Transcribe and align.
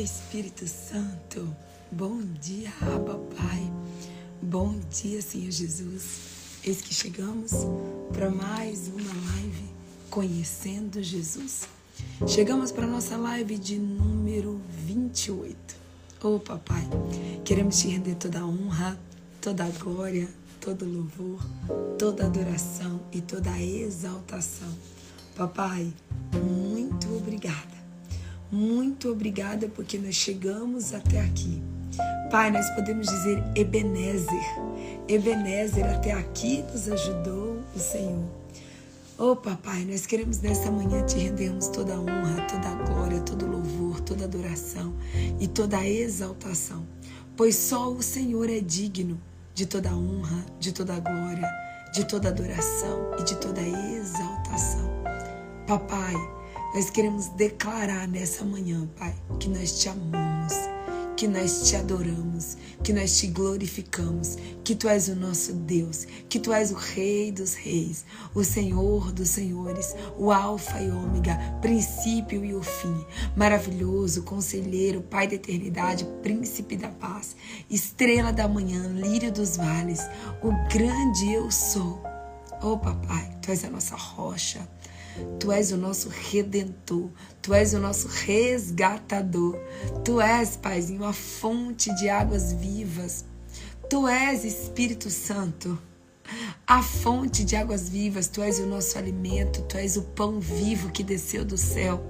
Espírito 0.00 0.66
Santo. 0.66 1.54
Bom 1.92 2.22
dia, 2.40 2.72
Abba 2.80 3.18
Pai. 3.36 3.70
Bom 4.40 4.80
dia, 4.90 5.20
Senhor 5.20 5.50
Jesus. 5.50 6.04
Eis 6.64 6.80
que 6.80 6.94
chegamos 6.94 7.52
para 8.10 8.30
mais 8.30 8.88
uma 8.88 9.12
live 9.32 9.64
Conhecendo 10.08 11.02
Jesus. 11.02 11.68
Chegamos 12.26 12.72
para 12.72 12.86
nossa 12.86 13.18
live 13.18 13.58
de 13.58 13.78
número 13.78 14.58
28. 14.86 15.54
Ô 16.22 16.36
oh, 16.36 16.40
papai, 16.40 16.88
queremos 17.44 17.78
te 17.78 17.88
render 17.88 18.14
toda 18.14 18.40
a 18.40 18.46
honra, 18.46 18.98
toda 19.38 19.64
a 19.66 19.68
glória, 19.68 20.28
todo 20.62 20.86
louvor, 20.86 21.44
toda 21.98 22.24
adoração 22.24 23.00
e 23.12 23.20
toda 23.20 23.60
exaltação. 23.60 24.74
Papai, 25.36 25.92
muito 26.32 26.69
muito 28.50 29.10
obrigada 29.10 29.68
porque 29.68 29.98
nós 29.98 30.14
chegamos 30.14 30.92
até 30.92 31.20
aqui. 31.20 31.62
Pai, 32.30 32.50
nós 32.50 32.68
podemos 32.70 33.06
dizer 33.06 33.42
Ebenezer. 33.54 34.44
Ebenezer, 35.08 35.84
até 35.84 36.12
aqui 36.12 36.62
nos 36.72 36.88
ajudou 36.88 37.58
o 37.74 37.78
Senhor. 37.78 38.40
Oh, 39.18 39.36
papai, 39.36 39.84
nós 39.84 40.06
queremos 40.06 40.40
nessa 40.40 40.70
manhã 40.70 41.04
te 41.04 41.18
rendermos 41.18 41.68
toda 41.68 41.94
a 41.94 42.00
honra, 42.00 42.46
toda 42.46 42.68
a 42.68 42.74
glória, 42.86 43.20
todo 43.20 43.46
louvor, 43.46 44.00
toda 44.00 44.24
adoração 44.24 44.94
e 45.38 45.46
toda 45.46 45.76
a 45.76 45.86
exaltação, 45.86 46.86
pois 47.36 47.54
só 47.54 47.90
o 47.90 48.02
Senhor 48.02 48.48
é 48.48 48.60
digno 48.60 49.20
de 49.54 49.66
toda 49.66 49.90
a 49.90 49.94
honra, 49.94 50.46
de 50.58 50.72
toda 50.72 50.94
a 50.94 51.00
glória, 51.00 51.50
de 51.92 52.06
toda 52.06 52.28
a 52.28 52.30
adoração 52.30 53.14
e 53.18 53.24
de 53.24 53.36
toda 53.36 53.60
a 53.60 53.68
exaltação. 53.68 54.88
Papai, 55.66 56.14
nós 56.74 56.88
queremos 56.88 57.28
declarar 57.30 58.06
nessa 58.06 58.44
manhã, 58.44 58.88
Pai, 58.96 59.14
que 59.40 59.48
nós 59.48 59.80
te 59.80 59.88
amamos, 59.88 60.54
que 61.16 61.26
nós 61.26 61.68
te 61.68 61.74
adoramos, 61.74 62.56
que 62.82 62.92
nós 62.92 63.18
te 63.18 63.26
glorificamos, 63.26 64.36
que 64.62 64.76
tu 64.76 64.88
és 64.88 65.08
o 65.08 65.16
nosso 65.16 65.52
Deus, 65.52 66.06
que 66.28 66.38
tu 66.38 66.52
és 66.52 66.70
o 66.70 66.76
Rei 66.76 67.32
dos 67.32 67.54
Reis, 67.54 68.04
o 68.34 68.44
Senhor 68.44 69.10
dos 69.10 69.30
Senhores, 69.30 69.96
o 70.16 70.30
Alfa 70.30 70.80
e 70.80 70.90
Ômega, 70.90 71.36
princípio 71.60 72.44
e 72.44 72.54
o 72.54 72.62
fim, 72.62 73.04
maravilhoso, 73.36 74.22
conselheiro, 74.22 75.02
Pai 75.02 75.26
da 75.26 75.34
eternidade, 75.34 76.06
príncipe 76.22 76.76
da 76.76 76.88
paz, 76.88 77.34
estrela 77.68 78.32
da 78.32 78.46
manhã, 78.46 78.86
lírio 78.94 79.32
dos 79.32 79.56
vales, 79.56 80.08
o 80.40 80.52
grande 80.72 81.32
eu 81.32 81.50
sou. 81.50 82.00
Oh, 82.62 82.78
papai, 82.78 83.28
tu 83.42 83.50
és 83.50 83.64
a 83.64 83.70
nossa 83.70 83.96
rocha. 83.96 84.66
Tu 85.38 85.50
és 85.52 85.72
o 85.72 85.76
nosso 85.76 86.08
redentor, 86.08 87.10
tu 87.42 87.54
és 87.54 87.72
o 87.74 87.78
nosso 87.78 88.08
resgatador. 88.08 89.58
Tu 90.04 90.20
és, 90.20 90.56
Paizinho, 90.56 91.04
a 91.04 91.12
fonte 91.12 91.94
de 91.96 92.08
águas 92.08 92.52
vivas. 92.52 93.24
Tu 93.88 94.06
és 94.08 94.44
Espírito 94.44 95.10
Santo, 95.10 95.78
a 96.66 96.82
fonte 96.82 97.44
de 97.44 97.56
águas 97.56 97.88
vivas. 97.88 98.28
Tu 98.28 98.42
és 98.42 98.58
o 98.58 98.66
nosso 98.66 98.96
alimento, 98.96 99.62
tu 99.62 99.76
és 99.76 99.96
o 99.96 100.02
pão 100.02 100.38
vivo 100.38 100.90
que 100.90 101.02
desceu 101.02 101.44
do 101.44 101.56
céu. 101.56 102.04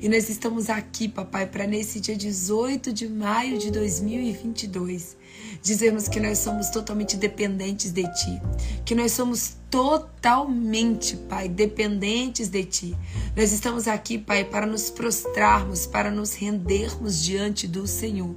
E 0.00 0.08
nós 0.08 0.28
estamos 0.28 0.70
aqui, 0.70 1.08
papai, 1.08 1.46
para 1.46 1.66
nesse 1.66 2.00
dia 2.00 2.16
18 2.16 2.92
de 2.92 3.08
maio 3.08 3.58
de 3.58 3.70
2022 3.70 5.16
dizermos 5.62 6.08
que 6.08 6.20
nós 6.20 6.38
somos 6.38 6.70
totalmente 6.70 7.16
dependentes 7.16 7.90
de 7.92 8.02
Ti, 8.14 8.40
que 8.84 8.94
nós 8.94 9.12
somos 9.12 9.56
totalmente, 9.70 11.16
Pai, 11.16 11.48
dependentes 11.48 12.48
de 12.48 12.64
Ti. 12.64 12.96
Nós 13.36 13.52
estamos 13.52 13.86
aqui, 13.86 14.18
Pai, 14.18 14.44
para 14.44 14.66
nos 14.66 14.90
prostrarmos, 14.90 15.86
para 15.86 16.10
nos 16.10 16.34
rendermos 16.34 17.22
diante 17.22 17.66
do 17.66 17.86
Senhor 17.86 18.34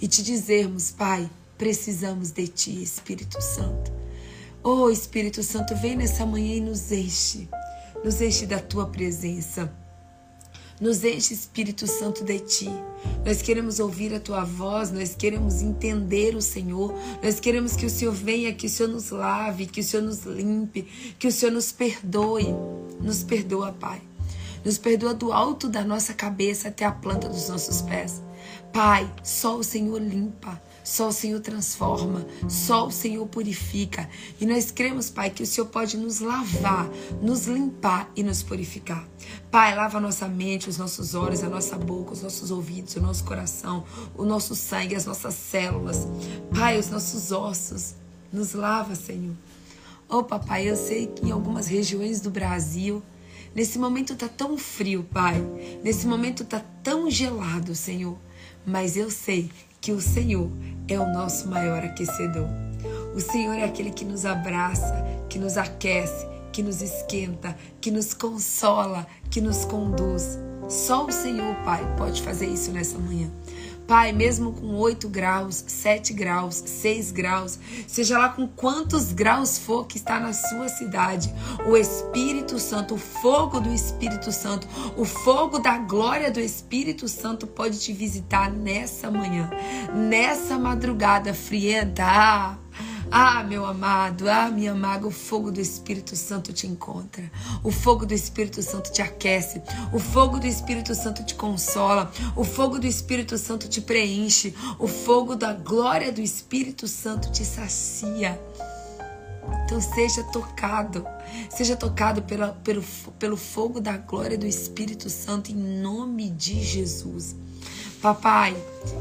e 0.00 0.08
te 0.08 0.22
dizermos, 0.22 0.90
Pai, 0.90 1.28
precisamos 1.58 2.30
de 2.30 2.48
Ti, 2.48 2.82
Espírito 2.82 3.40
Santo. 3.40 3.92
Oh, 4.62 4.90
Espírito 4.90 5.42
Santo, 5.42 5.74
vem 5.76 5.96
nessa 5.96 6.24
manhã 6.24 6.54
e 6.54 6.60
nos 6.60 6.90
enche, 6.92 7.48
nos 8.04 8.20
enche 8.20 8.46
da 8.46 8.58
Tua 8.58 8.86
presença. 8.86 9.81
Nos 10.82 11.04
enche, 11.04 11.32
Espírito 11.32 11.86
Santo, 11.86 12.24
de 12.24 12.40
ti. 12.40 12.68
Nós 13.24 13.40
queremos 13.40 13.78
ouvir 13.78 14.12
a 14.12 14.18
tua 14.18 14.42
voz, 14.42 14.90
nós 14.90 15.14
queremos 15.14 15.62
entender 15.62 16.34
o 16.34 16.42
Senhor, 16.42 16.92
nós 17.22 17.38
queremos 17.38 17.76
que 17.76 17.86
o 17.86 17.88
Senhor 17.90 18.12
venha, 18.12 18.52
que 18.52 18.66
o 18.66 18.68
Senhor 18.68 18.88
nos 18.88 19.10
lave, 19.10 19.66
que 19.66 19.78
o 19.78 19.84
Senhor 19.84 20.02
nos 20.02 20.24
limpe, 20.24 20.82
que 21.20 21.28
o 21.28 21.30
Senhor 21.30 21.52
nos 21.52 21.70
perdoe. 21.70 22.52
Nos 23.00 23.22
perdoa, 23.22 23.70
Pai. 23.70 24.02
Nos 24.64 24.76
perdoa 24.76 25.14
do 25.14 25.32
alto 25.32 25.68
da 25.68 25.84
nossa 25.84 26.14
cabeça 26.14 26.66
até 26.66 26.84
a 26.84 26.90
planta 26.90 27.28
dos 27.28 27.48
nossos 27.48 27.80
pés. 27.82 28.20
Pai, 28.72 29.08
só 29.22 29.58
o 29.58 29.62
Senhor 29.62 30.02
limpa. 30.02 30.60
Só 30.84 31.08
o 31.08 31.12
Senhor 31.12 31.40
transforma, 31.40 32.26
só 32.48 32.86
o 32.86 32.90
Senhor 32.90 33.24
purifica. 33.26 34.08
E 34.40 34.46
nós 34.46 34.70
cremos, 34.70 35.10
Pai, 35.10 35.30
que 35.30 35.42
o 35.42 35.46
Senhor 35.46 35.68
pode 35.68 35.96
nos 35.96 36.18
lavar, 36.18 36.90
nos 37.20 37.46
limpar 37.46 38.10
e 38.16 38.22
nos 38.22 38.42
purificar. 38.42 39.06
Pai, 39.50 39.74
lava 39.76 39.98
a 39.98 40.00
nossa 40.00 40.26
mente, 40.26 40.68
os 40.68 40.78
nossos 40.78 41.14
olhos, 41.14 41.44
a 41.44 41.48
nossa 41.48 41.78
boca, 41.78 42.12
os 42.12 42.22
nossos 42.22 42.50
ouvidos, 42.50 42.96
o 42.96 43.00
nosso 43.00 43.22
coração, 43.24 43.84
o 44.16 44.24
nosso 44.24 44.56
sangue, 44.56 44.96
as 44.96 45.06
nossas 45.06 45.34
células. 45.34 46.08
Pai, 46.52 46.78
os 46.78 46.90
nossos 46.90 47.30
ossos. 47.30 47.94
Nos 48.32 48.54
lava, 48.54 48.94
Senhor. 48.94 49.34
Oh, 50.08 50.24
papai, 50.24 50.68
eu 50.68 50.76
sei 50.76 51.06
que 51.06 51.26
em 51.26 51.30
algumas 51.30 51.66
regiões 51.66 52.20
do 52.20 52.30
Brasil, 52.30 53.02
nesse 53.54 53.78
momento 53.78 54.16
tá 54.16 54.28
tão 54.28 54.58
frio, 54.58 55.06
Pai. 55.12 55.40
Nesse 55.84 56.06
momento 56.06 56.44
tá 56.44 56.62
tão 56.82 57.10
gelado, 57.10 57.74
Senhor. 57.74 58.18
Mas 58.66 58.96
eu 58.96 59.10
sei 59.10 59.50
que 59.82 59.90
o 59.90 60.00
Senhor 60.00 60.48
é 60.86 60.98
o 60.98 61.12
nosso 61.12 61.48
maior 61.48 61.84
aquecedor. 61.84 62.48
O 63.16 63.20
Senhor 63.20 63.54
é 63.54 63.64
aquele 63.64 63.90
que 63.90 64.04
nos 64.04 64.24
abraça, 64.24 64.94
que 65.28 65.40
nos 65.40 65.56
aquece, 65.58 66.24
que 66.52 66.62
nos 66.62 66.80
esquenta, 66.80 67.56
que 67.80 67.90
nos 67.90 68.14
consola, 68.14 69.04
que 69.28 69.40
nos 69.40 69.64
conduz. 69.64 70.38
Só 70.68 71.04
o 71.04 71.10
Senhor, 71.10 71.56
Pai, 71.64 71.84
pode 71.96 72.22
fazer 72.22 72.46
isso 72.46 72.70
nessa 72.70 72.96
manhã. 72.96 73.28
Pai, 73.92 74.10
mesmo 74.10 74.54
com 74.54 74.74
8 74.76 75.06
graus, 75.06 75.62
7 75.68 76.14
graus, 76.14 76.62
6 76.64 77.12
graus, 77.12 77.58
seja 77.86 78.16
lá 78.16 78.30
com 78.30 78.48
quantos 78.48 79.12
graus 79.12 79.58
for 79.58 79.86
que 79.86 79.98
está 79.98 80.18
na 80.18 80.32
sua 80.32 80.66
cidade, 80.70 81.30
o 81.66 81.76
Espírito 81.76 82.58
Santo, 82.58 82.94
o 82.94 82.96
fogo 82.96 83.60
do 83.60 83.68
Espírito 83.68 84.32
Santo, 84.32 84.66
o 84.96 85.04
fogo 85.04 85.58
da 85.58 85.76
glória 85.76 86.30
do 86.30 86.40
Espírito 86.40 87.06
Santo 87.06 87.46
pode 87.46 87.80
te 87.80 87.92
visitar 87.92 88.50
nessa 88.50 89.10
manhã, 89.10 89.50
nessa 89.94 90.58
madrugada 90.58 91.34
frienta. 91.34 92.02
Ah, 92.02 92.56
ah, 93.14 93.44
meu 93.44 93.66
amado, 93.66 94.26
ah, 94.26 94.48
minha 94.48 94.72
amada, 94.72 95.06
o 95.06 95.10
fogo 95.10 95.50
do 95.50 95.60
Espírito 95.60 96.16
Santo 96.16 96.50
te 96.50 96.66
encontra. 96.66 97.30
O 97.62 97.70
fogo 97.70 98.06
do 98.06 98.14
Espírito 98.14 98.62
Santo 98.62 98.90
te 98.90 99.02
aquece. 99.02 99.60
O 99.92 99.98
fogo 99.98 100.38
do 100.38 100.46
Espírito 100.46 100.94
Santo 100.94 101.22
te 101.22 101.34
consola. 101.34 102.10
O 102.34 102.42
fogo 102.42 102.78
do 102.78 102.86
Espírito 102.86 103.36
Santo 103.36 103.68
te 103.68 103.82
preenche. 103.82 104.54
O 104.78 104.88
fogo 104.88 105.36
da 105.36 105.52
glória 105.52 106.10
do 106.10 106.22
Espírito 106.22 106.88
Santo 106.88 107.30
te 107.30 107.44
sacia. 107.44 108.40
Então 109.64 109.80
seja 109.80 110.22
tocado, 110.24 111.06
seja 111.50 111.76
tocado 111.76 112.22
pela, 112.22 112.48
pelo, 112.64 112.82
pelo 113.18 113.36
fogo 113.36 113.78
da 113.78 113.96
glória 113.98 114.38
do 114.38 114.46
Espírito 114.46 115.10
Santo 115.10 115.50
em 115.52 115.54
nome 115.54 116.30
de 116.30 116.62
Jesus. 116.62 117.36
Papai, 118.00 118.56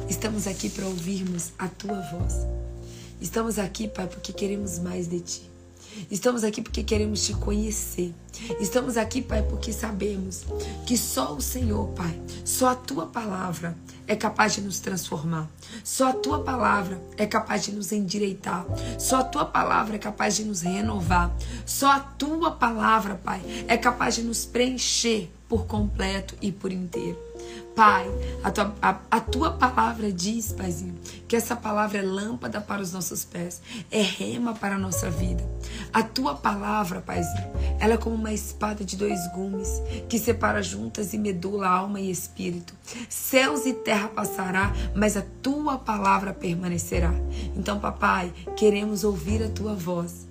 estamos 0.09 0.47
aqui 0.47 0.69
para 0.69 0.85
ouvirmos 0.85 1.53
a 1.57 1.67
tua 1.67 2.01
voz. 2.11 2.45
Estamos 3.21 3.59
aqui, 3.59 3.87
Pai, 3.87 4.07
porque 4.07 4.33
queremos 4.33 4.79
mais 4.79 5.07
de 5.07 5.19
Ti. 5.19 5.51
Estamos 6.09 6.43
aqui 6.43 6.59
porque 6.59 6.83
queremos 6.83 7.23
te 7.23 7.33
conhecer. 7.33 8.15
Estamos 8.59 8.97
aqui, 8.97 9.21
Pai, 9.21 9.43
porque 9.43 9.71
sabemos 9.71 10.43
que 10.87 10.97
só 10.97 11.35
o 11.35 11.41
Senhor, 11.41 11.89
Pai, 11.89 12.19
só 12.43 12.69
a 12.69 12.75
tua 12.75 13.05
palavra 13.05 13.77
é 14.07 14.15
capaz 14.15 14.55
de 14.55 14.61
nos 14.61 14.79
transformar. 14.79 15.47
Só 15.83 16.09
a 16.09 16.13
tua 16.13 16.43
palavra 16.43 16.99
é 17.15 17.27
capaz 17.27 17.63
de 17.63 17.73
nos 17.73 17.91
endireitar. 17.91 18.65
Só 18.97 19.17
a 19.17 19.23
tua 19.23 19.45
palavra 19.45 19.97
é 19.97 19.99
capaz 19.99 20.37
de 20.37 20.43
nos 20.43 20.61
renovar. 20.61 21.31
Só 21.63 21.91
a 21.91 21.99
tua 21.99 22.51
palavra, 22.51 23.15
Pai, 23.15 23.41
é 23.67 23.77
capaz 23.77 24.15
de 24.15 24.23
nos 24.23 24.45
preencher 24.45 25.31
por 25.47 25.67
completo 25.67 26.35
e 26.41 26.51
por 26.51 26.71
inteiro. 26.71 27.30
Pai, 27.75 28.05
a 28.43 28.51
tua, 28.51 28.75
a, 28.81 28.97
a 29.09 29.19
tua 29.19 29.51
palavra 29.51 30.11
diz, 30.11 30.51
Paizinho, 30.51 30.95
que 31.27 31.35
essa 31.35 31.55
palavra 31.55 31.99
é 31.99 32.01
lâmpada 32.01 32.59
para 32.59 32.81
os 32.81 32.91
nossos 32.91 33.23
pés, 33.23 33.61
é 33.89 34.01
rema 34.01 34.53
para 34.53 34.75
a 34.75 34.79
nossa 34.79 35.09
vida. 35.09 35.43
A 35.93 36.03
tua 36.03 36.35
palavra, 36.35 37.01
Paizinho, 37.01 37.51
ela 37.79 37.93
é 37.93 37.97
como 37.97 38.15
uma 38.15 38.33
espada 38.33 38.83
de 38.83 38.97
dois 38.97 39.19
gumes 39.33 39.81
que 40.09 40.19
separa 40.19 40.61
juntas 40.61 41.13
e 41.13 41.17
medula 41.17 41.67
alma 41.67 41.99
e 41.99 42.11
espírito. 42.11 42.73
Céus 43.09 43.65
e 43.65 43.73
terra 43.73 44.09
passará, 44.09 44.73
mas 44.93 45.15
a 45.15 45.23
tua 45.41 45.77
palavra 45.77 46.33
permanecerá. 46.33 47.13
Então, 47.55 47.79
papai, 47.79 48.33
queremos 48.55 49.03
ouvir 49.03 49.41
a 49.43 49.49
tua 49.49 49.73
voz. 49.73 50.27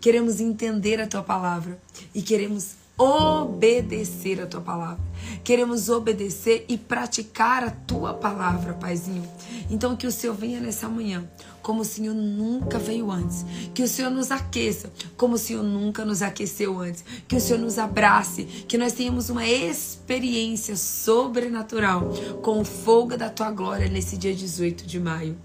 Queremos 0.00 0.40
entender 0.40 1.00
a 1.00 1.06
tua 1.06 1.22
palavra 1.22 1.80
e 2.14 2.22
queremos 2.22 2.81
obedecer 3.02 4.40
a 4.40 4.46
tua 4.46 4.60
palavra. 4.60 5.02
Queremos 5.42 5.88
obedecer 5.88 6.64
e 6.68 6.78
praticar 6.78 7.64
a 7.64 7.70
tua 7.70 8.14
palavra, 8.14 8.74
Paizinho. 8.74 9.28
Então 9.68 9.96
que 9.96 10.06
o 10.06 10.12
Senhor 10.12 10.34
venha 10.34 10.60
nessa 10.60 10.88
manhã 10.88 11.28
como 11.60 11.82
o 11.82 11.84
Senhor 11.84 12.14
nunca 12.14 12.78
veio 12.78 13.10
antes. 13.10 13.44
Que 13.74 13.82
o 13.82 13.88
Senhor 13.88 14.10
nos 14.10 14.30
aqueça 14.30 14.92
como 15.16 15.34
o 15.34 15.38
Senhor 15.38 15.64
nunca 15.64 16.04
nos 16.04 16.22
aqueceu 16.22 16.78
antes. 16.78 17.04
Que 17.26 17.34
o 17.34 17.40
Senhor 17.40 17.58
nos 17.58 17.76
abrace, 17.76 18.44
que 18.44 18.78
nós 18.78 18.92
tenhamos 18.92 19.30
uma 19.30 19.46
experiência 19.46 20.76
sobrenatural 20.76 22.08
com 22.40 22.60
o 22.60 22.64
fogo 22.64 23.16
da 23.16 23.28
tua 23.28 23.50
glória 23.50 23.88
nesse 23.88 24.16
dia 24.16 24.34
18 24.34 24.86
de 24.86 25.00
maio. 25.00 25.36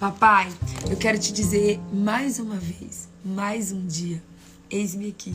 Papai, 0.00 0.52
eu 0.90 0.96
quero 0.96 1.18
te 1.18 1.32
dizer 1.32 1.80
mais 1.92 2.40
uma 2.40 2.56
vez, 2.56 3.08
mais 3.24 3.70
um 3.70 3.86
dia, 3.86 4.20
eis-me 4.70 5.08
aqui, 5.08 5.34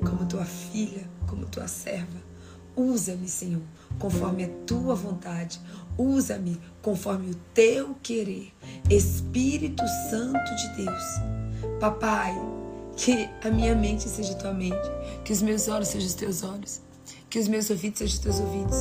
como 0.00 0.26
tua 0.26 0.44
filha, 0.44 1.08
como 1.26 1.46
tua 1.46 1.68
serva. 1.68 2.32
Usa-me, 2.74 3.28
Senhor, 3.28 3.62
conforme 3.98 4.44
a 4.44 4.48
tua 4.66 4.94
vontade. 4.94 5.60
Usa-me 5.98 6.58
conforme 6.80 7.32
o 7.32 7.34
teu 7.52 7.94
querer. 8.02 8.52
Espírito 8.88 9.82
Santo 10.10 10.54
de 10.56 10.84
Deus. 10.84 11.04
Papai, 11.78 12.34
que 12.96 13.28
a 13.44 13.50
minha 13.50 13.74
mente 13.74 14.08
seja 14.08 14.34
tua 14.34 14.52
mente, 14.52 14.90
que 15.24 15.32
os 15.32 15.42
meus 15.42 15.68
olhos 15.68 15.88
sejam 15.88 16.08
os 16.08 16.14
teus 16.14 16.42
olhos, 16.42 16.80
que 17.28 17.38
os 17.38 17.48
meus 17.48 17.68
ouvidos 17.70 17.98
sejam 17.98 18.14
os 18.14 18.20
teus 18.20 18.40
ouvidos, 18.40 18.76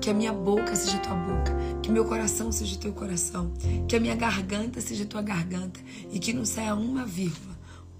que 0.00 0.10
a 0.10 0.14
minha 0.14 0.32
boca 0.32 0.74
seja 0.74 0.98
tua 0.98 1.14
boca, 1.14 1.52
que 1.82 1.90
meu 1.90 2.04
coração 2.04 2.50
seja 2.52 2.76
teu 2.76 2.92
coração, 2.92 3.52
que 3.88 3.96
a 3.96 4.00
minha 4.00 4.14
garganta 4.14 4.80
seja 4.80 5.04
tua 5.04 5.22
garganta 5.22 5.80
e 6.10 6.18
que 6.18 6.32
não 6.32 6.44
saia 6.44 6.74
uma 6.74 7.04
vírgula, 7.04 7.51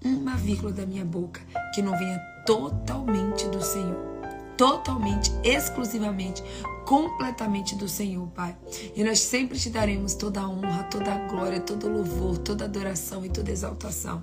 uma 0.04 0.37
vírgula 0.37 0.72
da 0.72 0.87
minha 0.87 1.04
boca 1.04 1.40
que 1.75 1.82
não 1.82 1.96
venha 1.96 2.19
totalmente 2.46 3.49
do 3.49 3.62
Senhor 3.62 4.12
totalmente, 4.56 5.32
exclusivamente, 5.43 6.43
completamente 6.84 7.75
do 7.75 7.88
Senhor, 7.88 8.28
Pai. 8.28 8.56
E 8.94 9.02
nós 9.02 9.19
sempre 9.19 9.58
te 9.58 9.70
daremos 9.70 10.14
toda 10.14 10.40
a 10.40 10.49
honra, 10.49 10.84
toda 10.84 11.12
a 11.12 11.19
glória, 11.26 11.60
todo 11.60 11.88
o 11.88 11.93
louvor, 11.93 12.38
toda 12.38 12.64
adoração 12.64 13.25
e 13.25 13.28
toda 13.28 13.50
exaltação. 13.50 14.22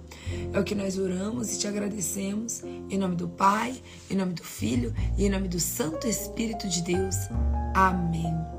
É 0.54 0.60
o 0.60 0.64
que 0.64 0.76
nós 0.76 0.98
oramos 0.98 1.54
e 1.54 1.60
te 1.60 1.68
agradecemos. 1.68 2.64
Em 2.64 2.98
nome 2.98 3.18
do 3.18 3.28
Pai, 3.28 3.82
em 4.10 4.16
nome 4.16 4.34
do 4.34 4.44
Filho 4.44 4.94
e 5.18 5.26
em 5.26 5.30
nome 5.30 5.50
do 5.50 5.60
Santo 5.60 6.08
Espírito 6.08 6.70
de 6.70 6.84
Deus. 6.84 7.16
Amém. 7.74 8.59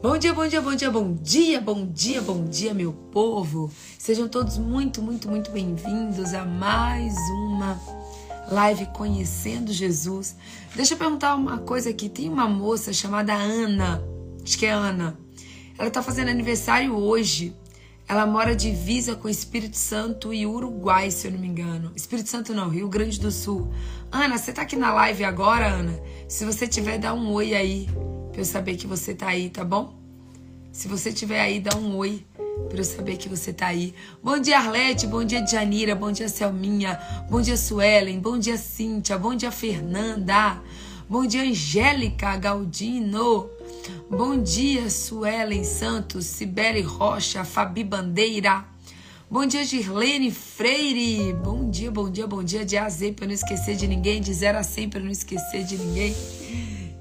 Bom 0.00 0.16
dia, 0.16 0.32
bom 0.32 0.46
dia, 0.46 0.60
bom 0.62 0.76
dia, 0.76 0.90
bom 0.92 1.12
dia, 1.12 1.60
bom 1.60 1.84
dia, 1.84 2.22
bom 2.22 2.44
dia, 2.44 2.72
meu 2.72 2.92
povo. 2.92 3.68
Sejam 3.98 4.28
todos 4.28 4.56
muito, 4.56 5.02
muito, 5.02 5.28
muito 5.28 5.50
bem-vindos 5.50 6.34
a 6.34 6.44
mais 6.44 7.16
uma 7.48 7.76
live 8.48 8.86
Conhecendo 8.94 9.72
Jesus. 9.72 10.36
Deixa 10.76 10.94
eu 10.94 10.98
perguntar 10.98 11.34
uma 11.34 11.58
coisa 11.58 11.90
aqui. 11.90 12.08
Tem 12.08 12.28
uma 12.28 12.48
moça 12.48 12.92
chamada 12.92 13.34
Ana, 13.34 14.00
acho 14.40 14.56
que 14.56 14.66
é 14.66 14.70
Ana. 14.70 15.18
Ela 15.76 15.88
está 15.88 16.00
fazendo 16.00 16.28
aniversário 16.28 16.94
hoje. 16.94 17.52
Ela 18.06 18.24
mora 18.24 18.54
divisa 18.54 19.16
com 19.16 19.28
Espírito 19.28 19.76
Santo 19.76 20.32
e 20.32 20.46
Uruguai, 20.46 21.10
se 21.10 21.26
eu 21.26 21.32
não 21.32 21.40
me 21.40 21.48
engano. 21.48 21.90
Espírito 21.96 22.28
Santo 22.28 22.54
não, 22.54 22.68
Rio 22.68 22.88
Grande 22.88 23.18
do 23.18 23.32
Sul. 23.32 23.72
Ana, 24.12 24.38
você 24.38 24.52
tá 24.52 24.62
aqui 24.62 24.76
na 24.76 24.94
live 24.94 25.24
agora, 25.24 25.66
Ana? 25.66 26.00
Se 26.28 26.44
você 26.44 26.68
tiver, 26.68 26.98
dá 26.98 27.12
um 27.12 27.32
oi 27.32 27.52
aí, 27.52 27.88
pra 28.38 28.42
eu 28.42 28.46
saber 28.46 28.76
que 28.76 28.86
você 28.86 29.14
tá 29.14 29.26
aí, 29.26 29.50
tá 29.50 29.64
bom? 29.64 29.98
Se 30.70 30.86
você 30.86 31.12
tiver 31.12 31.40
aí, 31.40 31.58
dá 31.58 31.76
um 31.76 31.96
oi 31.96 32.24
para 32.68 32.78
eu 32.78 32.84
saber 32.84 33.16
que 33.16 33.28
você 33.28 33.52
tá 33.52 33.66
aí. 33.66 33.92
Bom 34.22 34.38
dia, 34.38 34.58
Arlete. 34.58 35.08
Bom 35.08 35.24
dia, 35.24 35.44
Janira. 35.44 35.96
Bom 35.96 36.12
dia, 36.12 36.28
Selminha. 36.28 37.00
Bom 37.28 37.40
dia, 37.40 37.56
Suelen. 37.56 38.20
Bom 38.20 38.38
dia, 38.38 38.56
Cíntia. 38.56 39.18
Bom 39.18 39.34
dia, 39.34 39.50
Fernanda. 39.50 40.62
Bom 41.08 41.26
dia, 41.26 41.42
Angélica 41.42 42.36
Galdino. 42.36 43.50
Bom 44.08 44.40
dia, 44.40 44.88
Suelen 44.88 45.64
Santos, 45.64 46.26
Sibeli 46.26 46.82
Rocha, 46.82 47.42
Fabi 47.42 47.82
Bandeira. 47.82 48.64
Bom 49.28 49.46
dia, 49.46 49.64
Girlene 49.64 50.30
Freire. 50.30 51.32
Bom 51.32 51.68
dia, 51.68 51.90
bom 51.90 52.08
dia, 52.08 52.26
bom 52.28 52.44
dia. 52.44 52.64
De 52.64 52.76
A 52.76 52.84
a 52.84 52.88
Z 52.88 53.14
para 53.14 53.26
não 53.26 53.34
esquecer 53.34 53.74
de 53.74 53.88
ninguém. 53.88 54.20
De 54.20 54.32
0 54.32 54.58
a 54.58 54.62
100 54.62 54.90
para 54.90 55.00
não 55.00 55.10
esquecer 55.10 55.64
de 55.64 55.76
ninguém. 55.76 56.14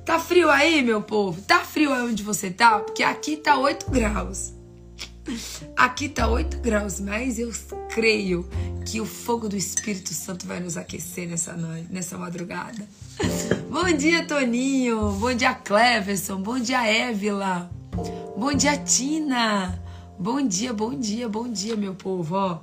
Tá 0.07 0.17
frio 0.19 0.49
aí, 0.49 0.81
meu 0.81 1.01
povo? 1.01 1.41
Tá 1.41 1.65
frio 1.65 1.91
aí 1.91 2.01
onde 2.01 2.23
você 2.23 2.49
tá? 2.49 2.79
Porque 2.79 3.03
aqui 3.03 3.35
tá 3.35 3.57
8 3.57 3.91
graus. 3.91 4.53
Aqui 5.75 6.07
tá 6.07 6.29
8 6.29 6.59
graus, 6.59 7.01
mas 7.01 7.37
eu 7.37 7.51
creio 7.89 8.47
que 8.85 9.01
o 9.01 9.05
fogo 9.05 9.49
do 9.49 9.57
Espírito 9.57 10.13
Santo 10.13 10.47
vai 10.47 10.61
nos 10.61 10.77
aquecer 10.77 11.27
nessa 11.27 11.51
noite, 11.57 11.87
nessa 11.91 12.17
madrugada. 12.17 12.87
Bom 13.69 13.91
dia, 13.91 14.25
Toninho. 14.25 15.11
Bom 15.11 15.33
dia, 15.33 15.53
Cleverson. 15.53 16.41
Bom 16.41 16.57
dia, 16.57 16.87
Évila. 16.87 17.69
Bom 18.37 18.53
dia, 18.53 18.77
Tina. 18.77 19.77
Bom 20.17 20.41
dia, 20.41 20.71
bom 20.71 20.97
dia, 20.97 21.27
bom 21.27 21.51
dia, 21.51 21.75
meu 21.75 21.93
povo, 21.93 22.33
ó. 22.33 22.59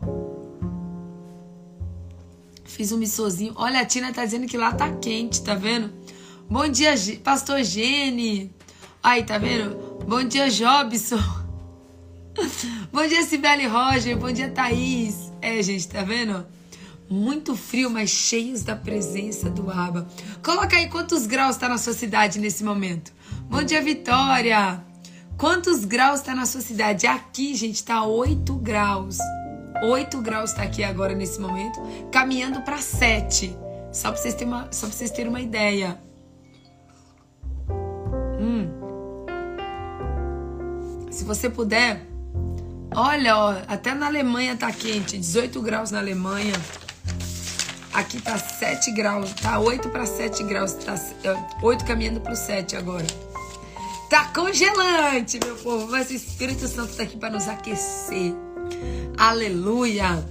Fiz 2.65 2.91
um 2.91 2.97
missozinho. 2.97 3.53
Olha, 3.55 3.81
a 3.81 3.85
Tina 3.85 4.15
tá 4.15 4.25
dizendo 4.25 4.47
que 4.47 4.57
lá 4.57 4.73
tá 4.73 4.91
quente, 4.93 5.45
tá 5.45 5.55
vendo? 5.55 5.93
Bom 6.49 6.69
dia, 6.69 6.95
Pastor 7.23 7.63
Gene. 7.65 8.55
Aí, 9.03 9.25
tá 9.25 9.39
vendo? 9.39 9.99
Bom 10.07 10.23
dia, 10.23 10.51
Jobson. 10.51 11.19
Bom 12.93 13.07
dia, 13.07 13.23
Sibeli 13.23 13.67
Roger. 13.67 14.17
Bom 14.17 14.31
dia, 14.31 14.51
Thaís. 14.51 15.33
É, 15.41 15.63
gente, 15.63 15.89
tá 15.89 16.03
vendo? 16.03 16.47
Muito 17.09 17.57
frio, 17.57 17.89
mas 17.89 18.11
cheios 18.11 18.63
da 18.63 18.77
presença 18.77 19.49
do 19.49 19.71
Aba. 19.71 20.07
Coloca 20.43 20.77
aí 20.77 20.89
quantos 20.89 21.27
graus 21.27 21.57
está 21.57 21.69
na 21.69 21.79
sua 21.79 21.95
cidade 21.95 22.39
nesse 22.39 22.63
momento. 22.63 23.13
Bom 23.49 23.63
dia, 23.63 23.81
Vitória. 23.83 24.85
Quantos 25.39 25.85
graus 25.85 26.21
está 26.21 26.35
na 26.35 26.45
sua 26.45 26.61
cidade? 26.61 27.07
Aqui, 27.07 27.55
gente, 27.55 27.83
tá 27.83 28.05
8 28.05 28.55
graus. 28.57 29.19
8 29.83 30.21
graus 30.21 30.51
está 30.51 30.63
aqui 30.63 30.85
agora 30.85 31.15
nesse 31.15 31.41
momento, 31.41 31.81
caminhando 32.13 32.61
para 32.63 32.79
7. 32.79 33.57
Só 33.93 34.11
para 34.11 34.21
vocês 34.21 34.35
terem 34.35 34.53
uma, 34.53 34.69
só 34.71 34.87
pra 34.87 34.97
vocês 34.97 35.11
terem 35.11 35.31
uma 35.31 35.41
ideia. 35.41 36.04
Se 41.15 41.25
você 41.25 41.49
puder, 41.49 42.05
Olha, 42.97 43.37
ó, 43.37 43.57
até 43.67 43.93
na 43.93 44.07
Alemanha 44.07 44.57
tá 44.57 44.71
quente, 44.71 45.19
18 45.19 45.61
graus 45.61 45.91
na 45.91 45.99
Alemanha. 45.99 46.55
Aqui 47.93 48.21
tá 48.21 48.39
7 48.39 48.93
graus, 48.93 49.33
tá 49.33 49.59
8 49.59 49.89
para 49.89 50.07
7 50.07 50.45
graus, 50.45 50.75
tá 50.75 50.95
8 51.61 51.83
é, 51.83 51.87
caminhando 51.87 52.21
pro 52.21 52.37
7 52.37 52.77
agora. 52.77 53.07
Tá 54.09 54.27
congelante, 54.27 55.41
meu 55.45 55.57
povo, 55.57 55.91
mas 55.91 56.09
o 56.11 56.15
Espírito 56.15 56.69
Santo 56.69 56.95
tá 56.95 57.03
aqui 57.03 57.17
para 57.17 57.31
nos 57.31 57.49
aquecer. 57.49 58.33
Aleluia. 59.17 60.25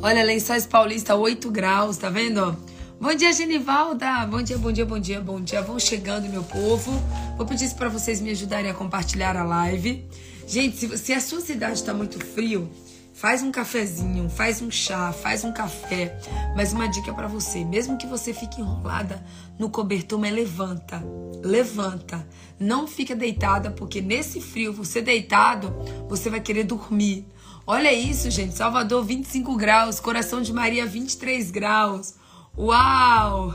Olha, 0.00 0.22
Lençóis 0.22 0.64
Paulista, 0.64 1.16
8 1.16 1.50
graus, 1.50 1.96
tá 1.96 2.08
vendo? 2.08 2.56
Bom 3.00 3.14
dia, 3.14 3.32
Genivalda. 3.32 4.26
Bom 4.26 4.42
dia, 4.42 4.58
bom 4.58 4.72
dia, 4.72 4.84
bom 4.84 4.98
dia, 4.98 5.20
bom 5.20 5.40
dia. 5.40 5.62
Vão 5.62 5.78
chegando, 5.78 6.28
meu 6.28 6.42
povo. 6.42 6.90
Vou 7.36 7.46
pedir 7.46 7.72
para 7.74 7.88
vocês 7.88 8.20
me 8.20 8.30
ajudarem 8.30 8.68
a 8.68 8.74
compartilhar 8.74 9.36
a 9.36 9.44
live. 9.44 10.04
Gente, 10.48 10.76
se, 10.76 10.98
se 10.98 11.12
a 11.12 11.20
sua 11.20 11.40
cidade 11.40 11.74
está 11.74 11.94
muito 11.94 12.18
frio, 12.18 12.68
faz 13.14 13.40
um 13.40 13.52
cafezinho, 13.52 14.28
faz 14.28 14.60
um 14.60 14.68
chá, 14.68 15.12
faz 15.12 15.44
um 15.44 15.52
café. 15.52 16.18
Mas 16.56 16.72
uma 16.72 16.88
dica 16.88 17.14
para 17.14 17.28
você, 17.28 17.64
mesmo 17.64 17.96
que 17.96 18.06
você 18.06 18.34
fique 18.34 18.60
enrolada 18.60 19.24
no 19.56 19.70
cobertor, 19.70 20.18
mas 20.18 20.34
levanta, 20.34 21.00
levanta. 21.40 22.26
Não 22.58 22.88
fica 22.88 23.14
deitada, 23.14 23.70
porque 23.70 24.00
nesse 24.00 24.40
frio, 24.40 24.72
você 24.72 25.00
deitado, 25.00 25.72
você 26.08 26.28
vai 26.28 26.40
querer 26.40 26.64
dormir. 26.64 27.24
Olha 27.64 27.92
isso, 27.92 28.28
gente. 28.28 28.56
Salvador, 28.56 29.04
25 29.04 29.54
graus. 29.56 30.00
Coração 30.00 30.42
de 30.42 30.52
Maria, 30.52 30.84
23 30.84 31.52
graus. 31.52 32.14
Uau! 32.58 33.54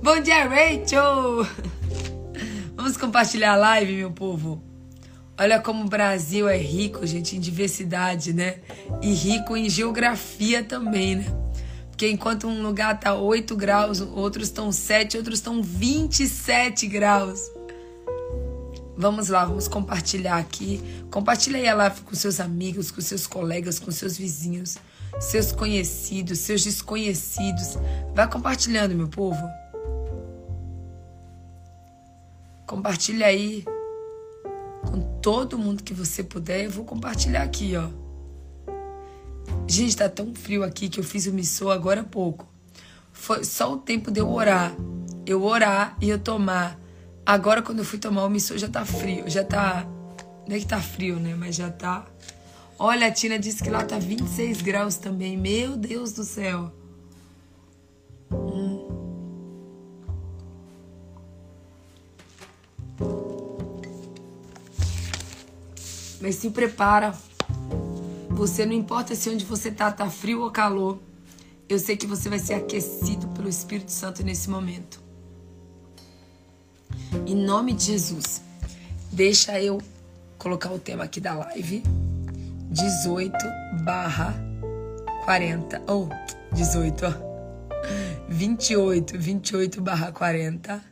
Bom 0.00 0.20
dia, 0.20 0.46
Rachel! 0.46 1.44
Vamos 2.76 2.96
compartilhar 2.96 3.54
a 3.54 3.56
live, 3.56 3.96
meu 3.96 4.12
povo. 4.12 4.62
Olha 5.36 5.58
como 5.58 5.84
o 5.84 5.88
Brasil 5.88 6.48
é 6.48 6.56
rico, 6.56 7.04
gente, 7.04 7.36
em 7.36 7.40
diversidade, 7.40 8.32
né? 8.32 8.60
E 9.02 9.12
rico 9.12 9.56
em 9.56 9.68
geografia 9.68 10.62
também, 10.62 11.16
né? 11.16 11.26
Porque 11.90 12.08
enquanto 12.08 12.46
um 12.46 12.62
lugar 12.62 13.00
tá 13.00 13.12
8 13.12 13.56
graus, 13.56 14.00
outros 14.00 14.46
estão 14.46 14.70
7, 14.70 15.16
outros 15.16 15.40
estão 15.40 15.64
27 15.64 16.86
graus. 16.86 17.40
Vamos 18.96 19.28
lá, 19.30 19.44
vamos 19.44 19.66
compartilhar 19.66 20.38
aqui. 20.38 20.80
Compartilha 21.10 21.58
aí 21.58 21.66
a 21.66 21.74
live 21.74 22.02
com 22.02 22.14
seus 22.14 22.38
amigos, 22.38 22.92
com 22.92 23.00
seus 23.00 23.26
colegas, 23.26 23.80
com 23.80 23.90
seus 23.90 24.16
vizinhos, 24.16 24.78
seus 25.20 25.52
conhecidos, 25.52 26.38
seus 26.40 26.62
desconhecidos. 26.64 27.78
Vai 28.14 28.28
compartilhando, 28.30 28.94
meu 28.94 29.08
povo. 29.08 29.42
Compartilha 32.66 33.26
aí 33.26 33.64
com 34.84 35.00
todo 35.20 35.58
mundo 35.58 35.82
que 35.82 35.94
você 35.94 36.22
puder. 36.22 36.64
Eu 36.64 36.70
vou 36.70 36.84
compartilhar 36.84 37.42
aqui, 37.42 37.74
ó. 37.76 37.88
Gente, 39.66 39.96
tá 39.96 40.08
tão 40.08 40.34
frio 40.34 40.62
aqui 40.62 40.88
que 40.88 41.00
eu 41.00 41.04
fiz 41.04 41.26
o 41.26 41.32
missô 41.32 41.70
agora 41.70 42.00
há 42.00 42.04
pouco. 42.04 42.46
foi 43.12 43.44
só 43.44 43.72
o 43.72 43.76
tempo 43.78 44.10
de 44.10 44.20
eu 44.20 44.30
orar. 44.30 44.74
Eu 45.26 45.42
orar 45.42 45.96
e 46.00 46.08
eu 46.08 46.18
tomar. 46.18 46.78
Agora, 47.24 47.62
quando 47.62 47.78
eu 47.78 47.84
fui 47.84 47.98
tomar 47.98 48.24
o 48.24 48.30
missô, 48.30 48.56
já 48.58 48.68
tá 48.68 48.84
frio. 48.84 49.28
Já 49.28 49.42
tá. 49.42 49.86
Não 50.46 50.54
é 50.54 50.58
que 50.58 50.66
tá 50.66 50.80
frio, 50.80 51.16
né? 51.16 51.34
Mas 51.34 51.56
já 51.56 51.70
tá. 51.70 52.04
Olha, 52.78 53.06
a 53.06 53.12
Tina 53.12 53.38
disse 53.38 53.62
que 53.62 53.70
lá 53.70 53.84
tá 53.84 53.98
26 53.98 54.62
graus 54.62 54.96
também. 54.96 55.36
Meu 55.36 55.76
Deus 55.76 56.12
do 56.12 56.24
céu. 56.24 56.72
Hum. 58.32 58.88
Mas 66.20 66.36
se 66.36 66.50
prepara. 66.50 67.14
Você 68.30 68.66
não 68.66 68.72
importa 68.72 69.14
se 69.14 69.30
onde 69.30 69.44
você 69.44 69.70
tá 69.70 69.92
tá 69.92 70.10
frio 70.10 70.42
ou 70.42 70.50
calor. 70.50 70.98
Eu 71.68 71.78
sei 71.78 71.96
que 71.96 72.06
você 72.06 72.28
vai 72.28 72.38
ser 72.38 72.54
aquecido 72.54 73.28
pelo 73.28 73.48
Espírito 73.48 73.92
Santo 73.92 74.22
nesse 74.22 74.50
momento. 74.50 75.00
Em 77.26 77.34
nome 77.36 77.72
de 77.72 77.84
Jesus. 77.84 78.42
Deixa 79.12 79.60
eu 79.60 79.80
colocar 80.36 80.72
o 80.72 80.78
tema 80.78 81.04
aqui 81.04 81.20
da 81.20 81.34
live. 81.34 81.82
18 82.74 83.36
barra 83.84 84.34
40. 85.24 85.80
Ou 85.86 86.08
oh, 86.10 86.54
18, 86.54 87.06
ó. 87.06 87.12
28, 88.28 89.16
28 89.16 89.80
barra 89.80 90.10
40. 90.10 90.82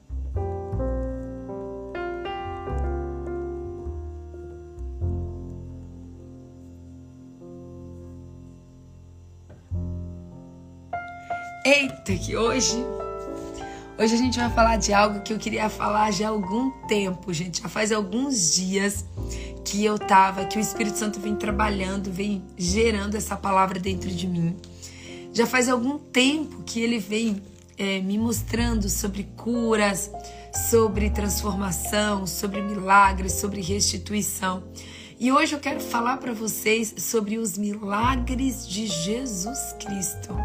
Eita, 11.67 12.13
que 12.15 12.37
hoje. 12.37 12.77
Hoje 13.99 14.15
a 14.15 14.19
gente 14.19 14.39
vai 14.39 14.51
falar 14.51 14.77
de 14.77 14.93
algo 14.93 15.21
que 15.23 15.33
eu 15.33 15.39
queria 15.39 15.69
falar 15.69 16.13
já 16.13 16.29
há 16.29 16.31
algum 16.31 16.71
tempo, 16.87 17.33
gente. 17.33 17.61
Já 17.61 17.69
faz 17.69 17.91
alguns 17.91 18.55
dias 18.55 19.05
que 19.73 19.83
eu 19.83 19.99
tava, 19.99 20.45
que 20.45 20.59
o 20.59 20.61
Espírito 20.61 20.99
Santo 20.99 21.19
vem 21.19 21.35
trabalhando, 21.35 22.13
vem 22.13 22.45
gerando 22.59 23.15
essa 23.15 23.35
palavra 23.35 23.81
dentro 23.81 24.11
de 24.11 24.27
mim. 24.27 24.55
Já 25.33 25.47
faz 25.47 25.67
algum 25.67 25.99
tempo 25.99 26.63
que 26.63 26.79
ele 26.79 26.99
vem 26.99 27.43
é, 27.79 27.99
me 28.01 28.19
mostrando 28.19 28.91
sobre 28.91 29.25
curas, 29.35 30.11
sobre 30.69 31.09
transformação, 31.09 32.27
sobre 32.27 32.61
milagres, 32.61 33.33
sobre 33.33 33.63
restituição. 33.63 34.63
E 35.19 35.33
hoje 35.33 35.55
eu 35.55 35.59
quero 35.59 35.81
falar 35.81 36.19
para 36.19 36.35
vocês 36.35 36.95
sobre 36.99 37.39
os 37.39 37.57
milagres 37.57 38.69
de 38.69 38.87
Jesus 38.87 39.75
Cristo. 39.81 40.37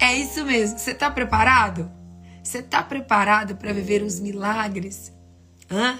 É 0.00 0.12
isso 0.12 0.44
mesmo. 0.44 0.76
Você 0.76 0.90
está 0.90 1.08
preparado? 1.08 1.88
Você 2.42 2.58
está 2.58 2.82
preparado 2.82 3.54
para 3.54 3.72
viver 3.72 4.02
os 4.02 4.18
milagres? 4.18 5.12
Hã? 5.70 5.96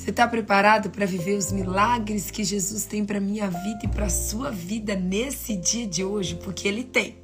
Você 0.00 0.08
está 0.08 0.26
preparado 0.26 0.88
para 0.88 1.04
viver 1.04 1.36
os 1.36 1.52
milagres 1.52 2.30
que 2.30 2.42
Jesus 2.42 2.86
tem 2.86 3.04
para 3.04 3.20
minha 3.20 3.50
vida 3.50 3.80
e 3.84 3.88
para 3.88 4.08
sua 4.08 4.50
vida 4.50 4.96
nesse 4.96 5.54
dia 5.54 5.86
de 5.86 6.02
hoje? 6.02 6.36
Porque 6.36 6.66
Ele 6.66 6.82
tem. 6.82 7.16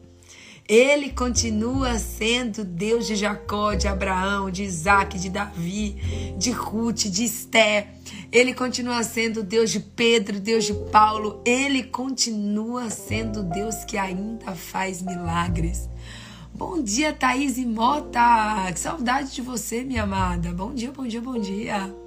Ele 0.68 1.08
continua 1.08 1.98
sendo 1.98 2.64
Deus 2.64 3.06
de 3.06 3.16
Jacó, 3.16 3.72
de 3.72 3.88
Abraão, 3.88 4.50
de 4.50 4.62
Isaac, 4.62 5.18
de 5.18 5.30
Davi, 5.30 5.96
de 6.36 6.50
Ruth, 6.50 7.06
de 7.06 7.24
Esté. 7.24 7.94
Ele 8.30 8.52
continua 8.52 9.02
sendo 9.02 9.42
Deus 9.42 9.70
de 9.70 9.80
Pedro, 9.80 10.38
Deus 10.38 10.66
de 10.66 10.74
Paulo. 10.92 11.40
Ele 11.46 11.82
continua 11.82 12.90
sendo 12.90 13.42
Deus 13.42 13.86
que 13.86 13.96
ainda 13.96 14.54
faz 14.54 15.00
milagres. 15.00 15.88
Bom 16.52 16.82
dia, 16.82 17.14
Thaís 17.14 17.56
e 17.56 17.64
Mota. 17.64 18.70
Que 18.70 18.78
saudade 18.78 19.34
de 19.34 19.40
você, 19.40 19.82
minha 19.82 20.02
amada. 20.02 20.52
Bom 20.52 20.74
dia, 20.74 20.92
bom 20.92 21.06
dia, 21.06 21.22
bom 21.22 21.38
dia. 21.38 22.05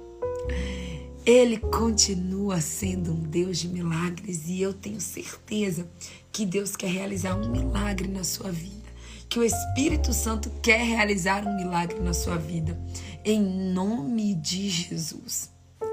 Ele 1.24 1.58
continua 1.58 2.60
sendo 2.60 3.12
um 3.12 3.22
Deus 3.22 3.58
de 3.58 3.68
milagres 3.68 4.48
e 4.48 4.60
eu 4.60 4.72
tenho 4.72 5.00
certeza 5.00 5.88
que 6.32 6.46
Deus 6.46 6.74
quer 6.74 6.90
realizar 6.90 7.36
um 7.36 7.50
milagre 7.50 8.08
na 8.08 8.24
sua 8.24 8.50
vida, 8.50 8.88
que 9.28 9.38
o 9.38 9.44
Espírito 9.44 10.12
Santo 10.12 10.50
quer 10.62 10.82
realizar 10.82 11.46
um 11.46 11.56
milagre 11.56 12.00
na 12.00 12.14
sua 12.14 12.36
vida, 12.36 12.78
em 13.24 13.40
nome 13.72 14.34
de 14.34 14.68
Jesus. 14.70 15.50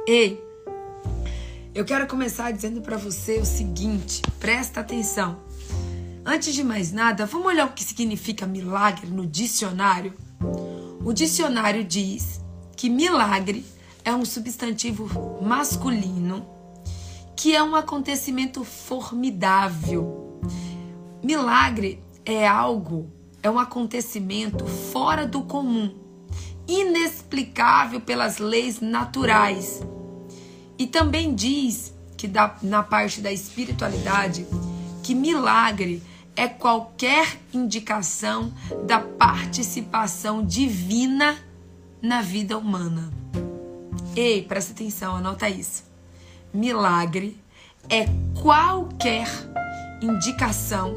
Ei, 0.08 0.42
eu 1.76 1.86
quero 1.86 2.08
começar 2.08 2.52
dizendo 2.52 2.82
para 2.82 2.98
você 2.98 3.38
o 3.38 3.46
seguinte, 3.46 4.22
presta 4.40 4.80
atenção. 4.80 5.40
Antes 6.26 6.56
de 6.56 6.64
mais 6.64 6.92
nada, 6.92 7.26
vamos 7.26 7.48
olhar 7.48 7.68
o 7.68 7.74
que 7.74 7.84
significa 7.84 8.48
milagre 8.48 9.08
no 9.08 9.28
dicionário? 9.28 10.14
O 11.06 11.14
dicionário 11.14 11.84
diz 11.84 12.42
que 12.76 12.90
milagre 12.90 13.64
é 14.08 14.16
um 14.16 14.24
substantivo 14.24 15.38
masculino 15.42 16.48
que 17.36 17.54
é 17.54 17.62
um 17.62 17.76
acontecimento 17.76 18.64
formidável, 18.64 20.40
Milagre 21.22 22.02
é 22.24 22.48
algo, 22.48 23.12
é 23.44 23.52
um 23.52 23.60
acontecimento 23.60 24.66
fora 24.66 25.28
do 25.28 25.42
comum, 25.42 25.94
inexplicável 26.66 28.00
pelas 28.00 28.38
leis 28.38 28.80
naturais. 28.80 29.82
E 30.80 30.88
também 30.88 31.36
diz 31.36 31.94
que 32.16 32.32
na 32.62 32.84
parte 32.84 33.20
da 33.20 33.32
espiritualidade 33.32 34.48
que 35.04 35.14
milagre 35.14 36.02
é 36.34 36.48
qualquer 36.48 37.38
indicação 37.54 38.54
da 38.86 39.02
participação 39.02 40.46
divina 40.46 41.38
na 42.02 42.22
vida 42.22 42.58
humana. 42.58 43.12
Ei, 44.18 44.42
presta 44.42 44.72
atenção, 44.72 45.16
anota 45.16 45.48
isso. 45.48 45.84
Milagre 46.52 47.40
é 47.88 48.06
qualquer 48.42 49.28
indicação 50.02 50.96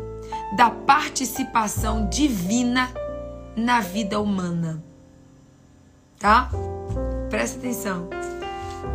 da 0.56 0.70
participação 0.70 2.08
divina 2.08 2.90
na 3.54 3.82
vida 3.82 4.18
humana. 4.18 4.82
Tá? 6.18 6.50
Presta 7.28 7.58
atenção. 7.58 8.08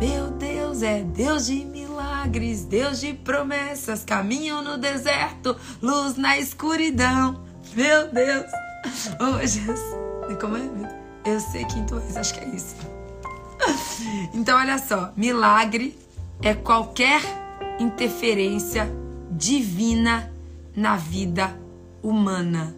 Meu 0.00 0.32
Deus 0.32 0.82
é 0.82 1.04
Deus 1.04 1.46
de 1.46 1.64
milagres, 1.64 2.64
Deus 2.64 2.98
de 2.98 3.14
promessas, 3.14 4.04
caminho 4.04 4.60
no 4.60 4.76
deserto, 4.76 5.56
luz 5.80 6.16
na 6.16 6.36
escuridão. 6.36 7.44
Meu 7.76 8.10
Deus. 8.10 8.50
Oh, 9.20 9.38
Jesus. 9.38 9.80
Como 10.40 10.56
é? 10.56 10.96
Eu 11.24 11.38
sei 11.38 11.64
quem 11.66 11.86
tu 11.86 11.96
és, 11.98 12.16
acho 12.16 12.34
que 12.34 12.40
é 12.40 12.48
isso. 12.48 12.95
Então, 14.34 14.58
olha 14.58 14.78
só. 14.78 15.12
Milagre 15.16 15.96
é 16.42 16.54
qualquer 16.54 17.22
interferência 17.78 18.90
divina 19.30 20.30
na 20.74 20.96
vida 20.96 21.58
humana. 22.02 22.74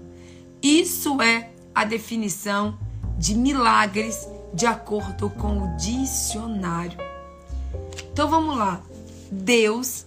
Isso 0.62 1.20
é 1.20 1.50
a 1.74 1.84
definição 1.84 2.78
de 3.18 3.34
milagres 3.34 4.28
de 4.54 4.66
acordo 4.66 5.28
com 5.30 5.62
o 5.62 5.76
dicionário. 5.76 6.98
Então 8.12 8.28
vamos 8.28 8.56
lá. 8.56 8.80
Deus 9.30 10.06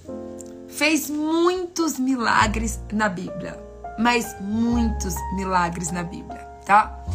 fez 0.67 1.09
muitos 1.09 1.99
milagres 1.99 2.79
na 2.91 3.07
Bíblia, 3.07 3.57
mas 3.99 4.35
muitos 4.41 5.15
milagres 5.35 5.91
na 5.91 6.03
Bíblia, 6.03 6.39
tá? 6.65 7.05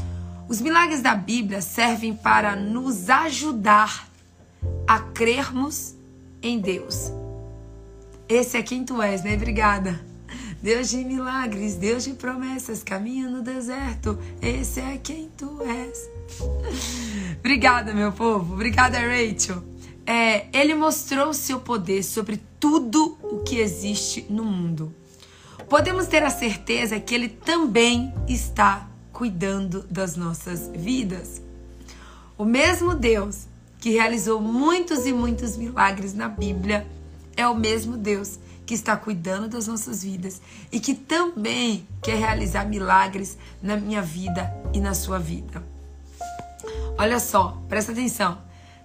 Os 0.48 0.60
milagres 0.60 1.02
da 1.02 1.14
Bíblia 1.14 1.60
servem 1.60 2.14
para 2.14 2.54
nos 2.54 3.10
ajudar 3.10 4.08
a 4.86 5.00
crermos 5.00 5.94
em 6.40 6.60
Deus. 6.60 7.10
Esse 8.28 8.56
é 8.56 8.62
quem 8.62 8.84
tu 8.84 9.02
és, 9.02 9.22
né? 9.24 9.34
Obrigada. 9.34 10.00
Deus 10.62 10.88
de 10.88 10.98
milagres, 10.98 11.74
Deus 11.74 12.04
de 12.04 12.14
promessas, 12.14 12.82
caminho 12.82 13.30
no 13.30 13.42
deserto, 13.42 14.18
esse 14.40 14.80
é 14.80 14.96
quem 14.96 15.28
tu 15.36 15.60
és. 15.62 16.10
Obrigada, 17.38 17.92
meu 17.92 18.12
povo. 18.12 18.54
Obrigada, 18.54 18.98
Rachel. 18.98 19.62
É, 20.06 20.46
ele 20.52 20.74
mostrou 20.74 21.32
seu 21.34 21.60
poder 21.60 22.02
sobre 22.02 22.40
tudo 22.58 23.18
o 23.22 23.40
que 23.40 23.58
existe 23.58 24.26
no 24.30 24.44
mundo. 24.44 24.94
Podemos 25.68 26.06
ter 26.06 26.22
a 26.22 26.30
certeza 26.30 26.98
que 27.00 27.14
ele 27.14 27.28
também 27.28 28.14
está 28.28 28.88
cuidando 29.16 29.80
das 29.90 30.14
nossas 30.14 30.68
vidas. 30.75 31.40
O 32.37 32.44
mesmo 32.44 32.94
Deus 32.94 33.46
que 33.80 33.88
realizou 33.88 34.42
muitos 34.42 35.06
e 35.06 35.12
muitos 35.12 35.56
milagres 35.56 36.12
na 36.12 36.28
Bíblia 36.28 36.87
é 37.35 37.49
o 37.49 37.54
mesmo 37.54 37.96
Deus 37.96 38.38
que 38.66 38.75
está 38.75 38.94
cuidando 38.94 39.49
das 39.49 39.68
nossas 39.68 40.02
vidas 40.02 40.42
e 40.70 40.78
que 40.78 40.94
também 40.94 41.88
quer 42.02 42.18
realizar 42.18 42.66
milagres 42.66 43.38
na 43.62 43.75
minha 43.75 44.02
vida 44.02 44.54
e 44.75 44.80
na 44.80 44.92
sua 44.92 45.18
vida. 45.18 45.64
Olha 46.99 47.18
só, 47.18 47.56
presta 47.70 47.92
atenção. 47.92 48.37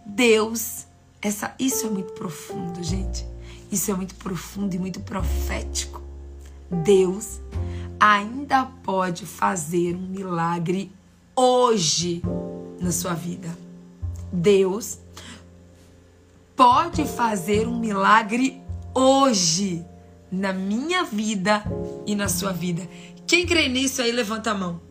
Deus, 0.06 0.86
essa, 1.22 1.54
isso 1.60 1.88
é 1.88 1.90
muito 1.90 2.14
profundo, 2.14 2.82
gente. 2.82 3.28
Isso 3.70 3.92
é 3.92 3.94
muito 3.94 4.16
profundo 4.16 4.74
e 4.74 4.80
muito 4.80 5.02
profético. 5.02 6.02
Deus, 6.70 7.42
ainda 8.02 8.66
pode 8.66 9.28
fazer 9.28 9.96
um 9.96 10.08
milagre 10.08 10.92
hoje 11.36 12.24
na 12.80 12.92
sua 12.92 13.14
vida. 13.14 13.56
Deus 14.34 14.98
pode 16.56 17.06
fazer 17.06 17.68
um 17.68 17.80
milagre 17.80 18.60
hoje 18.96 19.86
na 20.32 20.52
minha 20.52 21.04
vida 21.04 21.64
e 22.08 22.16
na 22.16 22.28
sua 22.28 22.52
vida. 22.52 22.90
Quem 23.28 23.46
crê 23.46 23.70
nisso 23.70 24.02
aí, 24.02 24.12
levanta 24.12 24.50
a 24.50 24.56
mão. 24.56 24.82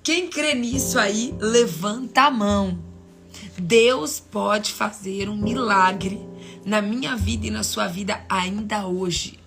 Quem 0.00 0.30
crê 0.30 0.54
nisso 0.54 0.96
aí, 0.96 1.34
levanta 1.40 2.22
a 2.22 2.30
mão. 2.30 2.78
Deus 3.58 4.20
pode 4.20 4.72
fazer 4.72 5.28
um 5.28 5.36
milagre 5.36 6.20
na 6.64 6.80
minha 6.80 7.16
vida 7.16 7.48
e 7.48 7.50
na 7.50 7.64
sua 7.64 7.88
vida 7.88 8.24
ainda 8.28 8.86
hoje. 8.86 9.40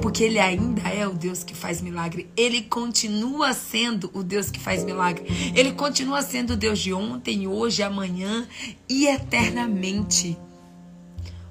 Porque 0.00 0.24
Ele 0.24 0.38
ainda 0.38 0.88
é 0.88 1.06
o 1.06 1.12
Deus 1.12 1.44
que 1.44 1.54
faz 1.54 1.80
milagre. 1.80 2.28
Ele 2.36 2.62
continua 2.62 3.52
sendo 3.52 4.10
o 4.12 4.22
Deus 4.22 4.50
que 4.50 4.60
faz 4.60 4.84
milagre. 4.84 5.26
Ele 5.54 5.72
continua 5.72 6.22
sendo 6.22 6.54
o 6.54 6.56
Deus 6.56 6.78
de 6.78 6.92
ontem, 6.92 7.46
hoje, 7.46 7.82
amanhã 7.82 8.46
e 8.88 9.06
eternamente. 9.06 10.36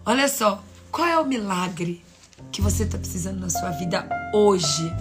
Olha 0.05 0.27
só, 0.27 0.63
qual 0.91 1.07
é 1.07 1.17
o 1.17 1.25
milagre 1.25 2.03
que 2.51 2.61
você 2.61 2.83
está 2.83 2.97
precisando 2.97 3.39
na 3.39 3.49
sua 3.49 3.71
vida 3.71 4.07
hoje? 4.33 4.91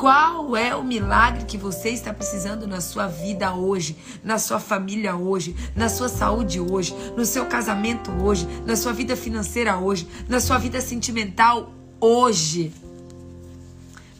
Qual 0.00 0.56
é 0.56 0.74
o 0.74 0.84
milagre 0.84 1.44
que 1.44 1.56
você 1.56 1.90
está 1.90 2.12
precisando 2.12 2.66
na 2.66 2.82
sua 2.82 3.06
vida 3.06 3.54
hoje, 3.54 3.96
na 4.22 4.38
sua 4.38 4.60
família 4.60 5.16
hoje, 5.16 5.56
na 5.74 5.88
sua 5.88 6.08
saúde 6.08 6.60
hoje, 6.60 6.94
no 7.16 7.24
seu 7.24 7.46
casamento 7.46 8.10
hoje, 8.22 8.46
na 8.66 8.76
sua 8.76 8.92
vida 8.92 9.16
financeira 9.16 9.78
hoje, 9.78 10.06
na 10.28 10.38
sua 10.38 10.58
vida 10.58 10.80
sentimental 10.82 11.72
hoje? 12.00 12.72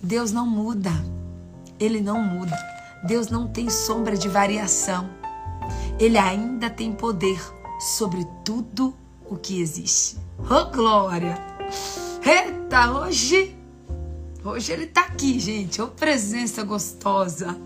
Deus 0.02 0.32
não 0.32 0.46
muda. 0.46 0.92
Ele 1.78 2.00
não 2.00 2.22
muda. 2.22 2.56
Deus 3.06 3.28
não 3.28 3.46
tem 3.46 3.68
sombra 3.70 4.16
de 4.16 4.28
variação. 4.28 5.08
Ele 5.98 6.18
ainda 6.18 6.70
tem 6.70 6.92
poder 6.92 7.40
sobre 7.80 8.26
tudo 8.44 8.94
o 9.24 9.36
que 9.36 9.60
existe. 9.60 10.16
Oh, 10.38 10.70
glória! 10.70 11.38
Eita, 12.24 12.92
hoje 12.92 13.56
Hoje 14.46 14.70
ele 14.70 14.86
tá 14.86 15.00
aqui, 15.00 15.40
gente. 15.40 15.82
Ô 15.82 15.88
presença 15.88 16.62
gostosa. 16.62 17.58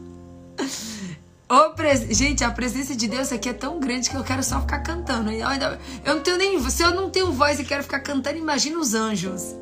Ô 1.46 1.74
pres... 1.74 2.16
Gente, 2.16 2.42
a 2.42 2.50
presença 2.50 2.96
de 2.96 3.06
Deus 3.06 3.30
aqui 3.30 3.50
é 3.50 3.52
tão 3.52 3.78
grande 3.78 4.08
que 4.08 4.16
eu 4.16 4.24
quero 4.24 4.42
só 4.42 4.62
ficar 4.62 4.78
cantando. 4.78 5.30
Eu 5.30 6.14
não 6.14 6.22
tenho 6.22 6.38
nem. 6.38 6.70
Se 6.70 6.82
eu 6.82 6.94
não 6.94 7.10
tenho 7.10 7.32
voz 7.32 7.60
e 7.60 7.64
quero 7.64 7.82
ficar 7.82 8.00
cantando, 8.00 8.38
imagina 8.38 8.78
os 8.78 8.94
anjos. 8.94 9.54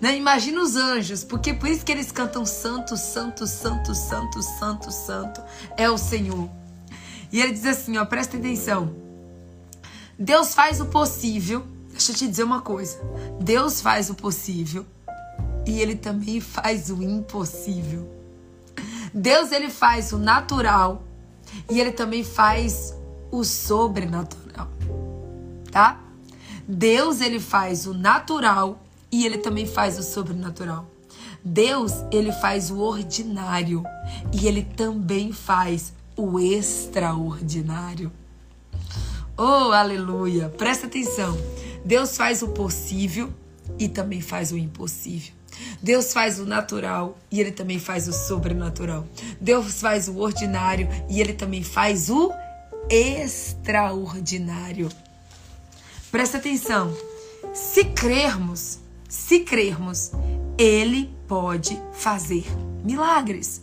Né? 0.00 0.16
Imagina 0.16 0.60
os 0.60 0.76
anjos, 0.76 1.24
porque 1.24 1.54
por 1.54 1.68
isso 1.68 1.84
que 1.84 1.92
eles 1.92 2.12
cantam 2.12 2.44
santo, 2.44 2.96
santo, 2.96 3.46
santo, 3.46 3.94
santo, 3.94 4.42
santo, 4.42 4.90
santo 4.92 5.42
é 5.76 5.88
o 5.88 5.96
Senhor. 5.96 6.48
E 7.32 7.40
ele 7.40 7.52
diz 7.52 7.66
assim, 7.66 7.96
ó, 7.96 8.04
presta 8.04 8.36
atenção. 8.36 8.94
Deus 10.18 10.54
faz 10.54 10.80
o 10.80 10.86
possível. 10.86 11.66
Deixa 11.90 12.12
eu 12.12 12.16
te 12.16 12.28
dizer 12.28 12.44
uma 12.44 12.60
coisa. 12.60 12.98
Deus 13.40 13.80
faz 13.80 14.10
o 14.10 14.14
possível 14.14 14.84
e 15.66 15.80
ele 15.80 15.96
também 15.96 16.40
faz 16.40 16.90
o 16.90 17.02
impossível. 17.02 18.08
Deus 19.12 19.50
ele 19.50 19.70
faz 19.70 20.12
o 20.12 20.18
natural 20.18 21.02
e 21.70 21.80
ele 21.80 21.92
também 21.92 22.22
faz 22.22 22.94
o 23.30 23.44
sobrenatural. 23.44 24.68
Tá? 25.70 26.00
Deus 26.68 27.20
ele 27.20 27.40
faz 27.40 27.86
o 27.86 27.94
natural 27.94 28.85
e 29.16 29.24
ele 29.24 29.38
também 29.38 29.64
faz 29.64 29.98
o 29.98 30.02
sobrenatural. 30.02 30.90
Deus 31.42 31.92
ele 32.12 32.30
faz 32.32 32.70
o 32.70 32.80
ordinário 32.80 33.82
e 34.30 34.46
ele 34.46 34.62
também 34.62 35.32
faz 35.32 35.94
o 36.14 36.38
extraordinário. 36.38 38.12
Oh, 39.34 39.72
aleluia! 39.72 40.50
Presta 40.50 40.86
atenção. 40.86 41.34
Deus 41.82 42.14
faz 42.14 42.42
o 42.42 42.48
possível 42.48 43.32
e 43.78 43.88
também 43.88 44.20
faz 44.20 44.52
o 44.52 44.58
impossível. 44.58 45.32
Deus 45.80 46.12
faz 46.12 46.38
o 46.38 46.44
natural 46.44 47.16
e 47.30 47.40
ele 47.40 47.52
também 47.52 47.78
faz 47.78 48.06
o 48.08 48.12
sobrenatural. 48.12 49.06
Deus 49.40 49.80
faz 49.80 50.08
o 50.08 50.18
ordinário 50.18 50.88
e 51.08 51.22
ele 51.22 51.32
também 51.32 51.62
faz 51.62 52.10
o 52.10 52.30
extraordinário. 52.90 54.90
Presta 56.10 56.36
atenção. 56.36 56.94
Se 57.54 57.84
crermos, 57.84 58.80
se 59.08 59.40
crermos, 59.40 60.12
ele 60.58 61.10
pode 61.28 61.80
fazer 61.92 62.44
milagres. 62.84 63.62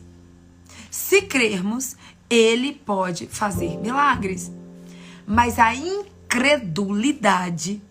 Se 0.89 1.21
crermos, 1.21 1.95
ele 2.29 2.73
pode 2.73 3.27
fazer 3.27 3.77
milagres. 3.79 4.51
Mas 5.25 5.59
a 5.59 5.73
incredulidade, 5.75 7.81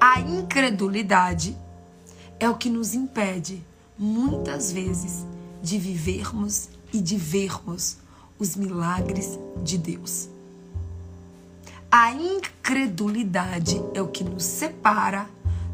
a 0.00 0.20
incredulidade 0.20 1.56
é 2.38 2.48
o 2.48 2.56
que 2.56 2.68
nos 2.68 2.94
impede, 2.94 3.62
muitas 3.98 4.72
vezes, 4.72 5.24
de 5.62 5.78
vivermos 5.78 6.68
e 6.92 7.00
de 7.00 7.16
vermos 7.16 7.96
os 8.38 8.56
milagres 8.56 9.38
de 9.62 9.78
Deus. 9.78 10.28
A 11.90 12.12
incredulidade 12.12 13.80
é 13.94 14.02
o 14.02 14.08
que 14.08 14.24
nos 14.24 14.44
separa 14.44 15.28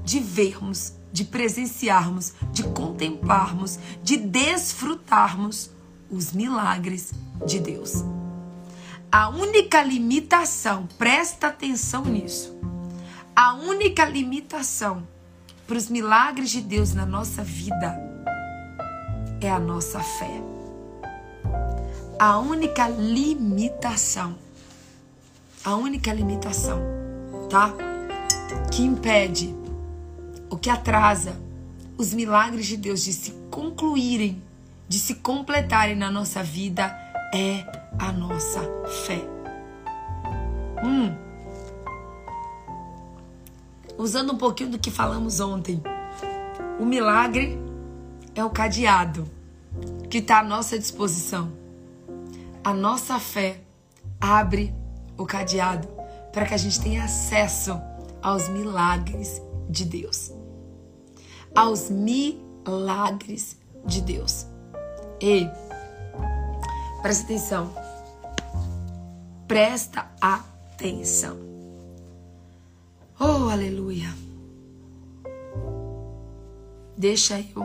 de 0.04 0.20
vermos, 0.20 0.94
de 1.12 1.24
presenciarmos, 1.24 2.34
de 2.52 2.62
contemplarmos, 2.64 3.78
de 4.02 4.16
desfrutarmos 4.16 5.70
os 6.10 6.32
milagres 6.32 7.12
de 7.46 7.58
Deus. 7.58 8.04
A 9.12 9.28
única 9.28 9.82
limitação, 9.82 10.88
presta 10.98 11.48
atenção 11.48 12.04
nisso. 12.04 12.56
A 13.34 13.54
única 13.54 14.04
limitação 14.04 15.06
para 15.66 15.76
os 15.76 15.88
milagres 15.88 16.50
de 16.50 16.60
Deus 16.60 16.94
na 16.94 17.06
nossa 17.06 17.42
vida 17.42 17.98
é 19.40 19.50
a 19.50 19.58
nossa 19.58 20.00
fé. 20.00 20.42
A 22.18 22.38
única 22.38 22.88
limitação, 22.88 24.36
a 25.64 25.74
única 25.74 26.12
limitação, 26.12 26.80
tá? 27.48 27.72
Que 28.70 28.82
impede, 28.82 29.54
o 30.50 30.56
que 30.56 30.68
atrasa 30.68 31.40
os 31.96 32.12
milagres 32.12 32.66
de 32.66 32.76
Deus 32.76 33.02
de 33.02 33.12
se 33.12 33.32
concluírem, 33.50 34.42
de 34.88 34.98
se 34.98 35.14
completarem 35.16 35.96
na 35.96 36.10
nossa 36.10 36.42
vida 36.42 36.86
é 37.32 37.64
a 37.98 38.12
nossa 38.12 38.60
fé. 39.06 39.22
Hum 40.84 41.30
usando 44.00 44.32
um 44.32 44.36
pouquinho 44.38 44.70
do 44.70 44.78
que 44.78 44.90
falamos 44.90 45.40
ontem. 45.40 45.82
O 46.78 46.86
milagre 46.86 47.58
é 48.34 48.42
o 48.42 48.48
cadeado 48.48 49.28
que 50.08 50.18
está 50.18 50.38
à 50.38 50.42
nossa 50.42 50.78
disposição. 50.78 51.52
A 52.64 52.72
nossa 52.72 53.18
fé 53.18 53.60
abre 54.18 54.74
o 55.18 55.26
cadeado 55.26 55.86
para 56.32 56.46
que 56.46 56.54
a 56.54 56.56
gente 56.56 56.80
tenha 56.80 57.04
acesso 57.04 57.78
aos 58.22 58.48
milagres 58.48 59.40
de 59.68 59.84
Deus. 59.84 60.39
Aos 61.54 61.90
milagres 61.90 63.56
de 63.84 64.00
Deus. 64.00 64.46
Ei, 65.20 65.48
presta 67.02 67.24
atenção. 67.24 67.74
Presta 69.46 70.10
atenção. 70.20 71.36
Oh, 73.18 73.48
aleluia. 73.50 74.14
Deixa 76.96 77.40
eu. 77.40 77.64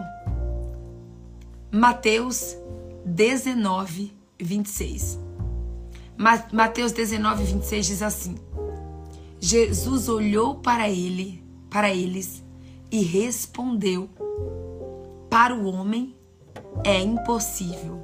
Mateus 1.72 2.56
19, 3.06 4.14
26. 4.40 5.20
Mateus 6.52 6.92
19, 6.94 7.44
26 7.44 7.86
diz 7.86 8.02
assim: 8.02 8.36
Jesus 9.40 10.08
olhou 10.08 10.56
para 10.56 10.90
ele, 10.90 11.44
para 11.70 11.94
eles 11.94 12.45
e 12.92 13.02
respondeu: 13.02 14.10
Para 15.30 15.56
o 15.56 15.66
homem 15.66 16.16
é 16.84 17.02
impossível, 17.02 18.04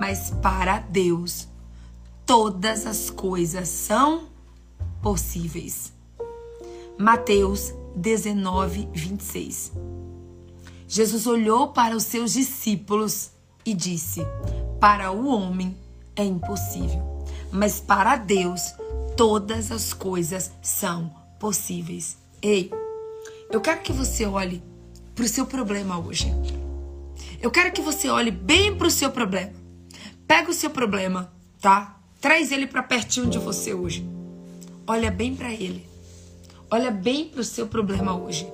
mas 0.00 0.30
para 0.42 0.78
Deus 0.78 1.48
todas 2.26 2.86
as 2.86 3.10
coisas 3.10 3.68
são 3.68 4.28
possíveis. 5.02 5.92
Mateus 6.98 7.74
19, 7.96 8.88
26. 8.92 9.72
Jesus 10.86 11.26
olhou 11.26 11.68
para 11.68 11.96
os 11.96 12.04
seus 12.04 12.32
discípulos 12.32 13.30
e 13.64 13.74
disse: 13.74 14.20
Para 14.80 15.10
o 15.10 15.26
homem 15.26 15.76
é 16.14 16.24
impossível, 16.24 17.24
mas 17.50 17.80
para 17.80 18.16
Deus 18.16 18.74
todas 19.16 19.70
as 19.70 19.92
coisas 19.92 20.52
são 20.62 21.12
possíveis. 21.38 22.16
Ei, 22.40 22.70
eu 23.50 23.60
quero 23.60 23.80
que 23.80 23.92
você 23.92 24.26
olhe 24.26 24.62
para 25.14 25.24
o 25.24 25.28
seu 25.28 25.46
problema 25.46 25.98
hoje. 25.98 26.32
Eu 27.40 27.50
quero 27.50 27.72
que 27.72 27.80
você 27.80 28.08
olhe 28.08 28.30
bem 28.30 28.76
para 28.76 28.86
o 28.86 28.90
seu 28.90 29.10
problema. 29.10 29.52
Pega 30.26 30.50
o 30.50 30.54
seu 30.54 30.70
problema, 30.70 31.32
tá? 31.60 32.00
Traz 32.20 32.50
ele 32.50 32.66
para 32.66 32.82
pertinho 32.82 33.28
de 33.28 33.38
você 33.38 33.74
hoje. 33.74 34.06
Olha 34.86 35.10
bem 35.10 35.36
para 35.36 35.52
ele. 35.52 35.86
Olha 36.70 36.90
bem 36.90 37.28
para 37.28 37.40
o 37.40 37.44
seu 37.44 37.66
problema 37.66 38.16
hoje, 38.16 38.50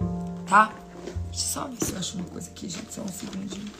tá? 0.46 0.74
Deixa 1.31 1.44
eu 1.44 1.48
só 1.48 1.68
ver 1.68 1.85
se 1.85 1.92
eu 1.92 1.98
acho 1.98 2.16
uma 2.16 2.24
coisa 2.24 2.50
aqui, 2.50 2.68
gente. 2.68 2.92
Só 2.92 3.03
um 3.03 3.09
segundinho. 3.09 3.70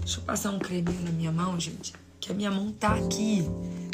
Deixa 0.00 0.20
eu 0.20 0.24
passar 0.24 0.50
um 0.50 0.58
creminho 0.58 1.02
na 1.02 1.10
minha 1.10 1.30
mão, 1.30 1.60
gente. 1.60 1.92
Que 2.18 2.32
a 2.32 2.34
minha 2.34 2.50
mão 2.50 2.72
tá 2.72 2.94
aqui. 2.94 3.44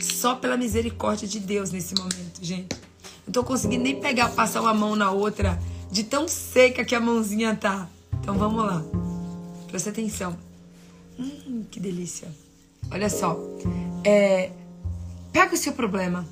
Só 0.00 0.36
pela 0.36 0.56
misericórdia 0.56 1.26
de 1.26 1.40
Deus 1.40 1.72
nesse 1.72 1.94
momento, 1.96 2.38
gente. 2.40 2.76
Não 3.26 3.32
tô 3.32 3.44
conseguindo 3.44 3.84
nem 3.84 4.00
pegar, 4.00 4.28
passar 4.30 4.60
uma 4.60 4.74
mão 4.74 4.96
na 4.96 5.10
outra. 5.10 5.58
De 5.90 6.04
tão 6.04 6.26
seca 6.26 6.84
que 6.84 6.94
a 6.94 7.00
mãozinha 7.00 7.54
tá. 7.54 7.88
Então 8.20 8.36
vamos 8.36 8.64
lá. 8.64 8.82
Presta 9.68 9.90
atenção. 9.90 10.36
Hum, 11.18 11.64
que 11.70 11.78
delícia. 11.78 12.28
Olha 12.90 13.08
só. 13.08 13.38
É, 14.04 14.50
pega 15.32 15.54
o 15.54 15.56
seu 15.56 15.72
problema. 15.72 16.26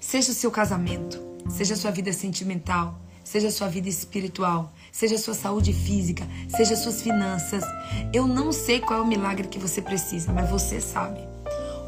Seja 0.00 0.32
o 0.32 0.34
seu 0.34 0.50
casamento. 0.50 1.20
Seja 1.50 1.74
a 1.74 1.76
sua 1.76 1.90
vida 1.90 2.12
sentimental 2.12 2.98
seja 3.24 3.48
a 3.48 3.50
sua 3.50 3.68
vida 3.68 3.88
espiritual, 3.88 4.72
seja 4.92 5.14
a 5.14 5.18
sua 5.18 5.34
saúde 5.34 5.72
física, 5.72 6.28
seja 6.48 6.74
as 6.74 6.80
suas 6.80 7.02
finanças. 7.02 7.64
Eu 8.12 8.26
não 8.28 8.52
sei 8.52 8.80
qual 8.80 9.00
é 9.00 9.02
o 9.02 9.06
milagre 9.06 9.48
que 9.48 9.58
você 9.58 9.80
precisa, 9.80 10.32
mas 10.32 10.50
você 10.50 10.80
sabe. 10.80 11.33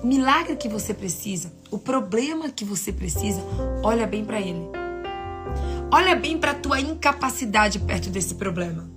O 0.02 0.06
milagre 0.06 0.56
que 0.56 0.68
você 0.68 0.92
precisa, 0.92 1.52
o 1.70 1.78
problema 1.78 2.50
que 2.50 2.64
você 2.64 2.92
precisa, 2.92 3.42
olha 3.82 4.06
bem 4.06 4.24
para 4.24 4.40
ele. 4.40 4.68
Olha 5.90 6.14
bem 6.14 6.38
para 6.38 6.54
tua 6.54 6.80
incapacidade 6.80 7.78
perto 7.78 8.10
desse 8.10 8.34
problema. 8.34 8.90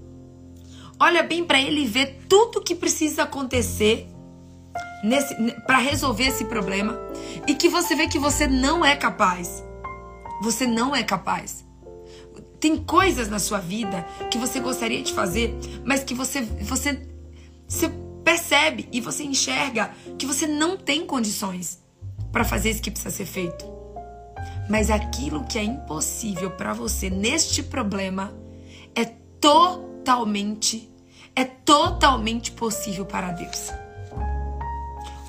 Olha 1.00 1.24
bem 1.24 1.44
para 1.46 1.62
ele 1.62 1.82
e 1.82 1.88
vê 1.88 2.06
tudo 2.06 2.62
que 2.62 2.76
precisa 2.76 3.24
acontecer 3.24 4.08
para 5.66 5.78
resolver 5.78 6.26
esse 6.26 6.46
problema 6.46 7.00
e 7.48 7.56
que 7.56 7.70
você 7.70 7.96
vê 7.96 8.08
que 8.08 8.20
você 8.20 8.48
não 8.48 8.84
é 8.84 8.96
capaz. 8.96 9.64
Você 10.42 10.68
não 10.68 10.96
é 10.96 11.04
capaz. 11.04 11.66
Tem 12.60 12.76
coisas 12.76 13.30
na 13.30 13.40
sua 13.40 13.60
vida 13.60 14.06
que 14.30 14.38
você 14.38 14.60
gostaria 14.60 15.02
de 15.02 15.14
fazer, 15.14 15.58
mas 15.86 16.04
que 16.04 16.14
você 16.14 16.42
você 16.42 17.02
você 17.66 17.90
percebe 18.30 18.88
e 18.92 19.02
você 19.02 19.24
enxerga 19.24 19.90
que 20.16 20.24
você 20.28 20.46
não 20.46 20.78
tem 20.78 21.04
condições 21.04 21.82
para 22.32 22.46
fazer 22.46 22.70
isso 22.70 22.82
que 22.82 22.92
precisa 22.92 23.10
ser 23.10 23.26
feito. 23.26 23.66
Mas 24.70 24.92
aquilo 24.92 25.46
que 25.46 25.58
é 25.58 25.64
impossível 25.64 26.52
para 26.52 26.72
você 26.72 27.10
neste 27.10 27.64
problema 27.64 28.32
é 28.96 29.06
totalmente 29.42 30.88
é 31.36 31.44
totalmente 31.44 32.52
possível 32.52 33.04
para 33.04 33.32
Deus. 33.32 33.72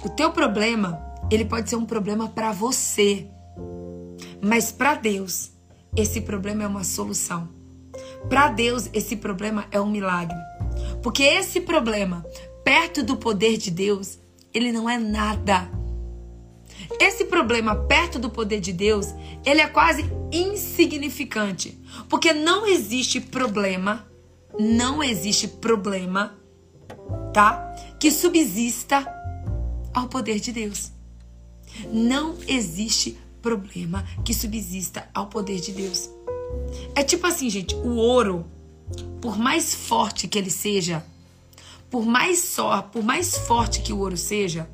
O 0.05 0.11
teu 0.11 0.31
problema, 0.31 1.01
ele 1.31 1.47
pode 1.47 1.71
ser 1.71 1.77
um 1.77 1.87
problema 1.87 2.29
para 2.29 2.53
você, 2.53 3.27
mas 4.43 4.71
para 4.73 4.95
Deus 4.95 5.53
esse 5.97 6.21
problema 6.21 6.65
é 6.65 6.67
uma 6.67 6.85
solução. 6.85 7.49
Para 8.29 8.49
Deus, 8.49 8.91
esse 8.93 9.17
problema 9.17 9.67
é 9.71 9.81
um 9.81 9.91
milagre. 9.91 10.37
Porque 11.03 11.23
esse 11.23 11.61
problema, 11.61 12.25
perto 12.65 13.03
do 13.03 13.17
poder 13.17 13.57
de 13.57 13.71
Deus, 13.71 14.19
ele 14.53 14.73
não 14.73 14.89
é 14.89 14.99
nada. 14.99 15.71
Esse 16.99 17.25
problema 17.25 17.75
perto 17.75 18.19
do 18.19 18.31
poder 18.31 18.61
de 18.61 18.73
Deus, 18.73 19.15
ele 19.45 19.61
é 19.61 19.67
quase 19.67 20.05
insignificante. 20.33 21.79
Porque 22.09 22.33
não 22.33 22.67
existe 22.67 23.21
problema, 23.21 24.07
não 24.59 25.03
existe 25.03 25.47
problema, 25.47 26.39
tá? 27.33 27.75
Que 27.99 28.11
subsista 28.11 29.07
ao 29.93 30.09
poder 30.09 30.41
de 30.41 30.53
Deus. 30.53 30.93
Não 31.93 32.37
existe 32.47 33.19
problema 33.41 34.05
que 34.25 34.35
subsista 34.35 35.09
ao 35.15 35.27
poder 35.27 35.61
de 35.61 35.73
Deus. 35.73 36.11
É 36.95 37.03
tipo 37.03 37.27
assim, 37.27 37.49
gente, 37.49 37.75
o 37.77 37.95
ouro, 37.95 38.45
por 39.21 39.39
mais 39.39 39.75
forte 39.75 40.29
que 40.29 40.39
ele 40.39 40.51
seja, 40.51 41.05
por 41.91 42.07
mais 42.07 42.39
só, 42.39 42.83
por 42.83 43.03
mais 43.03 43.37
forte 43.37 43.83
que 43.83 43.93
o 43.93 43.99
ouro 43.99 44.17
seja, 44.17 44.71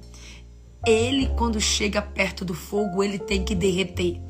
ele 0.87 1.29
quando 1.37 1.61
chega 1.61 2.03
perto 2.03 2.45
do 2.45 2.55
fogo, 2.55 3.03
ele 3.03 3.19
tem 3.19 3.43
que 3.43 3.55
derreter. 3.55 4.21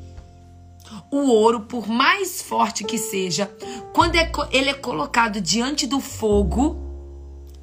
O 1.11 1.29
ouro, 1.29 1.61
por 1.61 1.87
mais 1.87 2.41
forte 2.41 2.83
que 2.83 2.97
seja, 2.97 3.51
quando 3.93 4.15
é 4.15 4.31
ele 4.51 4.69
é 4.69 4.73
colocado 4.73 5.41
diante 5.41 5.85
do 5.85 5.99
fogo, 5.99 6.77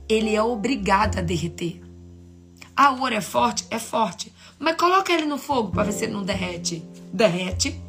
ele 0.09 0.35
é 0.35 0.43
obrigado 0.43 1.19
a 1.19 1.23
derreter. 1.23 1.83
Ah, 2.77 2.93
o 2.93 3.01
ouro 3.01 3.15
é 3.15 3.21
forte? 3.21 3.67
É 3.71 3.79
forte. 3.79 4.33
Mas 4.59 4.77
coloca 4.77 5.13
ele 5.13 5.27
no 5.27 5.39
fogo 5.39 5.71
para 5.71 5.85
ver 5.85 5.93
se 5.93 6.05
ele 6.05 6.13
não 6.13 6.23
derrete. 6.23 6.83
Derrete. 7.13 7.81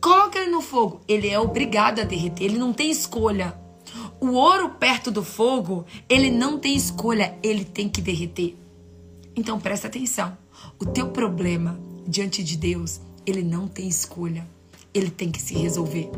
Coloca 0.00 0.38
ele 0.38 0.50
no 0.50 0.60
fogo. 0.60 1.00
Ele 1.08 1.28
é 1.28 1.38
obrigado 1.38 2.00
a 2.00 2.04
derreter. 2.04 2.44
Ele 2.44 2.58
não 2.58 2.72
tem 2.72 2.90
escolha. 2.90 3.54
O 4.24 4.36
ouro 4.36 4.70
perto 4.70 5.10
do 5.10 5.22
fogo, 5.22 5.84
ele 6.08 6.30
não 6.30 6.58
tem 6.58 6.74
escolha. 6.74 7.36
Ele 7.42 7.62
tem 7.62 7.90
que 7.90 8.00
derreter. 8.00 8.56
Então 9.36 9.60
presta 9.60 9.86
atenção. 9.86 10.34
O 10.78 10.86
teu 10.86 11.10
problema 11.10 11.78
diante 12.06 12.42
de 12.42 12.56
Deus, 12.56 13.02
ele 13.26 13.42
não 13.42 13.68
tem 13.68 13.86
escolha. 13.86 14.48
Ele 14.94 15.10
tem 15.10 15.30
que 15.30 15.42
se 15.42 15.52
resolver. 15.52 16.10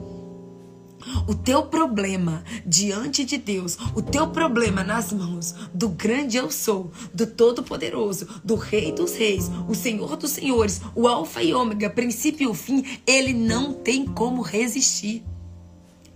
O 1.27 1.35
teu 1.35 1.65
problema 1.65 2.45
diante 2.65 3.25
de 3.25 3.39
Deus, 3.39 3.77
o 3.93 4.01
teu 4.01 4.29
problema 4.29 4.85
nas 4.85 5.13
mãos 5.13 5.53
do 5.75 5.89
grande 5.89 6.37
eu 6.37 6.49
sou, 6.49 6.93
do 7.13 7.27
Todo-Poderoso, 7.27 8.29
do 8.45 8.55
Rei 8.55 8.93
dos 8.93 9.17
Reis, 9.17 9.51
o 9.69 9.75
Senhor 9.75 10.17
dos 10.17 10.31
Senhores, 10.31 10.81
o 10.95 11.09
Alfa 11.09 11.43
e 11.43 11.53
Ômega, 11.53 11.91
princípio 11.91 12.45
e 12.45 12.47
o 12.47 12.55
fim, 12.55 12.85
ele 13.05 13.33
não 13.33 13.73
tem 13.73 14.07
como 14.07 14.43
resistir. 14.43 15.25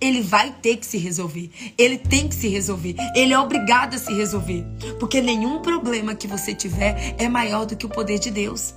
Ele 0.00 0.22
vai 0.22 0.52
ter 0.62 0.76
que 0.76 0.86
se 0.86 0.96
resolver. 0.96 1.50
Ele 1.76 1.98
tem 1.98 2.28
que 2.28 2.34
se 2.34 2.48
resolver. 2.48 2.94
Ele 3.14 3.32
é 3.32 3.38
obrigado 3.38 3.94
a 3.94 3.98
se 3.98 4.12
resolver. 4.12 4.64
Porque 4.98 5.20
nenhum 5.20 5.60
problema 5.60 6.14
que 6.14 6.26
você 6.26 6.54
tiver 6.54 7.14
é 7.18 7.28
maior 7.28 7.66
do 7.66 7.76
que 7.76 7.86
o 7.86 7.88
poder 7.88 8.18
de 8.18 8.30
Deus. 8.30 8.74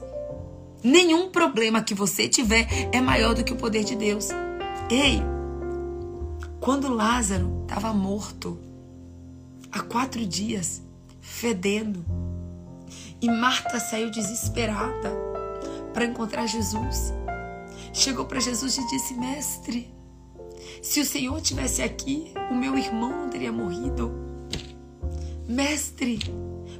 Nenhum 0.83 1.29
problema 1.29 1.81
que 1.81 1.93
você 1.93 2.27
tiver 2.27 2.67
é 2.91 2.99
maior 2.99 3.33
do 3.33 3.43
que 3.43 3.53
o 3.53 3.55
poder 3.55 3.85
de 3.85 3.95
Deus. 3.95 4.27
Ei, 4.89 5.21
quando 6.59 6.93
Lázaro 6.93 7.61
estava 7.63 7.93
morto, 7.93 8.59
há 9.71 9.79
quatro 9.79 10.25
dias, 10.25 10.81
fedendo, 11.21 12.05
e 13.21 13.27
Marta 13.29 13.79
saiu 13.79 14.11
desesperada 14.11 15.13
para 15.93 16.03
encontrar 16.03 16.47
Jesus. 16.47 17.13
Chegou 17.93 18.25
para 18.25 18.41
Jesus 18.41 18.77
e 18.77 18.87
disse: 18.87 19.13
Mestre, 19.13 19.89
se 20.83 20.99
o 20.99 21.05
Senhor 21.05 21.39
tivesse 21.39 21.81
aqui, 21.81 22.33
o 22.51 22.53
meu 22.53 22.77
irmão 22.77 23.09
não 23.09 23.29
teria 23.29 23.53
morrido. 23.53 24.11
Mestre, 25.47 26.19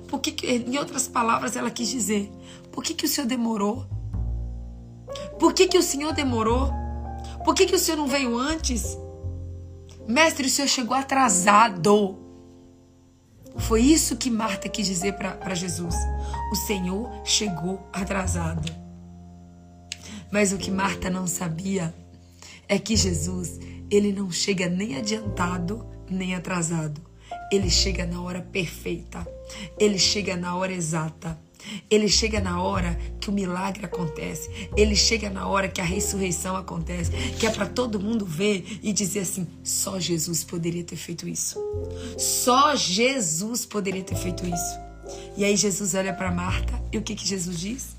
por 0.09 0.19
que, 0.19 0.33
que 0.33 0.45
em 0.45 0.77
outras 0.77 1.07
palavras 1.07 1.55
ela 1.55 1.71
quis 1.71 1.89
dizer, 1.89 2.29
por 2.69 2.83
que, 2.83 2.93
que 2.93 3.05
o 3.05 3.07
Senhor 3.07 3.25
demorou? 3.25 3.87
Por 5.39 5.53
que, 5.53 5.67
que 5.67 5.77
o 5.77 5.81
Senhor 5.81 6.13
demorou? 6.13 6.69
Por 7.45 7.55
que, 7.55 7.65
que 7.65 7.75
o 7.75 7.79
Senhor 7.79 7.95
não 7.95 8.05
veio 8.05 8.37
antes? 8.37 8.97
Mestre, 10.05 10.47
o 10.47 10.49
senhor 10.49 10.67
chegou 10.67 10.97
atrasado. 10.97 12.19
Foi 13.55 13.81
isso 13.81 14.17
que 14.17 14.29
Marta 14.29 14.67
quis 14.67 14.85
dizer 14.85 15.13
para 15.13 15.55
Jesus. 15.55 15.95
O 16.51 16.55
Senhor 16.55 17.09
chegou 17.23 17.87
atrasado. 17.93 18.69
Mas 20.29 20.51
o 20.51 20.57
que 20.57 20.69
Marta 20.69 21.09
não 21.09 21.25
sabia 21.25 21.95
é 22.67 22.77
que 22.77 22.95
Jesus, 22.95 23.59
ele 23.95 24.11
não 24.11 24.31
chega 24.31 24.67
nem 24.67 24.95
adiantado, 24.97 25.85
nem 26.09 26.35
atrasado. 26.35 27.01
Ele 27.51 27.69
chega 27.69 28.05
na 28.05 28.21
hora 28.21 28.41
perfeita. 28.41 29.27
Ele 29.77 29.99
chega 29.99 30.35
na 30.35 30.55
hora 30.55 30.73
exata. 30.73 31.39
Ele 31.89 32.09
chega 32.09 32.41
na 32.41 32.61
hora 32.61 32.97
que 33.19 33.29
o 33.29 33.33
milagre 33.33 33.85
acontece. 33.85 34.49
Ele 34.75 34.95
chega 34.95 35.29
na 35.29 35.47
hora 35.47 35.69
que 35.69 35.79
a 35.79 35.83
ressurreição 35.83 36.55
acontece. 36.55 37.11
Que 37.39 37.45
é 37.45 37.51
para 37.51 37.67
todo 37.67 37.99
mundo 37.99 38.25
ver 38.25 38.79
e 38.81 38.91
dizer 38.91 39.19
assim: 39.19 39.47
só 39.63 39.99
Jesus 39.99 40.43
poderia 40.43 40.83
ter 40.83 40.95
feito 40.95 41.27
isso. 41.27 41.59
Só 42.17 42.75
Jesus 42.75 43.65
poderia 43.65 44.03
ter 44.03 44.15
feito 44.15 44.45
isso. 44.45 44.79
E 45.37 45.45
aí 45.45 45.55
Jesus 45.55 45.93
olha 45.93 46.13
para 46.13 46.31
Marta 46.31 46.81
e 46.91 46.97
o 46.97 47.01
que, 47.01 47.15
que 47.15 47.27
Jesus 47.27 47.59
diz? 47.59 47.95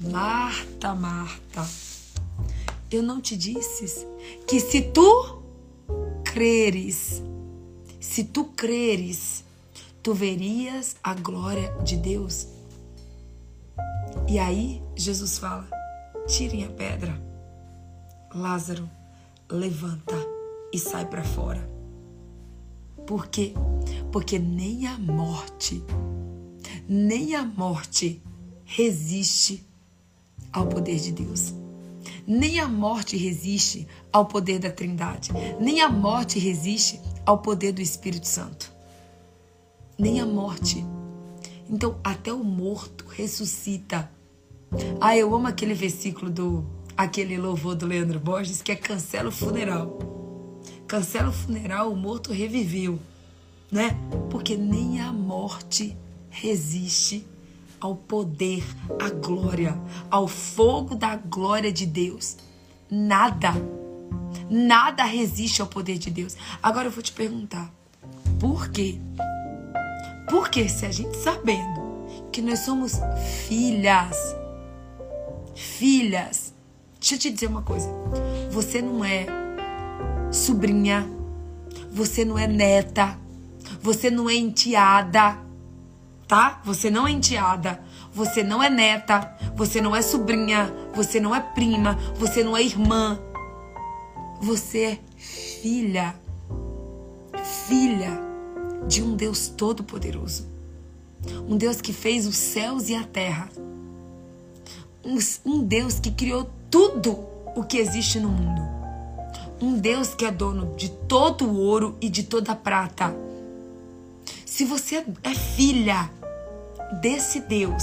Marta, 0.00 0.94
Marta, 0.94 1.68
eu 2.96 3.02
não 3.02 3.20
te 3.20 3.36
disse 3.36 4.06
que 4.46 4.60
se 4.60 4.82
tu 4.82 5.42
creres, 6.24 7.22
se 8.00 8.24
tu 8.24 8.44
creres, 8.44 9.44
tu 10.02 10.14
verias 10.14 10.96
a 11.02 11.14
glória 11.14 11.72
de 11.84 11.96
Deus. 11.96 12.48
E 14.28 14.38
aí 14.38 14.82
Jesus 14.94 15.38
fala: 15.38 15.68
tirem 16.26 16.64
a 16.64 16.68
pedra. 16.68 17.20
Lázaro, 18.34 18.88
levanta 19.50 20.16
e 20.72 20.78
sai 20.78 21.06
para 21.06 21.22
fora. 21.22 21.70
Por 23.06 23.26
quê? 23.26 23.52
Porque 24.10 24.38
nem 24.38 24.86
a 24.86 24.96
morte, 24.98 25.82
nem 26.88 27.34
a 27.34 27.44
morte 27.44 28.22
resiste 28.64 29.66
ao 30.52 30.66
poder 30.66 30.98
de 30.98 31.12
Deus. 31.12 31.61
Nem 32.34 32.58
a 32.60 32.66
morte 32.66 33.14
resiste 33.14 33.86
ao 34.10 34.24
poder 34.24 34.58
da 34.58 34.70
Trindade. 34.70 35.30
Nem 35.60 35.82
a 35.82 35.90
morte 35.90 36.38
resiste 36.38 36.98
ao 37.26 37.36
poder 37.36 37.72
do 37.72 37.82
Espírito 37.82 38.26
Santo. 38.26 38.72
Nem 39.98 40.18
a 40.18 40.24
morte. 40.24 40.82
Então, 41.68 42.00
até 42.02 42.32
o 42.32 42.42
morto 42.42 43.04
ressuscita. 43.06 44.10
Ah, 44.98 45.14
eu 45.14 45.34
amo 45.34 45.46
aquele 45.46 45.74
versículo 45.74 46.30
do 46.30 46.64
aquele 46.96 47.36
louvor 47.36 47.74
do 47.74 47.84
Leandro 47.84 48.18
Borges 48.18 48.62
que 48.62 48.72
é 48.72 48.76
cancela 48.76 49.28
o 49.28 49.32
funeral. 49.32 49.98
Cancela 50.86 51.28
o 51.28 51.32
funeral, 51.32 51.92
o 51.92 51.96
morto 51.96 52.32
reviveu, 52.32 52.98
né? 53.70 53.90
Porque 54.30 54.56
nem 54.56 55.02
a 55.02 55.12
morte 55.12 55.94
resiste 56.30 57.26
ao 57.82 57.96
poder, 57.96 58.62
à 59.00 59.10
glória, 59.10 59.76
ao 60.08 60.28
fogo 60.28 60.94
da 60.94 61.16
glória 61.16 61.72
de 61.72 61.84
Deus. 61.84 62.36
Nada, 62.88 63.52
nada 64.48 65.02
resiste 65.02 65.60
ao 65.60 65.66
poder 65.66 65.98
de 65.98 66.08
Deus. 66.08 66.36
Agora 66.62 66.86
eu 66.86 66.92
vou 66.92 67.02
te 67.02 67.10
perguntar, 67.10 67.74
por 68.38 68.68
quê? 68.68 69.00
Porque 70.30 70.68
se 70.68 70.86
a 70.86 70.92
gente 70.92 71.16
sabendo 71.16 71.82
que 72.30 72.40
nós 72.40 72.60
somos 72.60 73.00
filhas, 73.48 74.16
filhas, 75.56 76.54
deixa 77.00 77.16
eu 77.16 77.18
te 77.18 77.30
dizer 77.32 77.48
uma 77.48 77.62
coisa, 77.62 77.88
você 78.48 78.80
não 78.80 79.04
é 79.04 79.26
sobrinha, 80.30 81.04
você 81.90 82.24
não 82.24 82.38
é 82.38 82.46
neta, 82.46 83.18
você 83.80 84.08
não 84.08 84.30
é 84.30 84.36
enteada, 84.36 85.36
tá? 86.32 86.62
Você 86.64 86.88
não 86.88 87.06
é 87.06 87.10
enteada, 87.10 87.78
você 88.10 88.42
não 88.42 88.62
é 88.62 88.70
neta, 88.70 89.36
você 89.54 89.82
não 89.82 89.94
é 89.94 90.00
sobrinha, 90.00 90.72
você 90.94 91.20
não 91.20 91.34
é 91.34 91.40
prima, 91.40 91.98
você 92.16 92.42
não 92.42 92.56
é 92.56 92.62
irmã. 92.62 93.20
Você 94.40 94.78
é 94.82 94.98
filha, 95.18 96.14
filha 97.68 98.18
de 98.88 99.02
um 99.02 99.14
Deus 99.14 99.48
todo-poderoso. 99.48 100.48
Um 101.46 101.58
Deus 101.58 101.82
que 101.82 101.92
fez 101.92 102.26
os 102.26 102.36
céus 102.36 102.88
e 102.88 102.94
a 102.94 103.04
terra. 103.04 103.50
Um, 105.04 105.18
um 105.44 105.62
Deus 105.62 106.00
que 106.00 106.10
criou 106.10 106.48
tudo 106.70 107.26
o 107.54 107.62
que 107.62 107.76
existe 107.76 108.18
no 108.18 108.30
mundo. 108.30 108.62
Um 109.60 109.78
Deus 109.78 110.14
que 110.14 110.24
é 110.24 110.32
dono 110.32 110.74
de 110.76 110.88
todo 110.88 111.44
o 111.44 111.58
ouro 111.58 111.94
e 112.00 112.08
de 112.08 112.22
toda 112.22 112.52
a 112.52 112.56
prata. 112.56 113.14
Se 114.46 114.64
você 114.64 115.04
é 115.22 115.34
filha 115.34 116.10
desse 117.00 117.40
Deus, 117.40 117.82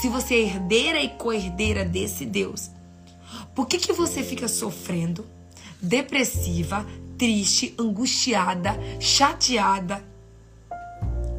se 0.00 0.08
você 0.08 0.34
é 0.34 0.42
herdeira 0.42 1.00
e 1.00 1.08
co-herdeira 1.08 1.84
desse 1.84 2.24
Deus, 2.24 2.70
por 3.54 3.66
que, 3.66 3.78
que 3.78 3.92
você 3.92 4.22
fica 4.22 4.48
sofrendo, 4.48 5.24
depressiva, 5.80 6.86
triste, 7.18 7.74
angustiada, 7.78 8.76
chateada, 9.00 10.04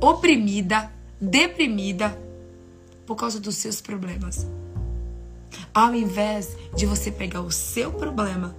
oprimida, 0.01 0.91
deprimida 1.19 2.17
por 3.05 3.15
causa 3.15 3.39
dos 3.39 3.55
seus 3.55 3.81
problemas? 3.81 4.47
Ao 5.73 5.93
invés 5.93 6.55
de 6.75 6.85
você 6.85 7.11
pegar 7.11 7.41
o 7.41 7.51
seu 7.51 7.91
problema 7.91 8.55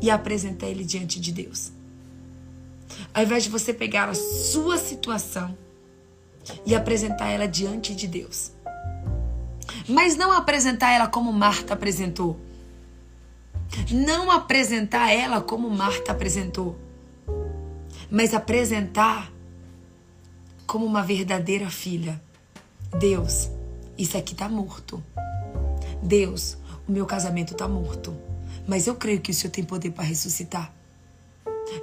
e 0.00 0.10
apresentar 0.10 0.66
ele 0.66 0.84
diante 0.84 1.20
de 1.20 1.30
Deus. 1.30 1.72
Ao 3.14 3.22
invés 3.22 3.44
de 3.44 3.50
você 3.50 3.72
pegar 3.72 4.08
a 4.08 4.14
sua 4.14 4.78
situação 4.78 5.56
e 6.64 6.74
apresentar 6.74 7.28
ela 7.28 7.46
diante 7.46 7.94
de 7.94 8.06
Deus. 8.06 8.52
Mas 9.88 10.16
não 10.16 10.32
apresentar 10.32 10.92
ela 10.92 11.06
como 11.06 11.32
Marta 11.32 11.74
apresentou. 11.74 12.38
Não 13.90 14.30
apresentar 14.30 15.10
ela 15.10 15.40
como 15.40 15.70
Marta 15.70 16.12
apresentou. 16.12 16.76
Mas 18.10 18.34
apresentar 18.34 19.32
como 20.66 20.84
uma 20.84 21.02
verdadeira 21.02 21.70
filha. 21.70 22.20
Deus, 22.98 23.50
isso 23.96 24.16
aqui 24.16 24.34
tá 24.34 24.48
morto. 24.48 25.02
Deus, 26.02 26.56
o 26.88 26.92
meu 26.92 27.06
casamento 27.06 27.54
tá 27.54 27.66
morto. 27.66 28.14
Mas 28.66 28.86
eu 28.86 28.94
creio 28.94 29.20
que 29.20 29.30
o 29.30 29.34
Senhor 29.34 29.50
tem 29.50 29.64
poder 29.64 29.90
para 29.90 30.04
ressuscitar. 30.04 30.72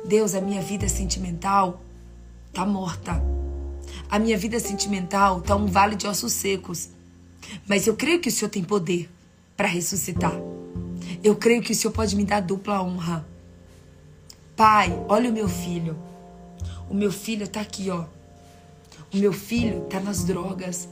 Deus, 0.06 0.34
a 0.36 0.41
minha 0.41 0.62
vida 0.62 0.88
sentimental 0.88 1.82
tá 2.54 2.65
morta. 2.65 3.22
A 4.12 4.17
minha 4.17 4.36
vida 4.36 4.60
sentimental 4.60 5.38
está 5.38 5.56
um 5.56 5.67
vale 5.67 5.95
de 5.95 6.08
ossos 6.08 6.34
secos. 6.34 6.89
Mas 7.67 7.86
eu 7.86 7.95
creio 7.95 8.19
que 8.19 8.30
o 8.30 8.32
Senhor 8.32 8.50
tem 8.50 8.63
poder 8.63 9.08
para 9.56 9.67
ressuscitar. 9.67 10.34
Eu 11.24 11.36
creio 11.36 11.62
que 11.62 11.74
o 11.74 11.76
Senhor 11.76 11.93
pode 11.93 12.15
me 12.15 12.24
dar 12.24 12.39
dupla 12.39 12.82
honra. 12.82 13.24
Pai, 14.56 14.91
olha 15.08 15.30
o 15.30 15.34
meu 15.34 15.48
filho. 15.48 15.95
O 16.89 16.93
meu 16.95 17.12
filho 17.12 17.43
está 17.43 17.62
aqui, 17.62 17.91
ó. 17.91 18.06
O 19.13 19.17
meu 19.17 19.32
filho 19.32 19.84
está 19.84 20.00
nas 20.00 20.24
drogas. 20.24 20.89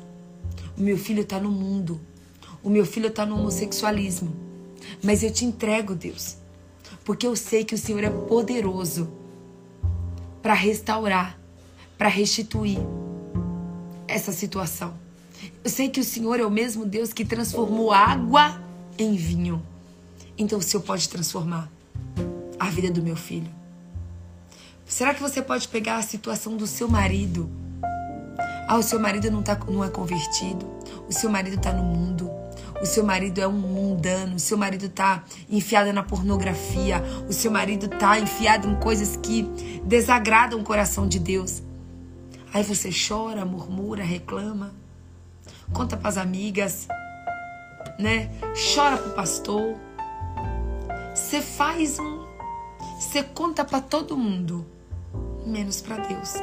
O 0.77 0.81
meu 0.81 0.97
filho 0.97 1.23
está 1.23 1.39
no 1.39 1.49
mundo. 1.49 1.99
O 2.61 2.69
meu 2.69 2.85
filho 2.85 3.07
está 3.07 3.25
no 3.25 3.35
homossexualismo. 3.39 4.35
Mas 5.03 5.23
eu 5.23 5.31
te 5.31 5.43
entrego, 5.43 5.95
Deus. 5.95 6.37
Porque 7.03 7.25
eu 7.25 7.35
sei 7.35 7.65
que 7.65 7.73
o 7.73 7.77
Senhor 7.79 8.03
é 8.03 8.11
poderoso 8.11 9.11
para 10.39 10.53
restaurar, 10.53 11.39
para 11.97 12.09
restituir 12.09 12.79
essa 14.07 14.31
situação. 14.31 14.93
Eu 15.63 15.69
sei 15.69 15.89
que 15.89 15.99
o 15.99 16.03
Senhor 16.03 16.39
é 16.39 16.45
o 16.45 16.51
mesmo 16.51 16.85
Deus 16.85 17.13
que 17.13 17.25
transformou 17.25 17.91
água 17.91 18.59
em 18.97 19.15
vinho. 19.15 19.61
Então 20.37 20.59
o 20.59 20.61
Senhor 20.61 20.83
pode 20.83 21.07
transformar 21.09 21.69
a 22.59 22.69
vida 22.69 22.91
do 22.91 23.01
meu 23.01 23.15
filho. 23.15 23.49
Será 24.85 25.13
que 25.13 25.21
você 25.21 25.41
pode 25.41 25.67
pegar 25.67 25.97
a 25.97 26.01
situação 26.01 26.55
do 26.55 26.65
seu 26.65 26.87
marido? 26.87 27.49
Ah, 28.67 28.77
o 28.77 28.83
seu 28.83 28.99
marido 28.99 29.29
não, 29.29 29.43
tá, 29.43 29.57
não 29.67 29.83
é 29.83 29.89
convertido. 29.89 30.65
O 31.07 31.13
seu 31.13 31.29
marido 31.29 31.55
está 31.55 31.73
no 31.73 31.83
mundo. 31.83 32.29
O 32.81 32.85
seu 32.85 33.03
marido 33.03 33.39
é 33.39 33.47
um 33.47 33.53
mundano. 33.53 34.35
O 34.35 34.39
seu 34.39 34.57
marido 34.57 34.85
está 34.85 35.23
enfiado 35.49 35.91
na 35.91 36.03
pornografia. 36.03 37.03
O 37.27 37.33
seu 37.33 37.51
marido 37.51 37.85
está 37.93 38.19
enfiado 38.19 38.69
em 38.69 38.75
coisas 38.75 39.17
que 39.17 39.43
desagradam 39.83 40.59
o 40.59 40.63
coração 40.63 41.07
de 41.07 41.19
Deus. 41.19 41.61
Aí 42.57 42.63
você 42.63 42.89
chora, 42.89 43.45
murmura, 43.45 44.03
reclama, 44.03 44.73
conta 45.71 45.95
para 45.95 46.09
as 46.09 46.17
amigas, 46.17 46.87
né? 47.99 48.31
Chora 48.73 48.97
pro 48.97 49.11
pastor. 49.11 49.77
Você 51.13 51.39
faz 51.39 51.99
um, 51.99 52.25
você 52.99 53.21
conta 53.21 53.63
para 53.63 53.79
todo 53.79 54.17
mundo, 54.17 54.65
menos 55.45 55.81
para 55.81 55.97
Deus. 55.97 56.33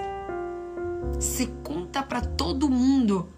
Você 1.15 1.49
conta 1.65 2.01
para 2.01 2.21
todo 2.21 2.71
mundo 2.71 3.29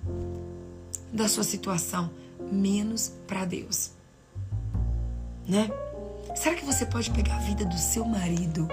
da 1.10 1.28
sua 1.28 1.44
situação, 1.44 2.10
menos 2.52 3.10
para 3.26 3.46
Deus. 3.46 3.92
Né? 5.48 5.70
Será 6.34 6.54
que 6.54 6.64
você 6.66 6.84
pode 6.84 7.10
pegar 7.10 7.36
a 7.36 7.40
vida 7.40 7.64
do 7.64 7.78
seu 7.78 8.04
marido 8.04 8.68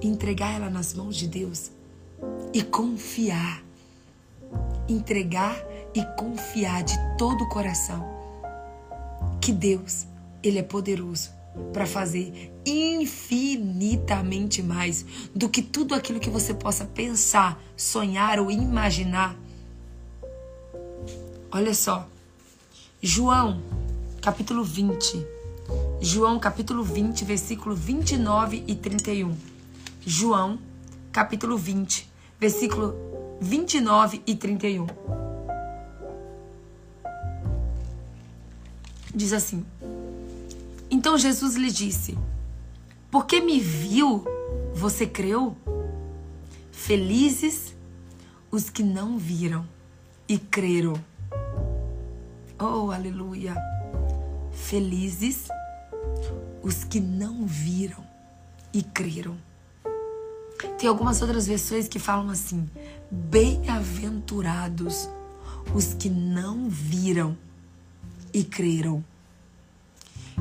e 0.00 0.08
entregar 0.08 0.54
ela 0.54 0.70
nas 0.70 0.94
mãos 0.94 1.14
de 1.14 1.28
Deus? 1.28 1.72
E 2.52 2.62
confiar. 2.62 3.62
Entregar 4.88 5.56
e 5.94 6.04
confiar 6.16 6.82
de 6.82 6.94
todo 7.16 7.44
o 7.44 7.48
coração 7.48 8.12
que 9.42 9.52
Deus, 9.52 10.06
ele 10.40 10.58
é 10.60 10.62
poderoso 10.62 11.30
para 11.72 11.84
fazer 11.84 12.52
infinitamente 12.64 14.62
mais 14.62 15.04
do 15.34 15.48
que 15.48 15.60
tudo 15.60 15.96
aquilo 15.96 16.20
que 16.20 16.30
você 16.30 16.54
possa 16.54 16.84
pensar, 16.84 17.60
sonhar 17.76 18.38
ou 18.38 18.50
imaginar. 18.50 19.36
Olha 21.50 21.74
só. 21.74 22.08
João, 23.02 23.60
capítulo 24.22 24.62
20. 24.62 25.26
João, 26.00 26.38
capítulo 26.38 26.84
20, 26.84 27.24
versículo 27.24 27.74
29 27.74 28.62
e 28.66 28.76
31. 28.76 29.36
João, 30.06 30.58
capítulo 31.10 31.58
20, 31.58 32.11
versículo 32.42 32.96
29 33.40 34.20
e 34.26 34.34
31. 34.34 34.88
Diz 39.14 39.32
assim: 39.32 39.64
Então 40.90 41.16
Jesus 41.16 41.54
lhe 41.54 41.70
disse: 41.70 42.18
Porque 43.12 43.40
me 43.40 43.60
viu, 43.60 44.24
você 44.74 45.06
creu? 45.06 45.56
Felizes 46.72 47.72
os 48.50 48.68
que 48.68 48.82
não 48.82 49.18
viram 49.18 49.64
e 50.28 50.36
creram. 50.36 50.94
Oh, 52.58 52.90
aleluia! 52.90 53.54
Felizes 54.50 55.46
os 56.60 56.82
que 56.82 56.98
não 56.98 57.46
viram 57.46 58.04
e 58.74 58.82
creram. 58.82 59.36
Tem 60.78 60.88
algumas 60.88 61.20
outras 61.22 61.46
versões 61.46 61.88
que 61.88 61.98
falam 61.98 62.30
assim: 62.30 62.68
Bem-aventurados 63.10 65.08
os 65.74 65.94
que 65.94 66.08
não 66.08 66.68
viram 66.68 67.36
e 68.32 68.44
creram. 68.44 69.04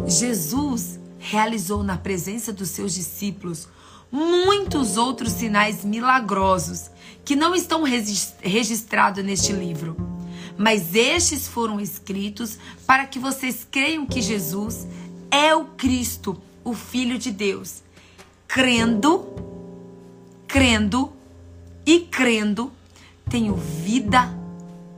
Jesus 0.08 1.00
realizou 1.20 1.84
na 1.84 1.98
presença 1.98 2.52
dos 2.52 2.70
seus 2.70 2.94
discípulos 2.94 3.68
muitos 4.12 4.98
outros 4.98 5.32
sinais 5.32 5.86
milagrosos 5.86 6.90
que 7.24 7.36
não 7.36 7.56
estão 7.56 7.84
registrados 7.84 9.24
neste 9.24 9.54
livro. 9.54 9.96
Mas 10.58 10.96
estes 10.96 11.48
foram 11.48 11.80
escritos 11.80 12.58
para 12.86 13.06
que 13.06 13.20
vocês 13.20 13.66
creiam 13.70 14.06
que 14.06 14.22
Jesus 14.22 14.86
é 15.30 15.56
o 15.56 15.66
Cristo, 15.66 16.40
o 16.64 16.74
Filho 16.74 17.18
de 17.18 17.32
Deus. 17.32 17.82
Crendo, 18.48 19.26
crendo 20.52 21.14
e 21.86 22.02
crendo, 22.02 22.74
tenho 23.30 23.56
vida 23.56 24.30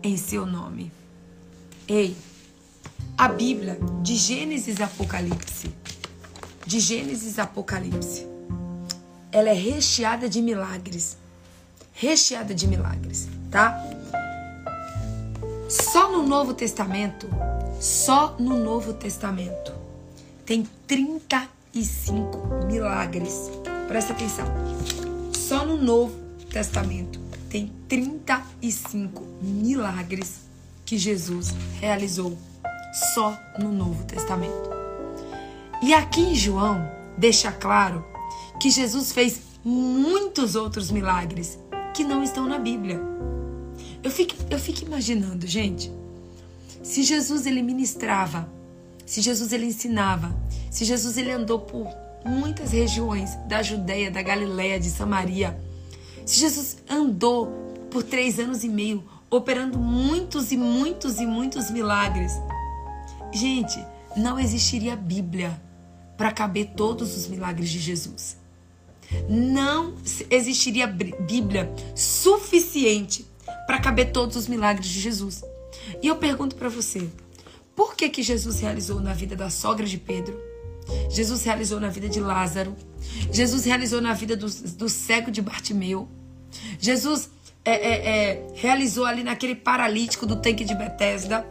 em 0.02 0.18
seu 0.18 0.48
nome. 0.48 0.92
Ei, 1.88 2.18
a 3.16 3.28
Bíblia, 3.28 3.78
de 4.02 4.16
Gênesis 4.16 4.82
Apocalipse, 4.82 5.72
de 6.66 6.80
Gênesis 6.80 7.38
Apocalipse, 7.38 8.28
ela 9.32 9.50
é 9.50 9.54
recheada 9.54 10.28
de 10.28 10.42
milagres. 10.42 11.18
Recheada 11.94 12.56
de 12.56 12.68
milagres, 12.68 13.30
tá? 13.52 13.80
Só 15.70 16.12
no 16.12 16.28
Novo 16.28 16.56
Testamento, 16.56 17.30
só 17.80 18.36
no 18.40 18.58
Novo 18.58 18.94
Testamento, 18.94 19.72
tem 20.48 20.68
35 20.88 22.66
milagres. 22.66 23.52
Presta 23.88 24.14
atenção. 24.14 24.48
Só 25.48 25.66
no 25.66 25.76
Novo 25.76 26.16
Testamento 26.50 27.20
tem 27.50 27.70
35 27.90 29.22
milagres 29.42 30.40
que 30.86 30.98
Jesus 30.98 31.54
realizou 31.82 32.38
só 33.14 33.38
no 33.60 33.70
Novo 33.70 34.06
Testamento. 34.06 34.70
E 35.82 35.94
aqui 35.94 36.22
em 36.22 36.34
João 36.34 36.90
deixa 37.18 37.52
claro 37.52 38.06
que 38.58 38.72
Jesus 38.72 39.12
fez 39.12 39.42
muitos 39.66 40.56
outros 40.56 40.90
milagres 40.90 41.60
que 41.94 42.06
não 42.06 42.24
estão 42.24 42.48
na 42.48 42.58
Bíblia. 42.58 43.02
Eu 44.02 44.12
fico, 44.12 44.36
eu 44.50 44.58
fico 44.58 44.86
imaginando, 44.86 45.46
gente, 45.46 45.92
se 46.82 47.04
Jesus 47.04 47.46
ele 47.46 47.62
ministrava, 47.62 48.50
se 49.06 49.20
Jesus 49.20 49.52
ele 49.52 49.66
ensinava, 49.66 50.34
se 50.72 50.86
Jesus 50.86 51.18
ele 51.18 51.32
andou 51.32 51.60
por 51.60 52.03
muitas 52.26 52.72
regiões 52.72 53.36
da 53.48 53.62
Judéia, 53.62 54.12
da 54.12 54.22
Galiléia, 54.22 54.80
de 54.80 54.90
Samaria, 54.90 55.60
se 56.26 56.40
Jesus 56.40 56.78
andou 56.90 57.48
por 57.90 58.04
três 58.04 58.40
anos 58.40 58.64
e 58.64 58.70
meio 58.70 59.04
operando 59.30 59.78
muitos 59.80 60.52
e 60.52 60.58
muitos 60.58 61.20
e 61.20 61.26
muitos 61.26 61.70
milagres, 61.72 62.34
gente, 63.34 63.84
não 64.16 64.40
existiria 64.40 64.96
Bíblia 64.96 65.60
para 66.18 66.32
caber 66.32 66.72
todos 66.76 67.18
os 67.18 67.28
milagres 67.28 67.70
de 67.70 67.80
Jesus. 67.80 68.38
Não 69.28 69.96
existiria 70.30 70.88
Bíblia 70.88 71.72
suficiente 71.96 73.26
para 73.66 73.80
caber 73.80 74.12
todos 74.12 74.36
os 74.36 74.48
milagres 74.48 74.88
de 74.88 75.00
Jesus. 75.00 75.44
E 76.02 76.08
eu 76.08 76.16
pergunto 76.16 76.56
para 76.56 76.70
você, 76.70 77.10
por 77.76 77.96
que 77.96 78.10
que 78.10 78.24
Jesus 78.24 78.60
realizou 78.60 79.02
na 79.02 79.14
vida 79.14 79.36
da 79.36 79.50
sogra 79.50 79.86
de 79.86 79.98
Pedro? 79.98 80.53
Jesus 81.10 81.44
realizou 81.44 81.80
na 81.80 81.90
vida 81.90 82.10
de 82.10 82.20
Lázaro. 82.20 82.76
Jesus 83.32 83.66
realizou 83.66 84.02
na 84.02 84.14
vida 84.14 84.36
do, 84.36 84.48
do 84.50 84.90
cego 84.90 85.32
de 85.32 85.42
Bartimeu. 85.42 86.08
Jesus 86.80 87.30
é, 87.66 87.72
é, 87.72 88.32
é, 88.32 88.48
realizou 88.56 89.06
ali 89.06 89.24
naquele 89.24 89.56
paralítico 89.56 90.26
do 90.26 90.36
tanque 90.36 90.64
de 90.64 90.76
Betesda. 90.76 91.46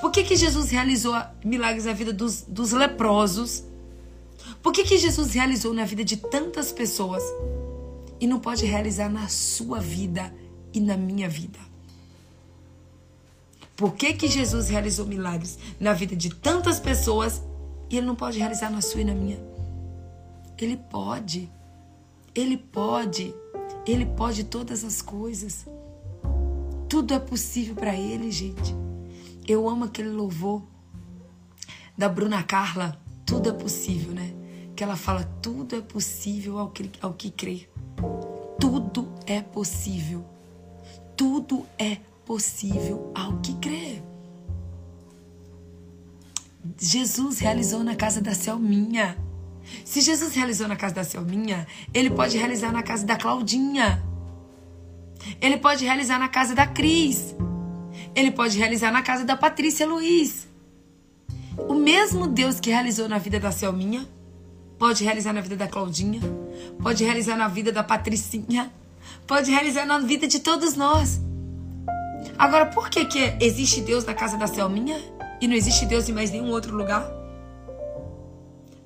Por 0.00 0.10
que, 0.10 0.22
que 0.22 0.36
Jesus 0.36 0.70
realizou 0.70 1.14
milagres 1.44 1.84
na 1.84 1.92
vida 1.92 2.12
dos, 2.12 2.42
dos 2.42 2.72
leprosos? 2.72 3.64
Por 4.62 4.72
que, 4.72 4.84
que 4.84 4.98
Jesus 4.98 5.32
realizou 5.32 5.72
na 5.72 5.84
vida 5.84 6.04
de 6.04 6.16
tantas 6.16 6.72
pessoas 6.72 7.22
e 8.20 8.26
não 8.26 8.38
pode 8.38 8.64
realizar 8.64 9.08
na 9.08 9.28
sua 9.28 9.80
vida 9.80 10.34
e 10.72 10.80
na 10.80 10.96
minha 10.96 11.28
vida? 11.28 11.58
Por 13.76 13.94
que, 13.94 14.12
que 14.12 14.28
Jesus 14.28 14.68
realizou 14.68 15.06
milagres 15.06 15.58
na 15.80 15.92
vida 15.92 16.14
de 16.14 16.30
tantas 16.30 16.78
pessoas 16.78 17.42
e 17.90 17.96
ele 17.96 18.06
não 18.06 18.14
pode 18.14 18.38
realizar 18.38 18.70
na 18.70 18.80
sua 18.80 19.00
e 19.00 19.04
na 19.04 19.14
minha? 19.14 19.38
Ele 20.58 20.76
pode. 20.76 21.50
Ele 22.34 22.56
pode. 22.56 23.34
Ele 23.86 24.06
pode 24.06 24.44
todas 24.44 24.84
as 24.84 25.02
coisas. 25.02 25.66
Tudo 26.88 27.14
é 27.14 27.18
possível 27.18 27.74
para 27.74 27.94
ele, 27.94 28.30
gente. 28.30 28.74
Eu 29.46 29.68
amo 29.68 29.84
aquele 29.84 30.10
louvor 30.10 30.62
da 31.96 32.08
Bruna 32.08 32.42
Carla. 32.42 32.98
Tudo 33.26 33.48
é 33.48 33.52
possível, 33.52 34.12
né? 34.12 34.34
Que 34.76 34.82
ela 34.82 34.96
fala: 34.96 35.24
tudo 35.42 35.76
é 35.76 35.80
possível 35.80 36.58
ao 36.58 36.70
que, 36.70 36.90
ao 37.00 37.12
que 37.12 37.30
crê. 37.30 37.68
Tudo 38.60 39.12
é 39.26 39.40
possível. 39.40 40.24
Tudo 41.16 41.66
é 41.78 41.96
possível 42.24 43.12
ao 43.14 43.38
que 43.38 43.54
crê. 43.56 44.02
Jesus 46.80 47.38
realizou 47.38 47.84
na 47.84 47.94
casa 47.94 48.20
da 48.20 48.34
Selminha. 48.34 49.16
Se 49.84 50.00
Jesus 50.00 50.34
realizou 50.34 50.66
na 50.66 50.76
casa 50.76 50.94
da 50.94 51.04
Selminha, 51.04 51.66
ele 51.92 52.10
pode 52.10 52.36
realizar 52.38 52.72
na 52.72 52.82
casa 52.82 53.04
da 53.04 53.16
Claudinha. 53.16 54.02
Ele 55.40 55.56
pode 55.58 55.84
realizar 55.84 56.18
na 56.18 56.28
casa 56.28 56.54
da 56.54 56.66
Cris. 56.66 57.34
Ele 58.14 58.30
pode 58.30 58.58
realizar 58.58 58.90
na 58.90 59.02
casa 59.02 59.24
da 59.24 59.36
Patrícia 59.36 59.86
Luiz. 59.86 60.48
O 61.68 61.74
mesmo 61.74 62.26
Deus 62.26 62.58
que 62.58 62.70
realizou 62.70 63.08
na 63.08 63.18
vida 63.18 63.38
da 63.38 63.52
Selminha, 63.52 64.08
pode 64.78 65.04
realizar 65.04 65.32
na 65.32 65.40
vida 65.40 65.56
da 65.56 65.68
Claudinha, 65.68 66.20
pode 66.82 67.04
realizar 67.04 67.36
na 67.36 67.46
vida 67.46 67.70
da 67.70 67.82
Patricinha, 67.82 68.72
pode 69.26 69.50
realizar 69.50 69.86
na 69.86 69.98
vida 70.00 70.26
de 70.26 70.40
todos 70.40 70.74
nós. 70.74 71.20
Agora, 72.36 72.66
por 72.66 72.90
que, 72.90 73.04
que 73.04 73.36
existe 73.40 73.80
Deus 73.80 74.04
na 74.04 74.14
casa 74.14 74.36
da 74.36 74.46
Selminha 74.46 75.00
e 75.40 75.46
não 75.46 75.54
existe 75.54 75.86
Deus 75.86 76.08
em 76.08 76.12
mais 76.12 76.30
nenhum 76.30 76.50
outro 76.50 76.76
lugar? 76.76 77.10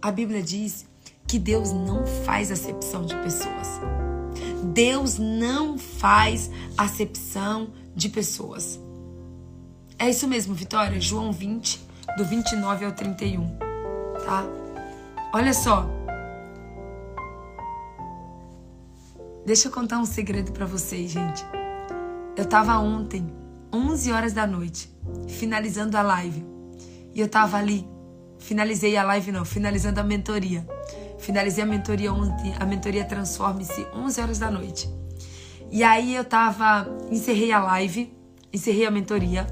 A 0.01 0.11
Bíblia 0.11 0.43
diz 0.43 0.87
que 1.27 1.39
Deus 1.39 1.73
não 1.73 2.07
faz 2.25 2.51
acepção 2.51 3.05
de 3.05 3.15
pessoas. 3.17 3.69
Deus 4.73 5.19
não 5.19 5.77
faz 5.77 6.51
acepção 6.77 7.71
de 7.95 8.09
pessoas. 8.09 8.81
É 9.99 10.09
isso 10.09 10.29
mesmo, 10.29 10.55
Vitória. 10.55 11.01
João 11.01 11.33
20, 11.33 11.81
do 12.17 12.25
29 12.25 12.85
ao 12.85 12.93
31. 12.93 13.57
Tá? 14.25 14.45
Olha 15.35 15.53
só. 15.53 15.87
Deixa 19.45 19.69
eu 19.69 19.73
contar 19.73 19.99
um 19.99 20.05
segredo 20.05 20.53
para 20.53 20.67
vocês, 20.67 21.11
gente. 21.11 21.45
Eu 22.37 22.45
tava 22.45 22.79
ontem, 22.79 23.27
11 23.73 24.13
horas 24.13 24.33
da 24.33 24.47
noite, 24.47 24.91
finalizando 25.29 25.97
a 25.97 26.03
live. 26.03 26.45
E 27.15 27.21
eu 27.21 27.29
tava 27.29 27.57
ali, 27.57 27.87
finalizei 28.39 28.97
a 28.97 29.03
live 29.03 29.33
não, 29.33 29.45
finalizando 29.45 30.01
a 30.01 30.05
mentoria. 30.05 30.67
Finalizei 31.19 31.65
a 31.65 31.67
mentoria 31.67 32.13
ontem, 32.13 32.55
a 32.59 32.65
mentoria 32.65 33.05
Transforme-se 33.05 33.87
11 33.93 34.21
horas 34.21 34.39
da 34.39 34.51
noite. 34.51 34.89
E 35.71 35.83
aí 35.83 36.15
eu 36.15 36.25
tava, 36.25 36.89
encerrei 37.11 37.53
a 37.53 37.61
live, 37.61 38.17
encerrei 38.53 38.87
a 38.87 38.91
mentoria 38.91 39.47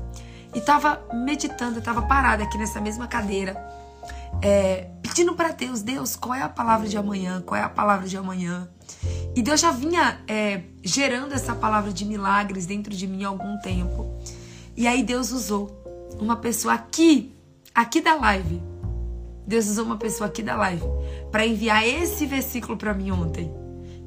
e 0.55 0.61
tava 0.61 1.03
meditando, 1.13 1.83
tava 1.83 2.03
parada 2.03 2.45
aqui 2.45 2.57
nessa 2.57 2.81
mesma 2.81 3.07
cadeira, 3.07 3.55
é, 4.41 4.89
pedindo 5.03 5.35
para 5.35 5.51
Deus, 5.51 5.83
Deus, 5.83 6.17
qual 6.17 6.35
é 6.35 6.43
a 6.43 6.49
palavra 6.49 6.89
de 6.89 6.97
amanhã? 6.97 7.43
Qual 7.45 7.59
é 7.59 7.63
a 7.63 7.69
palavra 7.69 8.09
de 8.09 8.17
amanhã? 8.17 8.69
E 9.37 9.43
Deus 9.43 9.61
já 9.61 9.71
vinha 9.71 10.19
é, 10.27 10.63
gerando 10.83 11.35
essa 11.35 11.55
palavra 11.55 11.93
de 11.93 12.07
milagres 12.07 12.65
dentro 12.65 12.97
de 12.97 13.07
mim 13.07 13.23
há 13.23 13.29
algum 13.29 13.59
tempo. 13.59 14.19
E 14.75 14.87
aí 14.87 15.03
Deus 15.03 15.31
usou 15.31 15.71
uma 16.19 16.37
pessoa 16.37 16.73
aqui, 16.73 17.37
aqui 17.75 18.01
da 18.01 18.15
live. 18.15 18.63
Deus 19.47 19.69
usou 19.69 19.85
uma 19.85 19.99
pessoa 19.99 20.29
aqui 20.29 20.43
da 20.43 20.57
live 20.57 20.87
para 21.31 21.47
enviar 21.47 21.87
esse 21.87 22.25
versículo 22.25 22.79
para 22.79 22.95
mim 22.95 23.11
ontem, 23.11 23.53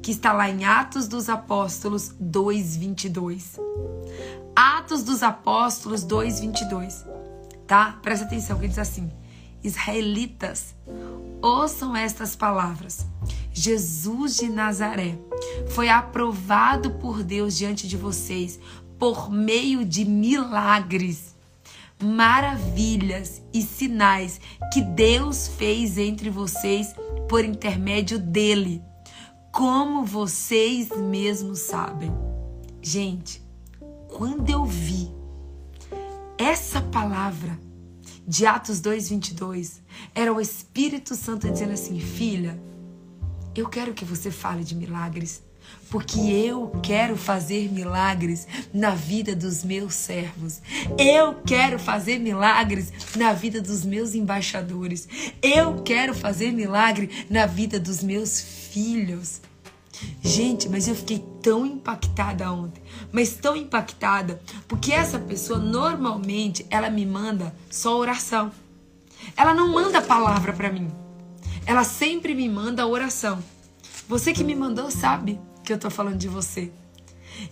que 0.02 0.10
está 0.10 0.32
lá 0.32 0.50
em 0.50 0.64
Atos 0.64 1.06
dos 1.06 1.28
Apóstolos 1.28 2.12
2:22. 2.20 3.56
Atos 4.56 5.04
dos 5.04 5.22
Apóstolos 5.22 6.02
2:22. 6.04 7.06
Tá? 7.68 8.00
Presta 8.02 8.24
atenção 8.24 8.58
que 8.58 8.66
diz 8.66 8.80
assim: 8.80 9.08
Israelitas, 9.62 10.74
ouçam 11.40 11.96
estas 11.96 12.34
palavras. 12.34 13.06
Jesus 13.60 14.36
de 14.36 14.48
Nazaré 14.48 15.18
foi 15.68 15.90
aprovado 15.90 16.92
por 16.92 17.22
Deus 17.22 17.54
diante 17.54 17.86
de 17.86 17.94
vocês 17.94 18.58
por 18.98 19.30
meio 19.30 19.84
de 19.84 20.02
milagres, 20.06 21.36
maravilhas 22.02 23.42
e 23.52 23.60
sinais 23.60 24.40
que 24.72 24.80
Deus 24.80 25.46
fez 25.58 25.98
entre 25.98 26.30
vocês 26.30 26.94
por 27.28 27.44
intermédio 27.44 28.18
dele. 28.18 28.82
como 29.52 30.04
vocês 30.04 30.88
mesmos 30.96 31.58
sabem. 31.58 32.12
Gente, 32.80 33.42
quando 34.08 34.48
eu 34.48 34.64
vi 34.64 35.10
essa 36.38 36.80
palavra 36.80 37.58
de 38.26 38.46
Atos 38.46 38.80
2:22, 38.80 39.82
era 40.14 40.32
o 40.32 40.40
Espírito 40.40 41.14
Santo 41.16 41.50
dizendo 41.50 41.72
assim: 41.72 41.98
"Filha, 41.98 42.69
eu 43.54 43.68
quero 43.68 43.94
que 43.94 44.04
você 44.04 44.30
fale 44.30 44.64
de 44.64 44.74
milagres 44.74 45.42
porque 45.90 46.20
eu 46.20 46.68
quero 46.82 47.16
fazer 47.16 47.70
milagres 47.70 48.46
na 48.72 48.90
vida 48.90 49.34
dos 49.34 49.64
meus 49.64 49.94
servos. 49.94 50.60
Eu 50.96 51.34
quero 51.44 51.78
fazer 51.78 52.18
milagres 52.18 52.92
na 53.16 53.32
vida 53.32 53.60
dos 53.60 53.84
meus 53.84 54.14
embaixadores. 54.14 55.08
Eu 55.42 55.82
quero 55.82 56.14
fazer 56.14 56.52
milagre 56.52 57.26
na 57.28 57.44
vida 57.46 57.78
dos 57.78 58.02
meus 58.02 58.40
filhos. 58.40 59.40
Gente, 60.22 60.68
mas 60.68 60.88
eu 60.88 60.94
fiquei 60.94 61.22
tão 61.42 61.66
impactada 61.66 62.50
ontem, 62.50 62.82
mas 63.12 63.34
tão 63.34 63.54
impactada, 63.54 64.40
porque 64.66 64.92
essa 64.92 65.18
pessoa 65.18 65.58
normalmente 65.58 66.64
ela 66.70 66.88
me 66.88 67.04
manda 67.04 67.54
só 67.68 67.98
oração. 67.98 68.50
Ela 69.36 69.52
não 69.52 69.68
manda 69.68 70.00
palavra 70.00 70.54
para 70.54 70.72
mim. 70.72 70.90
Ela 71.70 71.84
sempre 71.84 72.34
me 72.34 72.48
manda 72.48 72.84
oração. 72.84 73.38
Você 74.08 74.32
que 74.32 74.42
me 74.42 74.56
mandou 74.56 74.90
sabe 74.90 75.38
que 75.62 75.72
eu 75.72 75.78
tô 75.78 75.88
falando 75.88 76.16
de 76.16 76.26
você. 76.26 76.68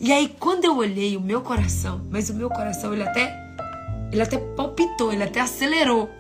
E 0.01 0.13
aí 0.13 0.35
quando 0.41 0.65
eu 0.65 0.77
olhei 0.77 1.17
o 1.17 1.21
meu 1.21 1.41
coração, 1.41 2.05
mas 2.11 2.29
o 2.29 2.35
meu 2.35 2.51
coração 2.51 2.93
ele 2.93 3.05
até 3.05 3.33
ele 4.11 4.21
até 4.21 4.37
palpitou, 4.37 5.13
ele 5.13 5.23
até 5.23 5.41
acelerou. 5.41 6.11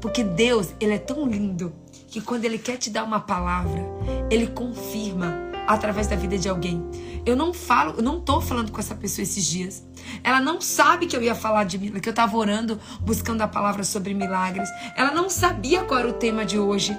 Porque 0.00 0.24
Deus, 0.24 0.74
ele 0.80 0.94
é 0.94 0.98
tão 0.98 1.24
lindo 1.24 1.72
que 2.08 2.20
quando 2.20 2.46
ele 2.46 2.58
quer 2.58 2.78
te 2.78 2.90
dar 2.90 3.04
uma 3.04 3.20
palavra, 3.20 3.80
ele 4.28 4.48
confirma 4.48 5.38
através 5.68 6.08
da 6.08 6.16
vida 6.16 6.36
de 6.36 6.48
alguém. 6.48 6.84
Eu 7.24 7.36
não 7.36 7.54
falo, 7.54 7.94
eu 7.98 8.02
não 8.02 8.20
tô 8.20 8.40
falando 8.40 8.72
com 8.72 8.80
essa 8.80 8.94
pessoa 8.94 9.22
esses 9.22 9.44
dias. 9.44 9.84
Ela 10.24 10.40
não 10.40 10.60
sabe 10.60 11.06
que 11.06 11.16
eu 11.16 11.22
ia 11.22 11.34
falar 11.34 11.64
de 11.64 11.78
que 12.00 12.08
eu 12.08 12.12
tava 12.12 12.36
orando, 12.36 12.80
buscando 13.00 13.42
a 13.42 13.48
palavra 13.48 13.84
sobre 13.84 14.12
milagres. 14.12 14.68
Ela 14.96 15.12
não 15.12 15.30
sabia 15.30 15.84
qual 15.84 16.00
era 16.00 16.08
o 16.08 16.14
tema 16.14 16.44
de 16.44 16.58
hoje. 16.58 16.98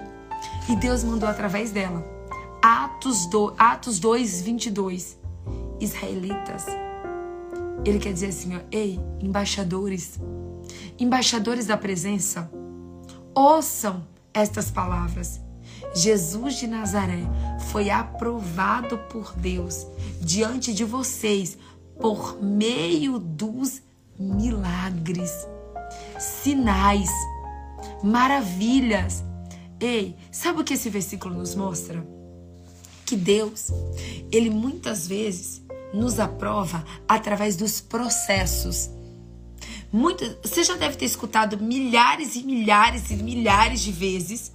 E 0.70 0.76
Deus 0.78 1.04
mandou 1.04 1.28
através 1.28 1.72
dela. 1.72 2.06
Atos, 2.62 3.26
do, 3.26 3.54
Atos 3.58 4.00
2, 4.00 4.42
22. 4.42 5.18
Israelitas. 5.82 6.66
Ele 7.84 8.00
quer 8.00 8.14
dizer 8.14 8.28
assim, 8.28 8.56
ó, 8.56 8.60
ei, 8.72 8.98
embaixadores, 9.20 10.18
embaixadores 10.98 11.66
da 11.66 11.76
presença, 11.76 12.50
ouçam 13.36 14.08
estas 14.34 14.72
palavras. 14.72 15.42
Jesus 15.94 16.56
de 16.56 16.68
Nazaré 16.68 17.24
foi 17.70 17.90
aprovado 17.90 18.98
por 19.10 19.34
Deus 19.36 19.86
diante 20.24 20.74
de 20.74 20.84
vocês 20.84 21.58
por 22.00 22.42
meio 22.42 23.20
dos 23.20 23.82
milagres, 24.18 25.48
sinais, 26.20 27.10
maravilhas. 28.04 29.24
Ei, 29.80 30.16
sabe 30.32 30.62
o 30.62 30.64
que 30.64 30.76
esse 30.76 30.90
versículo 30.90 31.36
nos 31.36 31.56
mostra? 31.56 32.04
que 33.06 33.16
Deus, 33.16 33.68
ele 34.32 34.50
muitas 34.50 35.08
vezes 35.08 35.62
nos 35.94 36.20
aprova 36.20 36.84
através 37.08 37.56
dos 37.56 37.80
processos. 37.80 38.90
Muito, 39.92 40.26
você 40.42 40.64
já 40.64 40.76
deve 40.76 40.98
ter 40.98 41.06
escutado 41.06 41.58
milhares 41.62 42.36
e 42.36 42.44
milhares 42.44 43.12
e 43.12 43.16
milhares 43.16 43.82
de 43.82 43.92
vezes 43.92 44.52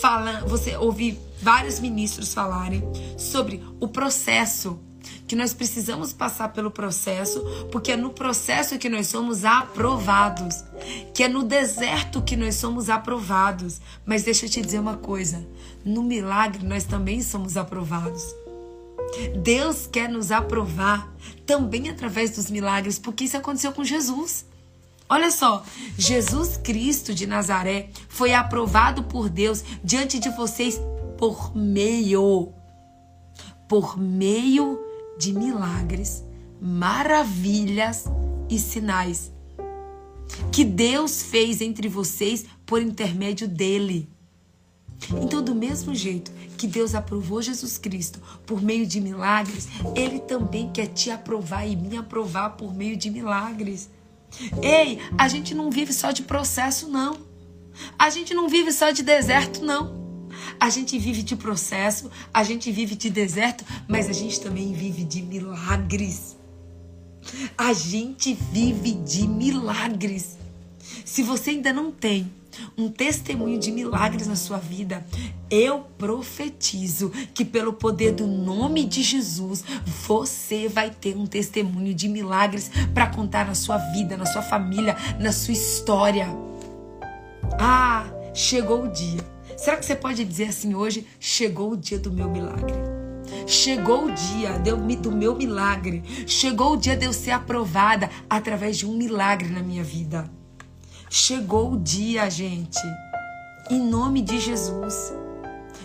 falando, 0.00 0.48
você 0.48 0.74
ouvir 0.76 1.18
vários 1.42 1.78
ministros 1.78 2.32
falarem 2.32 2.82
sobre 3.18 3.62
o 3.78 3.86
processo 3.86 4.80
que 5.28 5.36
nós 5.36 5.52
precisamos 5.52 6.12
passar 6.12 6.48
pelo 6.54 6.70
processo, 6.70 7.40
porque 7.70 7.92
é 7.92 7.96
no 7.96 8.10
processo 8.10 8.78
que 8.78 8.88
nós 8.88 9.06
somos 9.08 9.44
aprovados, 9.44 10.64
que 11.14 11.22
é 11.22 11.28
no 11.28 11.44
deserto 11.44 12.22
que 12.22 12.34
nós 12.34 12.54
somos 12.54 12.88
aprovados. 12.88 13.80
Mas 14.06 14.22
deixa 14.22 14.46
eu 14.46 14.50
te 14.50 14.62
dizer 14.62 14.80
uma 14.80 14.96
coisa: 14.96 15.46
no 15.84 16.02
milagre 16.02 16.66
nós 16.66 16.84
também 16.84 17.22
somos 17.22 17.56
aprovados. 17.56 18.24
Deus 19.42 19.86
quer 19.86 20.08
nos 20.08 20.32
aprovar 20.32 21.12
também 21.46 21.88
através 21.88 22.30
dos 22.30 22.50
milagres, 22.50 22.98
porque 22.98 23.24
isso 23.24 23.36
aconteceu 23.36 23.72
com 23.72 23.84
Jesus. 23.84 24.46
Olha 25.10 25.30
só, 25.30 25.64
Jesus 25.96 26.58
Cristo 26.58 27.14
de 27.14 27.26
Nazaré 27.26 27.90
foi 28.08 28.34
aprovado 28.34 29.04
por 29.04 29.28
Deus 29.28 29.64
diante 29.84 30.18
de 30.18 30.28
vocês 30.30 30.78
por 31.16 31.56
meio 31.56 32.52
por 33.68 33.98
meio 33.98 34.87
de 35.18 35.32
milagres, 35.32 36.24
maravilhas 36.60 38.04
e 38.48 38.58
sinais 38.58 39.32
que 40.52 40.64
Deus 40.64 41.22
fez 41.22 41.60
entre 41.60 41.88
vocês 41.88 42.44
por 42.64 42.80
intermédio 42.80 43.48
dele. 43.48 44.08
Então, 45.22 45.42
do 45.42 45.54
mesmo 45.54 45.94
jeito 45.94 46.30
que 46.56 46.66
Deus 46.66 46.94
aprovou 46.94 47.40
Jesus 47.40 47.78
Cristo 47.78 48.20
por 48.44 48.60
meio 48.60 48.84
de 48.86 49.00
milagres, 49.00 49.68
Ele 49.94 50.18
também 50.18 50.70
quer 50.72 50.88
te 50.88 51.10
aprovar 51.10 51.66
e 51.66 51.76
me 51.76 51.96
aprovar 51.96 52.50
por 52.50 52.74
meio 52.74 52.96
de 52.96 53.08
milagres. 53.08 53.88
Ei, 54.60 54.98
a 55.16 55.28
gente 55.28 55.54
não 55.54 55.70
vive 55.70 55.92
só 55.92 56.10
de 56.10 56.22
processo, 56.22 56.88
não. 56.88 57.16
A 57.96 58.10
gente 58.10 58.34
não 58.34 58.48
vive 58.48 58.72
só 58.72 58.90
de 58.90 59.02
deserto, 59.04 59.64
não. 59.64 60.07
A 60.60 60.70
gente 60.70 60.98
vive 60.98 61.22
de 61.22 61.36
processo, 61.36 62.10
a 62.34 62.42
gente 62.42 62.70
vive 62.72 62.96
de 62.96 63.08
deserto, 63.10 63.64
mas 63.86 64.08
a 64.08 64.12
gente 64.12 64.40
também 64.40 64.72
vive 64.72 65.04
de 65.04 65.22
milagres. 65.22 66.36
A 67.56 67.72
gente 67.72 68.34
vive 68.52 68.92
de 68.92 69.28
milagres. 69.28 70.36
Se 71.04 71.22
você 71.22 71.50
ainda 71.50 71.72
não 71.72 71.92
tem 71.92 72.30
um 72.76 72.88
testemunho 72.88 73.58
de 73.58 73.70
milagres 73.70 74.26
na 74.26 74.34
sua 74.34 74.58
vida, 74.58 75.06
eu 75.48 75.80
profetizo 75.96 77.10
que 77.32 77.44
pelo 77.44 77.72
poder 77.72 78.12
do 78.12 78.26
nome 78.26 78.84
de 78.84 79.02
Jesus, 79.02 79.64
você 80.06 80.68
vai 80.68 80.90
ter 80.90 81.16
um 81.16 81.26
testemunho 81.26 81.94
de 81.94 82.08
milagres 82.08 82.70
para 82.92 83.06
contar 83.06 83.46
na 83.46 83.54
sua 83.54 83.78
vida, 83.78 84.16
na 84.16 84.26
sua 84.26 84.42
família, 84.42 84.96
na 85.20 85.30
sua 85.30 85.52
história. 85.52 86.26
Ah, 87.60 88.06
chegou 88.34 88.84
o 88.84 88.92
dia 88.92 89.37
Será 89.58 89.76
que 89.76 89.84
você 89.84 89.96
pode 89.96 90.24
dizer 90.24 90.48
assim 90.48 90.74
hoje: 90.74 91.06
chegou 91.18 91.72
o 91.72 91.76
dia 91.76 91.98
do 91.98 92.12
meu 92.12 92.30
milagre? 92.30 92.76
Chegou 93.44 94.04
o 94.04 94.12
dia 94.12 94.58
do 95.02 95.10
meu 95.10 95.34
milagre. 95.34 96.02
Chegou 96.26 96.74
o 96.74 96.76
dia 96.76 96.96
de 96.96 97.04
eu 97.04 97.12
ser 97.12 97.32
aprovada 97.32 98.08
através 98.30 98.78
de 98.78 98.86
um 98.86 98.96
milagre 98.96 99.48
na 99.48 99.60
minha 99.60 99.82
vida. 99.82 100.30
Chegou 101.10 101.72
o 101.72 101.78
dia, 101.78 102.30
gente. 102.30 102.78
Em 103.68 103.80
nome 103.80 104.22
de 104.22 104.38
Jesus. 104.38 105.12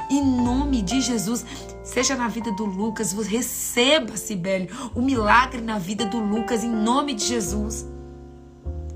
Em 0.09 0.23
nome 0.23 0.81
de 0.83 1.01
Jesus. 1.01 1.43
Seja 1.83 2.15
na 2.15 2.27
vida 2.27 2.51
do 2.51 2.65
Lucas, 2.65 3.11
receba, 3.13 4.15
Sibélio, 4.15 4.69
o 4.93 5.01
milagre 5.01 5.61
na 5.61 5.79
vida 5.79 6.05
do 6.05 6.19
Lucas, 6.19 6.63
em 6.63 6.69
nome 6.69 7.13
de 7.13 7.25
Jesus. 7.25 7.85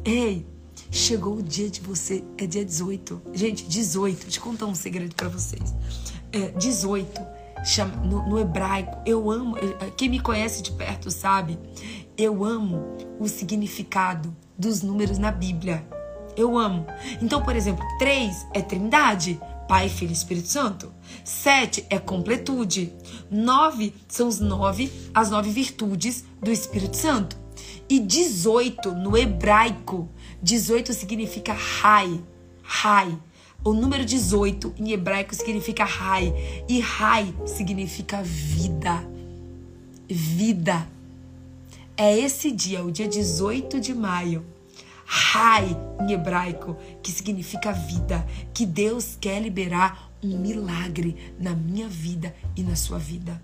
Ei, 0.05 0.45
Chegou 0.89 1.37
o 1.37 1.43
dia 1.43 1.69
de 1.69 1.81
você, 1.81 2.23
é 2.37 2.45
dia 2.45 2.63
18. 2.63 3.21
Gente, 3.33 3.63
18, 3.63 4.21
deixa 4.23 4.39
eu 4.39 4.43
contar 4.43 4.65
um 4.65 4.75
segredo 4.75 5.13
para 5.15 5.27
vocês. 5.29 5.73
É, 6.31 6.51
18, 6.51 7.21
chama, 7.65 7.95
no, 7.97 8.27
no 8.27 8.39
hebraico, 8.39 8.97
eu 9.05 9.29
amo, 9.29 9.57
é, 9.57 9.91
quem 9.97 10.09
me 10.09 10.19
conhece 10.19 10.61
de 10.61 10.71
perto 10.71 11.11
sabe, 11.11 11.57
eu 12.17 12.43
amo 12.43 12.97
o 13.19 13.27
significado 13.27 14.35
dos 14.57 14.81
números 14.81 15.17
na 15.17 15.31
Bíblia. 15.31 15.87
Eu 16.35 16.57
amo. 16.57 16.85
Então, 17.21 17.41
por 17.41 17.55
exemplo, 17.55 17.85
3 17.97 18.47
é 18.53 18.61
trindade, 18.61 19.39
Pai, 19.67 19.89
Filho 19.89 20.11
e 20.11 20.13
Espírito 20.13 20.47
Santo. 20.47 20.93
7 21.23 21.85
é 21.89 21.99
completude. 21.99 22.93
9 23.29 23.93
são 24.07 24.27
os 24.27 24.39
nove, 24.39 24.91
as 25.13 25.29
nove 25.29 25.49
virtudes 25.49 26.23
do 26.41 26.51
Espírito 26.51 26.95
Santo. 26.95 27.37
E 27.89 27.99
18 27.99 28.91
no 28.91 29.17
hebraico 29.17 30.09
18 30.41 30.93
significa 30.93 31.53
Rai. 31.53 32.21
Rai. 32.61 33.17
O 33.63 33.73
número 33.73 34.05
18 34.05 34.75
em 34.77 34.91
hebraico 34.91 35.35
significa 35.35 35.83
Rai. 35.83 36.33
E 36.69 36.79
Rai 36.79 37.33
significa 37.45 38.21
vida. 38.23 39.03
Vida. 40.07 40.87
É 41.95 42.17
esse 42.17 42.51
dia, 42.51 42.83
o 42.83 42.91
dia 42.91 43.07
18 43.07 43.79
de 43.79 43.93
maio. 43.93 44.45
Rai 45.05 45.75
em 46.01 46.11
hebraico, 46.11 46.77
que 47.01 47.11
significa 47.11 47.71
vida. 47.71 48.25
Que 48.53 48.65
Deus 48.65 49.17
quer 49.19 49.41
liberar 49.41 50.11
um 50.23 50.37
milagre 50.37 51.33
na 51.39 51.55
minha 51.55 51.87
vida 51.87 52.35
e 52.55 52.61
na 52.61 52.75
sua 52.75 52.99
vida. 52.99 53.41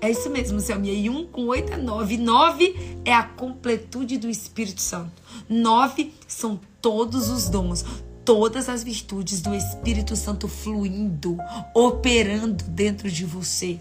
É 0.00 0.10
isso 0.10 0.28
mesmo, 0.30 0.60
Selmia. 0.60 0.92
E 0.92 1.08
1 1.08 1.26
com 1.26 1.46
8 1.46 1.72
é 1.72 1.76
9. 1.76 2.16
9 2.18 2.98
é 3.04 3.12
a 3.12 3.22
completude 3.22 4.18
do 4.18 4.28
Espírito 4.28 4.80
Santo. 4.80 5.22
Nove 5.48 6.12
são 6.26 6.60
todos 6.80 7.28
os 7.28 7.48
dons, 7.48 7.84
todas 8.24 8.68
as 8.68 8.82
virtudes 8.82 9.40
do 9.40 9.54
Espírito 9.54 10.14
Santo 10.14 10.48
fluindo, 10.48 11.38
operando 11.74 12.64
dentro 12.64 13.10
de 13.10 13.24
você. 13.24 13.80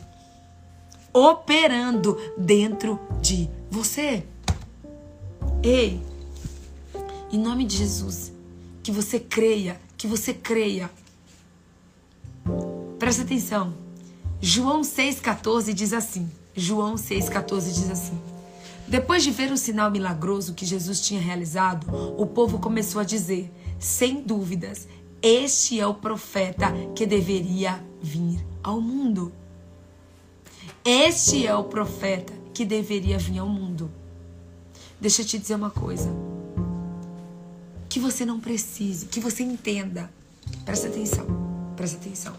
Operando 1.13 2.18
dentro 2.38 2.99
de 3.22 3.49
você. 3.70 4.24
Ei, 5.63 6.01
em 7.32 7.39
nome 7.39 7.66
de 7.66 7.78
Jesus, 7.78 8.32
que 8.84 8.91
você 8.91 9.20
creia, 9.20 9.80
que 9.97 10.07
você 10.07 10.34
creia. 10.34 10.89
Presta 12.99 13.24
atenção. 13.24 13.85
João 14.48 14.82
6,14 14.82 15.74
diz 15.74 15.91
assim. 15.91 16.30
João 16.56 16.93
6,14 16.93 17.64
diz 17.64 17.89
assim. 17.89 18.16
Depois 18.88 19.24
de 19.24 19.32
ver 19.32 19.52
o 19.52 19.58
sinal 19.58 19.89
milagroso 19.89 20.54
que 20.54 20.64
Jesus 20.64 21.02
tinha 21.02 21.20
realizado, 21.20 21.88
o 22.16 22.28
povo 22.28 22.60
começou 22.60 23.02
a 23.02 23.04
dizer: 23.04 23.52
sem 23.80 24.22
dúvidas, 24.22 24.88
este 25.20 25.80
é 25.80 25.88
o 25.88 25.96
profeta 25.96 26.72
que 26.93 27.08
deveria 27.08 27.84
vir 28.00 28.46
ao 28.62 28.80
mundo. 28.80 29.34
Este 30.86 31.48
é 31.48 31.56
o 31.56 31.64
profeta 31.64 32.32
que 32.54 32.64
deveria 32.64 33.18
vir 33.18 33.39
ao 33.39 33.50
mundo. 33.50 33.89
Deixa 35.02 35.24
eu 35.24 35.26
te 35.26 35.39
dizer 35.39 35.56
uma 35.56 35.72
coisa. 35.72 36.14
Que 37.89 38.00
você 38.00 38.24
não 38.24 38.39
precise, 38.39 39.08
que 39.08 39.20
você 39.20 39.41
entenda. 39.41 40.08
Presta 40.64 40.88
atenção, 40.88 41.26
presta 41.76 41.98
atenção. 41.98 42.36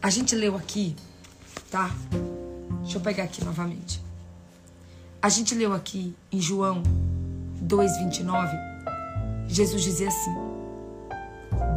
A 0.00 0.10
gente 0.10 0.36
leu 0.36 0.56
aqui, 0.56 0.94
tá? 1.70 1.90
Deixa 2.82 2.98
eu 2.98 3.00
pegar 3.00 3.24
aqui 3.24 3.44
novamente. 3.44 4.02
A 5.20 5.28
gente 5.28 5.54
leu 5.54 5.72
aqui 5.72 6.14
em 6.30 6.40
João 6.40 6.82
2:29, 7.62 8.56
Jesus 9.48 9.82
dizia 9.82 10.08
assim: 10.08 10.34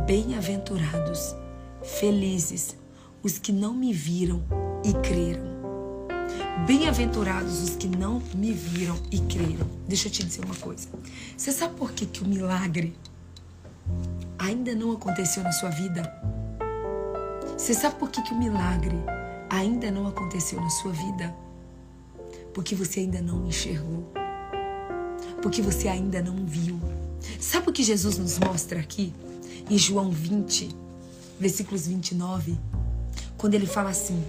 Bem-aventurados, 0.05 1.35
felizes 1.83 2.75
os 3.23 3.37
que 3.37 3.51
não 3.51 3.73
me 3.73 3.93
viram 3.93 4.43
e 4.83 4.93
creram. 5.07 5.51
Bem-aventurados 6.65 7.61
os 7.61 7.75
que 7.75 7.87
não 7.87 8.21
me 8.35 8.53
viram 8.53 8.97
e 9.11 9.19
creram. 9.19 9.67
Deixa 9.87 10.07
eu 10.07 10.11
te 10.11 10.23
dizer 10.23 10.45
uma 10.45 10.55
coisa. 10.55 10.87
Você 11.35 11.51
sabe 11.51 11.75
por 11.75 11.91
que, 11.91 12.05
que 12.05 12.23
o 12.23 12.27
milagre 12.27 12.95
ainda 14.37 14.75
não 14.75 14.91
aconteceu 14.91 15.43
na 15.43 15.51
sua 15.51 15.69
vida? 15.69 16.03
Você 17.57 17.73
sabe 17.73 17.95
por 17.95 18.09
que, 18.09 18.21
que 18.21 18.33
o 18.33 18.37
milagre 18.37 18.97
ainda 19.51 19.91
não 19.91 20.07
aconteceu 20.07 20.59
na 20.61 20.69
sua 20.69 20.93
vida? 20.93 21.35
Porque 22.53 22.73
você 22.73 23.01
ainda 23.01 23.21
não 23.21 23.45
enxergou. 23.45 24.09
Porque 25.41 25.61
você 25.61 25.89
ainda 25.89 26.21
não 26.21 26.45
viu. 26.45 26.79
Sabe 27.39 27.69
o 27.69 27.73
que 27.73 27.83
Jesus 27.83 28.17
nos 28.17 28.39
mostra 28.39 28.79
aqui? 28.79 29.13
Em 29.69 29.77
João 29.77 30.09
20, 30.09 30.69
versículos 31.39 31.87
29, 31.87 32.57
quando 33.37 33.55
ele 33.55 33.65
fala 33.65 33.89
assim: 33.89 34.23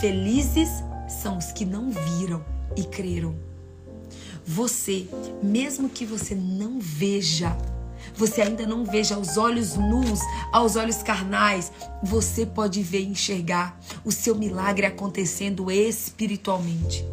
Felizes 0.00 0.68
são 1.08 1.38
os 1.38 1.52
que 1.52 1.64
não 1.64 1.90
viram 1.90 2.44
e 2.76 2.84
creram. 2.84 3.34
Você, 4.46 5.08
mesmo 5.42 5.88
que 5.88 6.06
você 6.06 6.34
não 6.34 6.78
veja, 6.80 7.56
você 8.18 8.42
ainda 8.42 8.66
não 8.66 8.84
veja 8.84 9.14
aos 9.14 9.36
olhos 9.36 9.76
nus, 9.76 10.20
aos 10.52 10.74
olhos 10.74 11.02
carnais, 11.02 11.72
você 12.02 12.44
pode 12.44 12.82
ver 12.82 13.00
e 13.00 13.06
enxergar 13.06 13.80
o 14.04 14.10
seu 14.10 14.34
milagre 14.34 14.84
acontecendo 14.84 15.70
espiritualmente. 15.70 17.04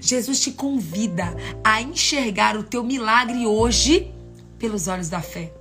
Jesus 0.00 0.40
te 0.40 0.52
convida 0.52 1.34
a 1.64 1.80
enxergar 1.80 2.56
o 2.56 2.62
teu 2.62 2.84
milagre 2.84 3.46
hoje 3.46 4.12
pelos 4.58 4.86
olhos 4.86 5.08
da 5.08 5.22
fé. 5.22 5.52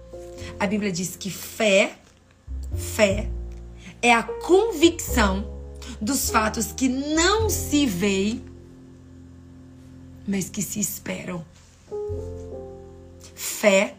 A 0.60 0.68
Bíblia 0.68 0.92
diz 0.92 1.16
que 1.16 1.30
fé, 1.30 1.98
fé 2.76 3.30
é 4.02 4.14
a 4.14 4.24
convicção 4.24 5.48
dos 6.02 6.30
fatos 6.30 6.74
que 6.74 6.90
não 6.90 7.50
se 7.50 7.86
veem, 7.86 8.44
mas 10.28 10.50
que 10.50 10.62
se 10.62 10.80
esperam. 10.80 11.46
Fé, 13.34 13.96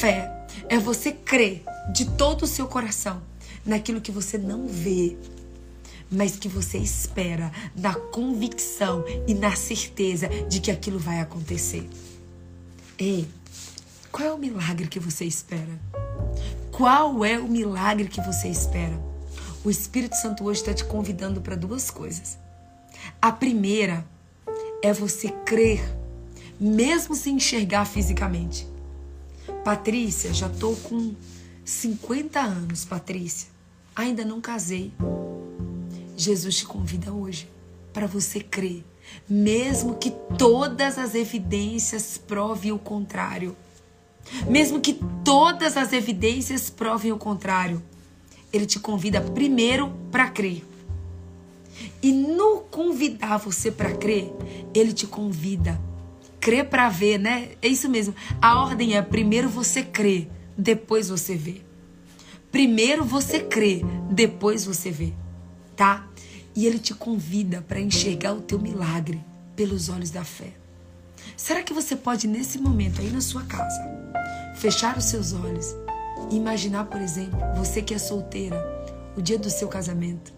fé 0.00 0.46
é 0.66 0.78
você 0.78 1.12
crer 1.12 1.62
de 1.92 2.06
todo 2.12 2.44
o 2.44 2.46
seu 2.46 2.66
coração 2.66 3.20
naquilo 3.66 4.00
que 4.00 4.10
você 4.10 4.38
não 4.38 4.66
vê, 4.66 5.14
mas 6.10 6.36
que 6.36 6.48
você 6.48 6.78
espera, 6.78 7.52
na 7.76 7.94
convicção 7.94 9.04
e 9.28 9.34
na 9.34 9.54
certeza 9.54 10.26
de 10.48 10.58
que 10.58 10.70
aquilo 10.70 10.98
vai 10.98 11.20
acontecer. 11.20 11.86
Ei, 12.98 13.28
qual 14.10 14.26
é 14.26 14.32
o 14.32 14.38
milagre 14.38 14.88
que 14.88 14.98
você 14.98 15.26
espera? 15.26 15.78
Qual 16.72 17.22
é 17.22 17.38
o 17.38 17.46
milagre 17.46 18.08
que 18.08 18.22
você 18.22 18.48
espera? 18.48 18.98
O 19.62 19.68
Espírito 19.68 20.16
Santo 20.16 20.44
hoje 20.44 20.60
está 20.60 20.72
te 20.72 20.86
convidando 20.86 21.42
para 21.42 21.54
duas 21.54 21.90
coisas. 21.90 22.38
A 23.20 23.30
primeira 23.30 24.02
é 24.82 24.94
você 24.94 25.28
crer, 25.44 25.84
mesmo 26.58 27.14
sem 27.14 27.36
enxergar 27.36 27.84
fisicamente. 27.84 28.66
Patrícia, 29.64 30.32
já 30.32 30.46
estou 30.46 30.74
com 30.76 31.14
50 31.64 32.40
anos, 32.40 32.84
Patrícia. 32.84 33.48
Ainda 33.94 34.24
não 34.24 34.40
casei. 34.40 34.92
Jesus 36.16 36.56
te 36.56 36.64
convida 36.64 37.12
hoje 37.12 37.48
para 37.92 38.06
você 38.06 38.40
crer, 38.40 38.84
mesmo 39.28 39.96
que 39.96 40.10
todas 40.38 40.98
as 40.98 41.14
evidências 41.14 42.16
provem 42.16 42.72
o 42.72 42.78
contrário. 42.78 43.56
Mesmo 44.48 44.80
que 44.80 44.98
todas 45.24 45.76
as 45.76 45.92
evidências 45.92 46.70
provem 46.70 47.12
o 47.12 47.18
contrário, 47.18 47.82
ele 48.52 48.66
te 48.66 48.78
convida 48.78 49.20
primeiro 49.20 49.92
para 50.10 50.30
crer. 50.30 50.64
E 52.02 52.12
no 52.12 52.60
convidar 52.70 53.38
você 53.38 53.70
para 53.70 53.92
crer, 53.92 54.32
ele 54.74 54.92
te 54.92 55.06
convida 55.06 55.80
crer 56.40 56.68
para 56.68 56.88
ver, 56.88 57.18
né? 57.18 57.50
É 57.60 57.68
isso 57.68 57.88
mesmo. 57.88 58.14
A 58.40 58.60
ordem 58.60 58.96
é 58.96 59.02
primeiro 59.02 59.48
você 59.48 59.82
crê, 59.82 60.28
depois 60.56 61.08
você 61.08 61.36
vê. 61.36 61.60
Primeiro 62.50 63.04
você 63.04 63.40
crê, 63.40 63.82
depois 64.10 64.64
você 64.64 64.90
vê, 64.90 65.12
tá? 65.76 66.08
E 66.56 66.66
ele 66.66 66.80
te 66.80 66.94
convida 66.94 67.62
para 67.62 67.80
enxergar 67.80 68.32
o 68.32 68.40
teu 68.40 68.58
milagre 68.58 69.22
pelos 69.54 69.88
olhos 69.88 70.10
da 70.10 70.24
fé. 70.24 70.52
Será 71.36 71.62
que 71.62 71.72
você 71.72 71.94
pode, 71.94 72.26
nesse 72.26 72.58
momento, 72.58 73.00
aí 73.00 73.10
na 73.10 73.20
sua 73.20 73.42
casa, 73.44 73.80
fechar 74.56 74.98
os 74.98 75.04
seus 75.04 75.32
olhos 75.32 75.76
e 76.30 76.36
imaginar, 76.36 76.86
por 76.86 77.00
exemplo, 77.00 77.38
você 77.54 77.82
que 77.82 77.94
é 77.94 77.98
solteira, 77.98 78.58
o 79.16 79.22
dia 79.22 79.38
do 79.38 79.48
seu 79.48 79.68
casamento? 79.68 80.32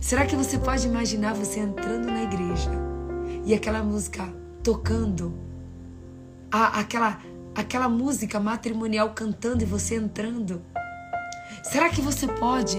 Será 0.00 0.26
que 0.26 0.36
você 0.36 0.58
pode 0.58 0.86
imaginar 0.86 1.34
você 1.34 1.60
entrando 1.60 2.06
na 2.06 2.22
igreja 2.22 2.70
e 3.44 3.54
aquela 3.54 3.82
música 3.82 4.39
tocando, 4.62 5.34
a, 6.50 6.80
aquela, 6.80 7.20
aquela 7.54 7.88
música 7.88 8.38
matrimonial 8.40 9.10
cantando 9.10 9.62
e 9.62 9.66
você 9.66 9.96
entrando? 9.96 10.62
Será 11.62 11.88
que 11.88 12.00
você 12.00 12.26
pode 12.26 12.78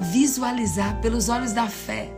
visualizar 0.00 1.00
pelos 1.00 1.28
olhos 1.28 1.52
da 1.52 1.66
fé 1.66 2.12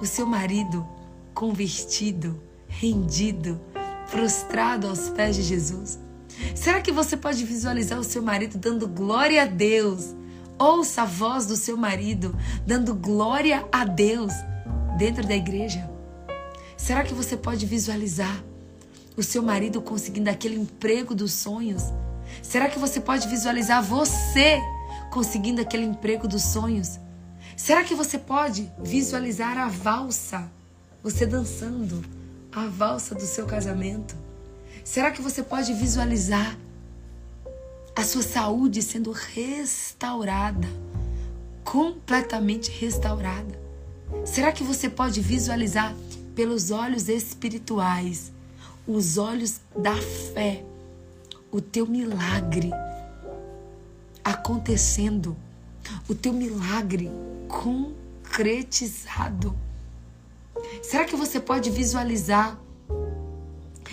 o 0.00 0.06
seu 0.06 0.26
marido 0.26 0.86
convertido, 1.34 2.40
rendido, 2.66 3.60
prostrado 4.10 4.88
aos 4.88 5.08
pés 5.10 5.36
de 5.36 5.42
Jesus? 5.42 5.98
Será 6.54 6.80
que 6.80 6.92
você 6.92 7.16
pode 7.16 7.44
visualizar 7.44 7.98
o 7.98 8.04
seu 8.04 8.22
marido 8.22 8.58
dando 8.58 8.88
glória 8.88 9.42
a 9.42 9.46
Deus? 9.46 10.14
Ouça 10.58 11.02
a 11.02 11.06
voz 11.06 11.46
do 11.46 11.56
seu 11.56 11.76
marido 11.76 12.36
dando 12.66 12.94
glória 12.94 13.66
a 13.72 13.84
Deus 13.84 14.32
dentro 14.96 15.26
da 15.26 15.34
igreja. 15.34 15.91
Será 16.82 17.04
que 17.04 17.14
você 17.14 17.36
pode 17.36 17.64
visualizar 17.64 18.42
o 19.16 19.22
seu 19.22 19.40
marido 19.40 19.80
conseguindo 19.80 20.28
aquele 20.28 20.56
emprego 20.56 21.14
dos 21.14 21.32
sonhos? 21.32 21.84
Será 22.42 22.68
que 22.68 22.76
você 22.76 23.00
pode 23.00 23.28
visualizar 23.28 23.80
você 23.80 24.60
conseguindo 25.08 25.60
aquele 25.60 25.84
emprego 25.84 26.26
dos 26.26 26.42
sonhos? 26.42 26.98
Será 27.56 27.84
que 27.84 27.94
você 27.94 28.18
pode 28.18 28.68
visualizar 28.80 29.56
a 29.58 29.68
valsa, 29.68 30.50
você 31.04 31.24
dançando 31.24 32.04
a 32.50 32.66
valsa 32.66 33.14
do 33.14 33.26
seu 33.26 33.46
casamento? 33.46 34.16
Será 34.84 35.12
que 35.12 35.22
você 35.22 35.40
pode 35.40 35.72
visualizar 35.74 36.58
a 37.94 38.02
sua 38.02 38.22
saúde 38.22 38.82
sendo 38.82 39.12
restaurada, 39.12 40.66
completamente 41.62 42.72
restaurada? 42.72 43.56
Será 44.24 44.50
que 44.50 44.64
você 44.64 44.90
pode 44.90 45.20
visualizar 45.20 45.94
pelos 46.34 46.70
olhos 46.70 47.08
espirituais, 47.08 48.32
os 48.86 49.18
olhos 49.18 49.60
da 49.76 49.96
fé, 50.34 50.64
o 51.50 51.60
teu 51.60 51.86
milagre 51.86 52.70
acontecendo? 54.24 55.36
o 56.08 56.14
teu 56.14 56.32
milagre 56.32 57.10
concretizado. 57.48 59.54
Será 60.82 61.04
que 61.04 61.16
você 61.16 61.40
pode 61.40 61.68
visualizar? 61.70 62.56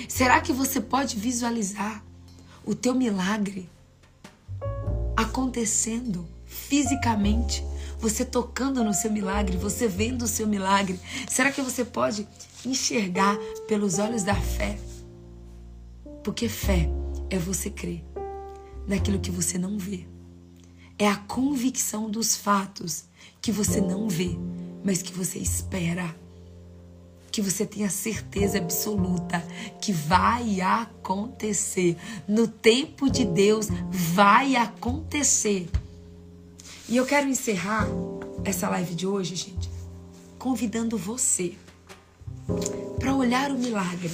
Será 0.07 0.39
que 0.41 0.53
você 0.53 0.79
pode 0.79 1.17
visualizar 1.17 2.03
o 2.65 2.75
teu 2.75 2.95
milagre 2.95 3.69
acontecendo 5.15 6.27
fisicamente, 6.45 7.63
você 7.99 8.23
tocando 8.25 8.83
no 8.83 8.93
seu 8.93 9.11
milagre, 9.11 9.57
você 9.57 9.87
vendo 9.87 10.23
o 10.23 10.27
seu 10.27 10.47
milagre. 10.47 10.99
Será 11.27 11.51
que 11.51 11.61
você 11.61 11.83
pode 11.83 12.27
enxergar 12.65 13.37
pelos 13.67 13.99
olhos 13.99 14.23
da 14.23 14.35
fé? 14.35 14.79
Porque 16.23 16.47
fé 16.49 16.89
é 17.29 17.37
você 17.37 17.69
crer 17.69 18.03
naquilo 18.87 19.19
que 19.19 19.31
você 19.31 19.57
não 19.57 19.77
vê. 19.77 20.07
É 20.97 21.07
a 21.07 21.15
convicção 21.15 22.09
dos 22.09 22.35
fatos 22.35 23.05
que 23.41 23.51
você 23.51 23.79
não 23.79 24.09
vê, 24.09 24.37
mas 24.83 25.01
que 25.01 25.13
você 25.13 25.39
espera 25.39 26.15
que 27.31 27.41
você 27.41 27.65
tenha 27.65 27.89
certeza 27.89 28.57
absoluta 28.57 29.45
que 29.79 29.93
vai 29.93 30.61
acontecer. 30.61 31.95
No 32.27 32.47
tempo 32.47 33.09
de 33.09 33.23
Deus 33.23 33.67
vai 33.91 34.55
acontecer. 34.55 35.69
E 36.89 36.97
eu 36.97 37.05
quero 37.05 37.27
encerrar 37.27 37.87
essa 38.43 38.67
live 38.67 38.95
de 38.95 39.05
hoje, 39.05 39.35
gente, 39.35 39.69
convidando 40.39 40.97
você 40.97 41.53
para 42.99 43.13
olhar 43.13 43.51
o 43.51 43.59
milagre 43.59 44.11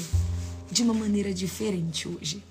de 0.70 0.84
uma 0.84 0.94
maneira 0.94 1.34
diferente 1.34 2.06
hoje. 2.06 2.44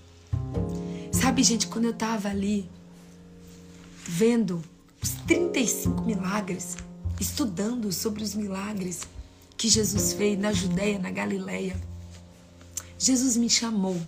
Sabe, 1.12 1.42
gente, 1.42 1.66
quando 1.66 1.84
eu 1.84 1.90
estava 1.90 2.28
ali 2.28 2.66
vendo 4.06 4.62
os 5.02 5.10
35 5.26 6.00
milagres, 6.00 6.78
estudando 7.20 7.92
sobre 7.92 8.22
os 8.22 8.34
milagres, 8.34 9.02
que 9.58 9.68
Jesus 9.68 10.14
fez 10.14 10.38
na 10.38 10.54
Judéia, 10.54 10.98
na 10.98 11.10
Galileia. 11.10 11.76
Jesus 12.98 13.36
me 13.36 13.50
chamou 13.50 14.00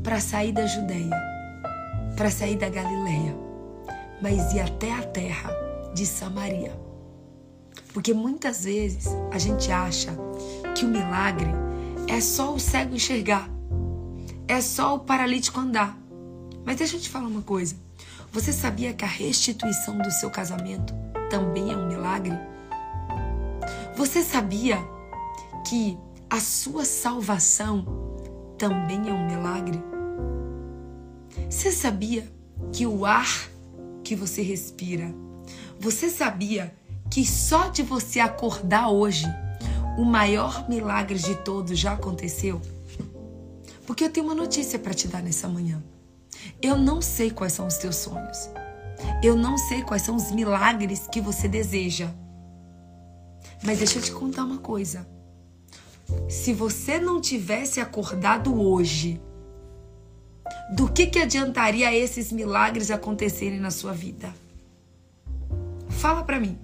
para 0.00 0.20
sair 0.20 0.52
da 0.52 0.64
Judéia, 0.64 1.10
para 2.16 2.30
sair 2.30 2.56
da 2.56 2.68
Galileia, 2.68 3.47
mas 4.20 4.52
ir 4.52 4.60
até 4.60 4.92
a 4.92 5.02
terra 5.02 5.50
de 5.94 6.06
Samaria. 6.06 6.72
Porque 7.92 8.12
muitas 8.12 8.64
vezes 8.64 9.08
a 9.32 9.38
gente 9.38 9.70
acha 9.72 10.10
que 10.74 10.84
o 10.84 10.88
milagre 10.88 11.50
é 12.08 12.20
só 12.20 12.54
o 12.54 12.60
cego 12.60 12.94
enxergar, 12.94 13.48
é 14.46 14.60
só 14.60 14.94
o 14.94 15.00
paralítico 15.00 15.60
andar. 15.60 15.98
Mas 16.64 16.76
deixa 16.76 16.96
eu 16.96 17.00
te 17.00 17.08
falar 17.08 17.26
uma 17.26 17.42
coisa. 17.42 17.76
Você 18.32 18.52
sabia 18.52 18.92
que 18.92 19.04
a 19.04 19.08
restituição 19.08 19.98
do 19.98 20.10
seu 20.10 20.30
casamento 20.30 20.94
também 21.30 21.72
é 21.72 21.76
um 21.76 21.88
milagre? 21.88 22.38
Você 23.96 24.22
sabia 24.22 24.78
que 25.66 25.98
a 26.30 26.38
sua 26.40 26.84
salvação 26.84 27.84
também 28.58 29.08
é 29.08 29.12
um 29.12 29.26
milagre? 29.26 29.82
Você 31.48 31.72
sabia 31.72 32.30
que 32.72 32.86
o 32.86 33.06
ar 33.06 33.48
que 34.08 34.16
você 34.16 34.40
respira, 34.40 35.14
você 35.78 36.08
sabia 36.08 36.74
que 37.10 37.26
só 37.26 37.68
de 37.68 37.82
você 37.82 38.20
acordar 38.20 38.88
hoje, 38.88 39.26
o 39.98 40.04
maior 40.04 40.66
milagre 40.66 41.18
de 41.18 41.34
todos 41.44 41.78
já 41.78 41.92
aconteceu? 41.92 42.58
Porque 43.86 44.04
eu 44.04 44.10
tenho 44.10 44.24
uma 44.24 44.34
notícia 44.34 44.78
para 44.78 44.94
te 44.94 45.06
dar 45.08 45.22
nessa 45.22 45.46
manhã. 45.46 45.84
Eu 46.62 46.78
não 46.78 47.02
sei 47.02 47.30
quais 47.30 47.52
são 47.52 47.66
os 47.66 47.76
teus 47.76 47.96
sonhos. 47.96 48.48
Eu 49.22 49.36
não 49.36 49.58
sei 49.58 49.82
quais 49.82 50.00
são 50.00 50.16
os 50.16 50.30
milagres 50.30 51.06
que 51.12 51.20
você 51.20 51.46
deseja. 51.46 52.10
Mas 53.62 53.76
deixa 53.76 53.98
eu 53.98 54.02
te 54.02 54.12
contar 54.12 54.44
uma 54.44 54.58
coisa. 54.58 55.06
Se 56.30 56.54
você 56.54 56.98
não 56.98 57.20
tivesse 57.20 57.78
acordado 57.78 58.58
hoje, 58.58 59.20
do 60.74 60.90
que, 60.90 61.06
que 61.06 61.18
adiantaria 61.18 61.94
esses 61.94 62.30
milagres 62.30 62.90
acontecerem 62.90 63.58
na 63.58 63.70
sua 63.70 63.92
vida? 63.92 64.34
Fala 65.88 66.22
para 66.22 66.38
mim. 66.38 66.58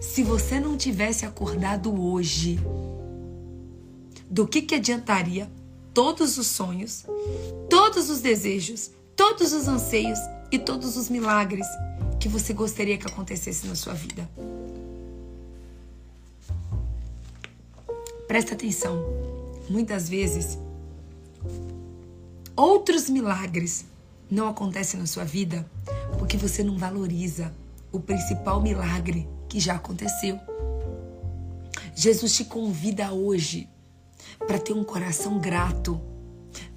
Se 0.00 0.22
você 0.22 0.60
não 0.60 0.76
tivesse 0.76 1.24
acordado 1.24 1.94
hoje, 2.00 2.58
do 4.28 4.46
que, 4.46 4.62
que 4.62 4.74
adiantaria 4.74 5.50
todos 5.94 6.36
os 6.36 6.46
sonhos, 6.48 7.06
todos 7.70 8.10
os 8.10 8.20
desejos, 8.20 8.90
todos 9.14 9.52
os 9.52 9.66
anseios 9.66 10.18
e 10.50 10.58
todos 10.58 10.96
os 10.96 11.08
milagres 11.08 11.66
que 12.20 12.28
você 12.28 12.52
gostaria 12.52 12.98
que 12.98 13.06
acontecesse 13.06 13.66
na 13.66 13.74
sua 13.74 13.94
vida? 13.94 14.28
Presta 18.28 18.54
atenção. 18.54 19.02
Muitas 19.70 20.08
vezes, 20.08 20.58
outros 22.56 23.08
milagres 23.10 23.84
não 24.30 24.48
acontecem 24.48 24.98
na 24.98 25.06
sua 25.06 25.24
vida 25.24 25.68
porque 26.18 26.36
você 26.36 26.64
não 26.64 26.76
valoriza 26.76 27.52
o 27.92 28.00
principal 28.00 28.60
milagre 28.60 29.28
que 29.48 29.60
já 29.60 29.74
aconteceu. 29.74 30.38
Jesus 31.94 32.34
te 32.34 32.44
convida 32.44 33.12
hoje 33.12 33.68
para 34.46 34.58
ter 34.58 34.72
um 34.72 34.84
coração 34.84 35.38
grato 35.38 36.00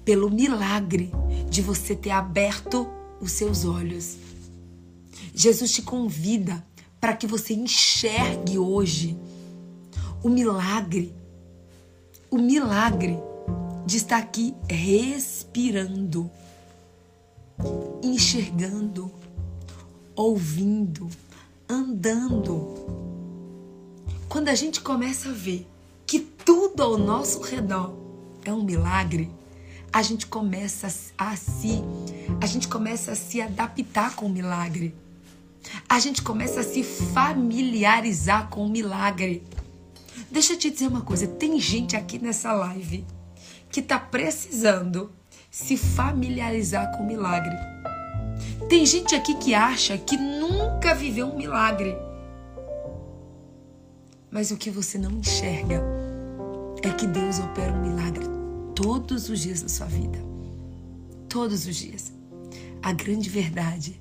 pelo 0.04 0.30
milagre 0.30 1.10
de 1.48 1.62
você 1.62 1.94
ter 1.94 2.10
aberto 2.10 2.88
os 3.20 3.32
seus 3.32 3.64
olhos. 3.64 4.16
Jesus 5.34 5.72
te 5.72 5.82
convida 5.82 6.64
para 7.00 7.14
que 7.14 7.26
você 7.26 7.54
enxergue 7.54 8.58
hoje 8.58 9.18
o 10.22 10.28
milagre 10.28 11.14
o 12.30 12.38
milagre 12.38 13.18
de 13.86 13.96
estar 13.96 14.18
aqui 14.18 14.54
respirando, 14.68 16.30
enxergando, 18.02 19.10
ouvindo, 20.14 21.08
andando. 21.68 22.74
Quando 24.28 24.48
a 24.48 24.54
gente 24.54 24.80
começa 24.80 25.30
a 25.30 25.32
ver 25.32 25.66
que 26.06 26.20
tudo 26.20 26.82
ao 26.82 26.98
nosso 26.98 27.40
redor 27.40 27.94
é 28.44 28.52
um 28.52 28.62
milagre, 28.62 29.30
a 29.92 30.02
gente 30.02 30.26
começa 30.26 30.86
a 31.18 31.36
se 31.36 31.82
a 32.40 32.46
gente 32.46 32.68
começa 32.68 33.12
a 33.12 33.16
se 33.16 33.40
adaptar 33.40 34.14
com 34.14 34.26
o 34.26 34.30
milagre. 34.30 34.94
A 35.88 35.98
gente 35.98 36.22
começa 36.22 36.60
a 36.60 36.64
se 36.64 36.82
familiarizar 36.82 38.48
com 38.48 38.64
o 38.64 38.68
milagre. 38.68 39.42
Deixa 40.30 40.54
eu 40.54 40.58
te 40.58 40.70
dizer 40.70 40.86
uma 40.86 41.02
coisa: 41.02 41.26
tem 41.26 41.58
gente 41.58 41.96
aqui 41.96 42.18
nessa 42.18 42.52
live 42.52 43.04
que 43.70 43.80
está 43.80 43.98
precisando 43.98 45.12
se 45.50 45.76
familiarizar 45.76 46.90
com 46.96 47.02
o 47.02 47.06
milagre. 47.06 47.56
Tem 48.68 48.84
gente 48.86 49.14
aqui 49.14 49.34
que 49.34 49.54
acha 49.54 49.98
que 49.98 50.16
nunca 50.16 50.94
viveu 50.94 51.26
um 51.26 51.36
milagre. 51.36 51.96
Mas 54.30 54.50
o 54.50 54.56
que 54.56 54.70
você 54.70 54.96
não 54.96 55.10
enxerga 55.10 55.82
é 56.82 56.90
que 56.90 57.06
Deus 57.06 57.38
opera 57.40 57.72
um 57.72 57.82
milagre 57.82 58.24
todos 58.74 59.28
os 59.28 59.40
dias 59.40 59.62
da 59.62 59.68
sua 59.68 59.86
vida. 59.86 60.18
Todos 61.28 61.66
os 61.66 61.76
dias. 61.76 62.12
A 62.82 62.92
grande 62.92 63.28
verdade 63.28 64.00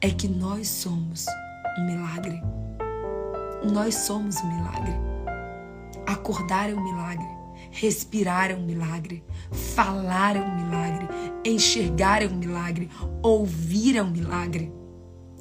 é 0.00 0.10
que 0.10 0.28
nós 0.28 0.68
somos 0.68 1.26
um 1.78 1.86
milagre. 1.86 2.40
Nós 3.72 3.94
somos 3.96 4.36
um 4.42 4.46
milagre. 4.46 4.92
Acordar 6.06 6.70
é 6.70 6.74
um 6.74 6.82
milagre. 6.82 7.33
Respirar 7.76 8.52
é 8.52 8.54
um 8.54 8.64
milagre. 8.64 9.24
Falar 9.74 10.36
é 10.36 10.40
um 10.40 10.64
milagre. 10.64 11.08
Enxergar 11.44 12.22
é 12.22 12.28
um 12.28 12.36
milagre. 12.36 12.88
Ouvir 13.20 13.96
é 13.96 14.02
um 14.02 14.10
milagre. 14.10 14.72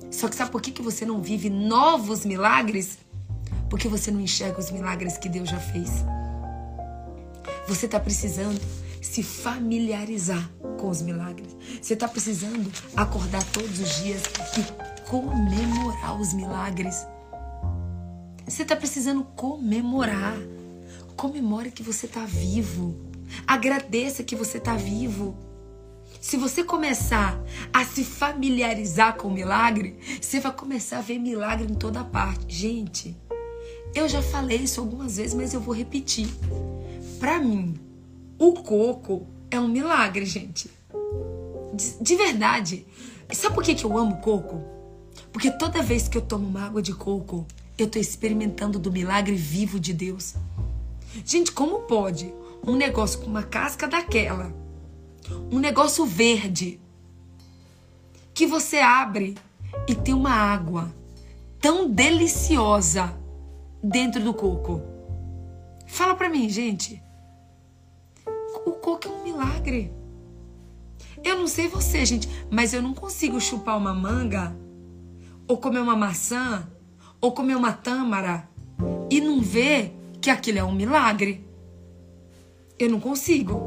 Só 0.09 0.27
que 0.27 0.35
sabe 0.35 0.49
por 0.49 0.59
que, 0.59 0.71
que 0.71 0.81
você 0.81 1.05
não 1.05 1.21
vive 1.21 1.47
novos 1.47 2.25
milagres? 2.25 2.97
Porque 3.69 3.87
você 3.87 4.09
não 4.09 4.19
enxerga 4.19 4.59
os 4.59 4.71
milagres 4.71 5.15
que 5.15 5.29
Deus 5.29 5.47
já 5.47 5.59
fez. 5.59 6.03
Você 7.67 7.85
está 7.85 7.99
precisando 7.99 8.59
se 8.99 9.21
familiarizar 9.21 10.49
com 10.79 10.89
os 10.89 11.03
milagres. 11.03 11.55
Você 11.79 11.93
está 11.93 12.07
precisando 12.07 12.71
acordar 12.95 13.43
todos 13.51 13.79
os 13.79 14.03
dias 14.03 14.23
e 14.57 15.07
comemorar 15.07 16.19
os 16.19 16.33
milagres. 16.33 17.05
Você 18.47 18.63
está 18.63 18.75
precisando 18.75 19.23
comemorar. 19.35 20.35
Comemore 21.15 21.71
que 21.71 21.83
você 21.83 22.05
está 22.05 22.25
vivo. 22.25 22.95
Agradeça 23.47 24.23
que 24.23 24.35
você 24.35 24.57
está 24.57 24.75
vivo. 24.75 25.35
Se 26.19 26.37
você 26.37 26.63
começar 26.63 27.37
a 27.73 27.83
se 27.83 28.03
familiarizar 28.03 29.17
com 29.17 29.27
o 29.27 29.33
milagre, 29.33 29.97
você 30.21 30.39
vai 30.39 30.53
começar 30.53 30.99
a 30.99 31.01
ver 31.01 31.19
milagre 31.19 31.69
em 31.69 31.75
toda 31.75 32.03
parte. 32.03 32.55
Gente, 32.55 33.15
eu 33.93 34.07
já 34.07 34.21
falei 34.21 34.59
isso 34.59 34.79
algumas 34.79 35.17
vezes, 35.17 35.33
mas 35.33 35.53
eu 35.53 35.59
vou 35.59 35.75
repetir. 35.75 36.27
Para 37.19 37.39
mim, 37.39 37.75
o 38.39 38.53
coco 38.53 39.27
é 39.51 39.59
um 39.59 39.67
milagre, 39.67 40.25
gente. 40.25 40.69
De, 41.73 42.01
de 42.01 42.15
verdade. 42.15 42.85
Sabe 43.31 43.55
por 43.55 43.63
que, 43.63 43.75
que 43.75 43.83
eu 43.83 43.97
amo 43.97 44.17
coco? 44.17 44.61
Porque 45.31 45.51
toda 45.51 45.81
vez 45.81 46.07
que 46.07 46.17
eu 46.17 46.21
tomo 46.21 46.47
uma 46.47 46.65
água 46.65 46.81
de 46.81 46.93
coco, 46.93 47.45
eu 47.77 47.85
estou 47.85 48.01
experimentando 48.01 48.79
do 48.79 48.91
milagre 48.91 49.35
vivo 49.35 49.79
de 49.79 49.93
Deus. 49.93 50.35
Gente, 51.25 51.51
como 51.51 51.81
pode 51.81 52.33
um 52.65 52.75
negócio 52.75 53.19
com 53.19 53.27
uma 53.27 53.43
casca 53.43 53.87
daquela, 53.87 54.53
um 55.51 55.59
negócio 55.59 56.05
verde, 56.05 56.79
que 58.33 58.47
você 58.47 58.79
abre 58.79 59.35
e 59.87 59.93
tem 59.93 60.13
uma 60.13 60.31
água 60.31 60.93
tão 61.59 61.89
deliciosa 61.89 63.13
dentro 63.83 64.23
do 64.23 64.33
coco. 64.33 64.81
Fala 65.87 66.15
para 66.15 66.29
mim, 66.29 66.49
gente. 66.49 67.01
O 68.65 68.71
coco 68.71 69.07
é 69.07 69.11
um 69.11 69.23
milagre. 69.23 69.93
Eu 71.23 71.37
não 71.37 71.47
sei 71.47 71.67
você, 71.67 72.05
gente, 72.05 72.27
mas 72.49 72.73
eu 72.73 72.81
não 72.81 72.93
consigo 72.93 73.39
chupar 73.39 73.77
uma 73.77 73.93
manga, 73.93 74.55
ou 75.47 75.57
comer 75.57 75.79
uma 75.79 75.95
maçã, 75.95 76.67
ou 77.21 77.31
comer 77.31 77.55
uma 77.55 77.71
tâmara 77.71 78.49
e 79.09 79.21
não 79.21 79.39
ver 79.39 79.95
que 80.23 80.29
aquilo 80.29 80.57
é 80.57 80.63
um 80.63 80.71
milagre. 80.71 81.45
Eu 82.79 82.89
não 82.89 82.99
consigo. 82.99 83.61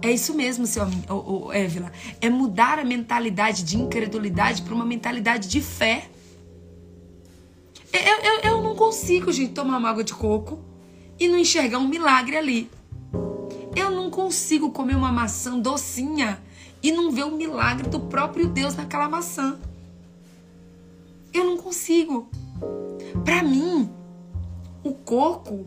É 0.00 0.10
isso 0.10 0.32
mesmo, 0.34 0.66
seu 0.66 0.84
Évila. 1.52 1.92
É 2.18 2.30
mudar 2.30 2.78
a 2.78 2.84
mentalidade 2.84 3.62
de 3.62 3.76
incredulidade 3.76 4.62
para 4.62 4.74
uma 4.74 4.86
mentalidade 4.86 5.48
de 5.48 5.60
fé. 5.60 6.08
Eu, 7.92 8.00
eu, 8.00 8.40
eu 8.52 8.62
não 8.62 8.74
consigo, 8.74 9.30
gente, 9.30 9.52
tomar 9.52 9.76
uma 9.76 9.90
água 9.90 10.02
de 10.02 10.14
coco 10.14 10.58
e 11.20 11.28
não 11.28 11.36
enxergar 11.36 11.78
um 11.78 11.88
milagre 11.88 12.38
ali. 12.38 12.70
Eu 13.74 13.90
não 13.90 14.10
consigo 14.10 14.70
comer 14.70 14.96
uma 14.96 15.12
maçã 15.12 15.58
docinha 15.58 16.42
e 16.82 16.90
não 16.90 17.10
ver 17.10 17.24
o 17.24 17.36
milagre 17.36 17.88
do 17.90 18.00
próprio 18.00 18.48
Deus 18.48 18.74
naquela 18.74 19.10
maçã. 19.10 19.58
Eu 21.34 21.44
não 21.44 21.58
consigo. 21.58 22.30
Para 23.24 23.42
mim, 23.42 23.90
o 24.88 24.94
coco 24.94 25.66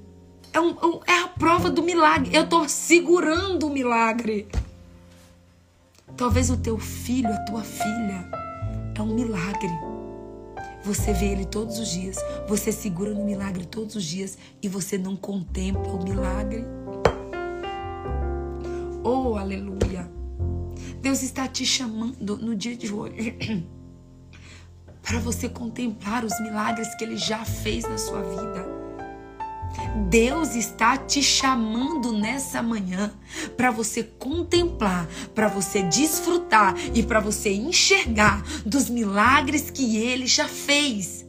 é, 0.53 0.59
um, 0.59 0.75
é 1.05 1.19
a 1.19 1.27
prova 1.27 1.69
do 1.69 1.83
milagre. 1.83 2.35
Eu 2.35 2.43
estou 2.43 2.67
segurando 2.67 3.67
o 3.67 3.69
milagre. 3.69 4.47
Talvez 6.17 6.49
o 6.49 6.57
teu 6.57 6.77
filho, 6.77 7.29
a 7.29 7.37
tua 7.45 7.63
filha, 7.63 8.29
é 8.95 9.01
um 9.01 9.13
milagre. 9.13 9.69
Você 10.83 11.13
vê 11.13 11.27
ele 11.27 11.45
todos 11.45 11.77
os 11.77 11.89
dias, 11.89 12.17
você 12.47 12.71
segura 12.71 13.13
no 13.13 13.23
milagre 13.23 13.65
todos 13.65 13.95
os 13.95 14.03
dias 14.03 14.37
e 14.61 14.67
você 14.67 14.97
não 14.97 15.15
contempla 15.15 15.93
o 15.93 16.03
milagre. 16.03 16.65
Oh, 19.03 19.35
aleluia! 19.37 20.09
Deus 21.01 21.21
está 21.21 21.47
te 21.47 21.65
chamando 21.65 22.37
no 22.37 22.55
dia 22.55 22.75
de 22.75 22.93
hoje 22.93 23.37
para 25.01 25.19
você 25.19 25.47
contemplar 25.47 26.25
os 26.25 26.39
milagres 26.41 26.93
que 26.95 27.03
Ele 27.03 27.17
já 27.17 27.43
fez 27.45 27.83
na 27.83 27.97
sua 27.97 28.21
vida. 28.21 28.78
Deus 30.09 30.55
está 30.55 30.97
te 30.97 31.21
chamando 31.21 32.11
nessa 32.11 32.61
manhã 32.61 33.13
para 33.55 33.71
você 33.71 34.03
contemplar, 34.03 35.07
para 35.33 35.47
você 35.47 35.83
desfrutar 35.83 36.75
e 36.93 37.03
para 37.03 37.19
você 37.19 37.53
enxergar 37.53 38.43
dos 38.65 38.89
milagres 38.89 39.69
que 39.69 39.97
Ele 39.97 40.27
já 40.27 40.47
fez. 40.47 41.25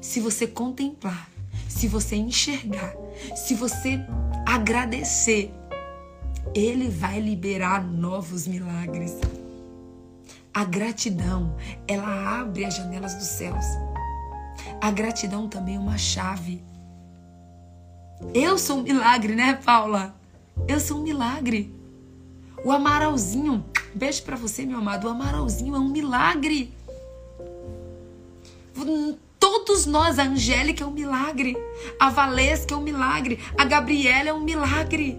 Se 0.00 0.20
você 0.20 0.46
contemplar, 0.46 1.30
se 1.68 1.86
você 1.86 2.16
enxergar, 2.16 2.94
se 3.36 3.54
você 3.54 4.00
agradecer, 4.46 5.52
ele 6.54 6.88
vai 6.88 7.20
liberar 7.20 7.84
novos 7.84 8.46
milagres. 8.46 9.16
A 10.52 10.64
gratidão, 10.64 11.54
ela 11.86 12.40
abre 12.40 12.64
as 12.64 12.76
janelas 12.76 13.14
dos 13.14 13.26
céus. 13.26 13.64
A 14.80 14.90
gratidão 14.90 15.48
também 15.48 15.76
é 15.76 15.78
uma 15.78 15.98
chave. 15.98 16.62
Eu 18.34 18.58
sou 18.58 18.78
um 18.78 18.82
milagre, 18.82 19.34
né, 19.34 19.54
Paula? 19.64 20.14
Eu 20.66 20.80
sou 20.80 20.98
um 20.98 21.02
milagre. 21.02 21.72
O 22.64 22.72
amaralzinho, 22.72 23.64
beijo 23.94 24.22
para 24.22 24.36
você, 24.36 24.66
meu 24.66 24.78
amado. 24.78 25.06
O 25.06 25.10
amaralzinho 25.10 25.74
é 25.74 25.78
um 25.78 25.88
milagre. 25.88 26.72
Todos 29.38 29.86
nós, 29.86 30.18
a 30.18 30.24
Angélica 30.24 30.82
é 30.82 30.86
um 30.86 30.90
milagre. 30.90 31.56
A 31.98 32.10
Valesca 32.10 32.74
é 32.74 32.76
um 32.76 32.82
milagre. 32.82 33.38
A 33.56 33.64
Gabriela 33.64 34.28
é 34.28 34.32
um 34.32 34.40
milagre. 34.40 35.16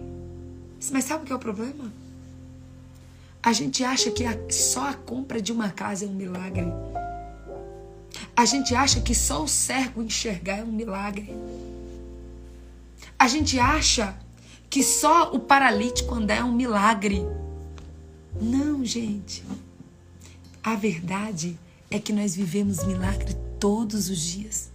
Mas 0.92 1.06
sabe 1.06 1.24
o 1.24 1.26
que 1.26 1.32
é 1.32 1.36
o 1.36 1.40
problema? 1.40 1.92
A 3.42 3.54
gente 3.54 3.84
acha 3.84 4.12
que 4.12 4.26
só 4.54 4.90
a 4.90 4.94
compra 4.94 5.42
de 5.42 5.52
uma 5.52 5.70
casa 5.70 6.06
é 6.06 6.08
um 6.08 6.14
milagre. 6.14 6.68
A 8.36 8.46
gente 8.46 8.76
acha 8.76 9.00
que 9.00 9.16
só 9.16 9.44
o 9.44 9.48
cego 9.48 10.02
enxergar 10.02 10.58
é 10.60 10.64
um 10.64 10.72
milagre. 10.72 11.34
A 13.20 13.28
gente 13.28 13.60
acha 13.60 14.18
que 14.70 14.82
só 14.82 15.34
o 15.34 15.40
paralítico 15.40 16.16
andar 16.16 16.38
é 16.38 16.44
um 16.44 16.54
milagre. 16.54 17.22
Não, 18.40 18.86
gente. 18.86 19.44
A 20.64 20.76
verdade 20.76 21.60
é 21.92 22.00
que 22.00 22.14
nós 22.14 22.34
vivemos 22.34 22.86
milagre 22.86 23.36
todos 23.60 24.10
os 24.10 24.22
dias. 24.22 24.72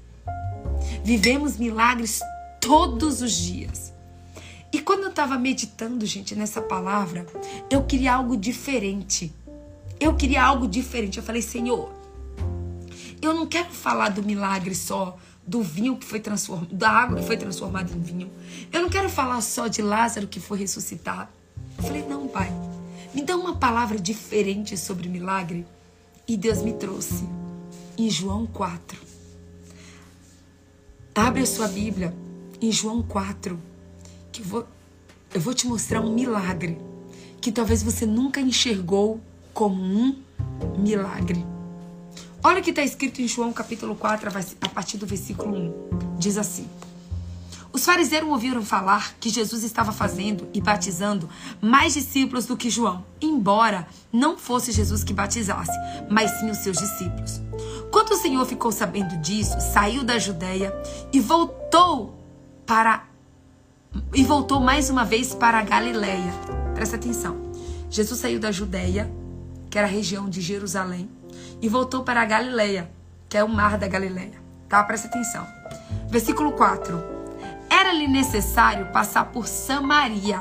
Vivemos 1.03 1.57
milagres 1.57 2.21
todos 2.61 3.23
os 3.23 3.33
dias. 3.33 3.95
E 4.71 4.79
quando 4.79 5.05
eu 5.05 5.11
estava 5.11 5.39
meditando, 5.39 6.05
gente, 6.05 6.35
nessa 6.35 6.61
palavra, 6.61 7.25
eu 7.71 7.85
queria 7.85 8.13
algo 8.13 8.37
diferente. 8.37 9.33
Eu 9.99 10.17
queria 10.17 10.45
algo 10.45 10.69
diferente. 10.69 11.17
Eu 11.17 11.25
falei, 11.25 11.41
Senhor, 11.41 11.91
eu 13.23 13.33
não 13.33 13.47
quero 13.47 13.71
falar 13.71 14.11
do 14.11 14.23
milagre 14.23 14.75
só 14.75 15.17
do 15.47 15.63
vinho 15.63 15.97
que 15.97 16.07
foi 16.07 16.21
transformado, 16.21 16.75
da 16.75 16.91
água 16.91 17.19
que 17.19 17.27
foi 17.27 17.37
transformada 17.37 17.93
em 17.93 18.01
vinho. 18.01 18.31
Eu 18.73 18.83
não 18.83 18.89
quero 18.89 19.09
falar 19.09 19.41
só 19.41 19.67
de 19.67 19.83
Lázaro 19.83 20.27
que 20.27 20.41
foi 20.41 20.59
ressuscitado. 20.59 21.29
Eu 21.79 21.85
falei, 21.85 22.03
não, 22.03 22.27
pai, 22.27 22.51
me 23.13 23.23
dá 23.23 23.37
uma 23.37 23.57
palavra 23.57 23.99
diferente 23.99 24.77
sobre 24.77 25.09
milagre. 25.09 25.67
E 26.27 26.37
Deus 26.37 26.63
me 26.63 26.73
trouxe 26.73 27.29
em 27.99 28.09
João 28.09 28.47
4. 28.47 28.99
Abre 31.15 31.43
a 31.43 31.47
sua 31.47 31.69
Bíblia 31.69 32.15
em 32.61 32.73
João 32.73 33.03
4 33.03 33.59
que 34.33 34.41
eu 34.43 34.47
vou, 34.47 34.67
eu 35.33 35.41
vou 35.41 35.55
te 35.55 35.67
mostrar 35.67 36.01
um 36.01 36.13
milagre 36.13 36.79
que 37.41 37.53
talvez 37.53 37.83
você 37.83 38.05
nunca 38.07 38.41
enxergou 38.41 39.21
como 39.53 39.81
um 39.81 40.17
milagre. 40.77 41.54
Olha 42.47 42.61
o 42.61 42.63
que 42.63 42.69
está 42.69 42.83
escrito 42.83 43.23
em 43.23 43.27
João 43.27 43.55
capítulo 43.55 43.97
4, 43.97 44.29
a 44.61 44.69
partir 44.69 44.99
do 44.99 45.07
versículo 45.07 45.57
1. 45.57 46.19
Diz 46.19 46.37
assim: 46.37 46.69
Os 47.73 47.87
fariseus 47.87 48.29
ouviram 48.29 48.63
falar 48.63 49.15
que 49.19 49.31
Jesus 49.31 49.65
estava 49.65 49.93
fazendo 49.93 50.47
e 50.53 50.61
batizando 50.61 51.27
mais 51.59 51.95
discípulos 51.95 52.45
do 52.45 52.55
que 52.55 52.69
João, 52.69 53.03
embora 53.19 53.89
não 54.13 54.37
fosse 54.37 54.73
Jesus 54.73 55.03
que 55.03 55.15
batizasse, 55.15 55.73
mas 56.11 56.33
sim 56.33 56.51
os 56.51 56.59
seus 56.59 56.77
discípulos. 56.77 57.41
Quando 57.91 58.11
o 58.11 58.19
Senhor 58.19 58.45
ficou 58.45 58.71
sabendo 58.71 59.17
disso, 59.23 59.59
saiu 59.73 60.05
da 60.05 60.19
Judéia 60.19 60.71
e 61.15 61.21
voltou 61.21 62.15
para 62.67 63.07
e 64.15 64.23
voltou 64.23 64.61
mais 64.61 64.91
uma 64.91 65.07
vez 65.07 65.35
para 65.35 65.61
a 65.61 65.63
Galileia. 65.63 66.35
Presta 66.75 66.97
atenção. 66.97 67.41
Jesus 67.89 68.21
saiu 68.21 68.39
da 68.39 68.53
Judéia, 68.53 69.11
que 69.71 69.79
era 69.79 69.87
a 69.87 69.91
região 69.91 70.29
de 70.29 70.43
Jerusalém, 70.43 71.09
e 71.61 71.69
voltou 71.69 72.03
para 72.03 72.23
a 72.23 72.25
Galileia, 72.25 72.91
que 73.29 73.37
é 73.37 73.45
o 73.45 73.49
mar 73.49 73.79
da 73.79 73.89
Galileia. 73.89 74.43
Tá? 74.69 74.83
Presta 74.85 75.09
atenção. 75.09 75.47
Versículo 76.09 76.53
4. 76.53 77.03
Era-lhe 77.71 78.07
necessário 78.07 78.87
passar 78.93 79.27
por 79.27 79.47
Samaria. 79.47 80.41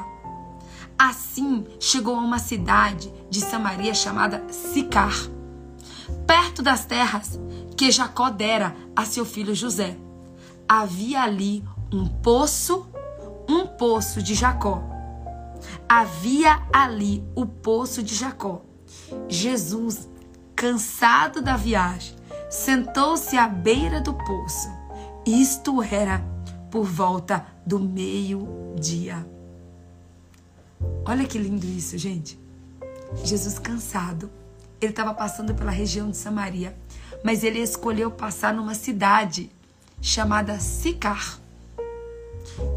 Assim, 0.98 1.66
chegou 1.80 2.16
a 2.16 2.22
uma 2.22 2.40
cidade 2.40 3.14
de 3.30 3.42
Samaria 3.42 3.94
chamada 3.94 4.44
Sicar, 4.50 5.16
perto 6.28 6.62
das 6.62 6.86
terras 6.86 7.40
que 7.76 7.92
Jacó 7.92 8.30
dera 8.30 8.76
a 8.96 9.04
seu 9.04 9.26
filho 9.26 9.56
José. 9.56 9.98
Havia 10.68 11.24
ali 11.24 11.64
um 11.92 12.08
poço 12.08 12.88
um 13.48 13.66
poço 13.66 14.22
de 14.22 14.34
Jacó. 14.34 14.82
Havia 15.88 16.62
ali 16.72 17.24
o 17.36 17.46
poço 17.46 18.02
de 18.02 18.16
Jacó. 18.16 18.62
Jesus, 19.28 20.10
cansado 20.64 21.42
da 21.42 21.58
viagem, 21.58 22.16
sentou-se 22.50 23.36
à 23.36 23.50
beira 23.50 24.00
do 24.00 24.14
poço. 24.14 24.70
Isto 25.26 25.84
era 25.84 26.24
por 26.72 26.86
volta 26.86 27.46
do 27.66 27.78
meio-dia. 27.78 29.28
Olha 31.04 31.26
que 31.26 31.38
lindo 31.38 31.66
isso, 31.66 31.98
gente. 31.98 32.40
Jesus 33.26 33.60
cansado. 33.60 34.32
Ele 34.80 34.94
estava 34.94 35.14
passando 35.14 35.54
pela 35.54 35.70
região 35.70 36.10
de 36.10 36.16
Samaria, 36.16 36.74
mas 37.26 37.44
ele 37.44 37.60
escolheu 37.60 38.10
passar 38.10 38.54
numa 38.54 38.74
cidade 38.74 39.52
chamada 40.02 40.62
Sicar. 40.62 41.42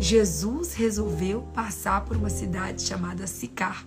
Jesus 0.00 0.74
resolveu 0.74 1.42
passar 1.54 2.04
por 2.04 2.16
uma 2.16 2.30
cidade 2.30 2.82
chamada 2.82 3.28
Sicar 3.28 3.86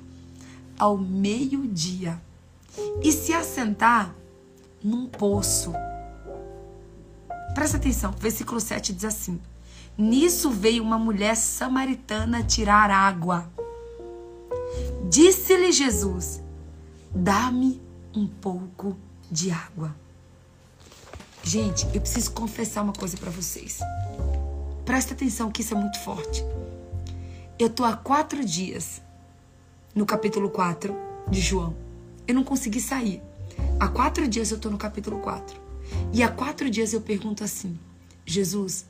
ao 0.77 0.97
meio-dia 0.97 2.17
e 3.03 3.11
se 3.11 3.33
assentar 3.33 4.13
num 4.83 5.07
poço. 5.07 5.73
Presta 7.53 7.77
atenção, 7.77 8.11
versículo 8.11 8.59
7 8.59 8.93
diz 8.93 9.05
assim: 9.05 9.39
Nisso 9.97 10.49
veio 10.49 10.83
uma 10.83 10.97
mulher 10.97 11.35
samaritana 11.35 12.43
tirar 12.43 12.89
água. 12.89 13.49
Disse-lhe 15.09 15.71
Jesus: 15.71 16.41
Dá-me 17.13 17.81
um 18.15 18.27
pouco 18.27 18.97
de 19.29 19.51
água. 19.51 19.95
Gente, 21.43 21.85
eu 21.93 22.01
preciso 22.01 22.31
confessar 22.31 22.83
uma 22.83 22.93
coisa 22.93 23.17
para 23.17 23.31
vocês. 23.31 23.79
Presta 24.85 25.13
atenção 25.13 25.51
que 25.51 25.61
isso 25.61 25.73
é 25.73 25.77
muito 25.77 25.99
forte. 25.99 26.43
Eu 27.57 27.69
tô 27.69 27.83
há 27.83 27.95
quatro 27.95 28.43
dias 28.43 29.01
no 29.93 30.05
capítulo 30.05 30.49
4 30.49 30.95
de 31.29 31.41
João. 31.41 31.88
Eu 32.29 32.35
não 32.35 32.43
consegui 32.43 32.79
sair. 32.79 33.23
Há 33.79 33.87
quatro 33.87 34.27
dias 34.27 34.51
eu 34.51 34.59
tô 34.59 34.69
no 34.69 34.77
capítulo 34.77 35.17
4. 35.17 35.59
E 36.13 36.21
há 36.21 36.29
quatro 36.29 36.69
dias 36.69 36.93
eu 36.93 37.01
pergunto 37.01 37.43
assim: 37.43 37.75
Jesus, 38.23 38.85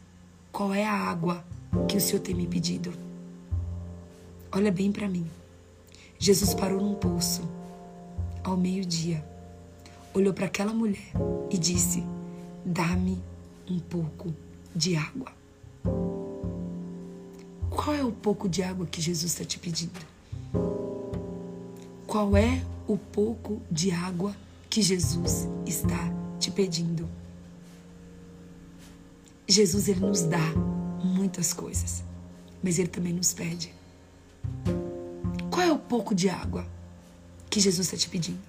qual 0.52 0.74
é 0.74 0.86
a 0.86 0.94
água 0.94 1.46
que 1.88 1.96
o 1.96 2.02
Senhor 2.02 2.20
tem 2.20 2.36
me 2.36 2.46
pedido? 2.46 2.92
Olha 4.52 4.70
bem 4.74 4.92
para 4.92 5.08
mim. 5.08 5.26
Jesus 6.18 6.54
parou 6.54 6.82
num 6.82 6.96
poço 6.96 7.50
ao 8.44 8.58
meio-dia, 8.58 9.26
olhou 10.14 10.34
para 10.34 10.48
aquela 10.48 10.74
mulher 10.74 11.14
e 11.50 11.58
disse: 11.58 12.04
Dá-me 12.66 13.24
um 13.70 13.80
pouco 13.80 14.36
de 14.76 14.98
água. 14.98 15.32
Qual 17.70 17.96
é 17.96 18.04
o 18.04 18.12
pouco 18.12 18.50
de 18.50 18.62
água 18.64 18.86
que 18.86 19.00
Jesus 19.00 19.32
está 19.32 19.46
te 19.46 19.58
pedindo? 19.58 19.98
Qual 22.06 22.36
é 22.36 22.62
o 22.94 22.98
pouco 22.98 23.62
de 23.70 23.92
água 23.92 24.36
que 24.68 24.82
Jesus 24.82 25.48
está 25.66 26.12
te 26.40 26.50
pedindo? 26.50 27.08
Jesus 29.48 29.88
ele 29.88 30.00
nos 30.00 30.24
dá 30.24 30.54
muitas 31.04 31.54
coisas, 31.54 32.04
mas 32.64 32.80
ele 32.80 32.88
também 32.88 33.14
nos 33.14 33.32
pede. 33.32 33.74
Qual 35.52 35.62
é 35.62 35.72
o 35.72 35.78
pouco 35.78 36.16
de 36.16 36.30
água 36.30 36.66
que 37.50 37.60
Jesus 37.60 37.88
está 37.88 37.98
te 37.98 38.10
pedindo? 38.10 38.40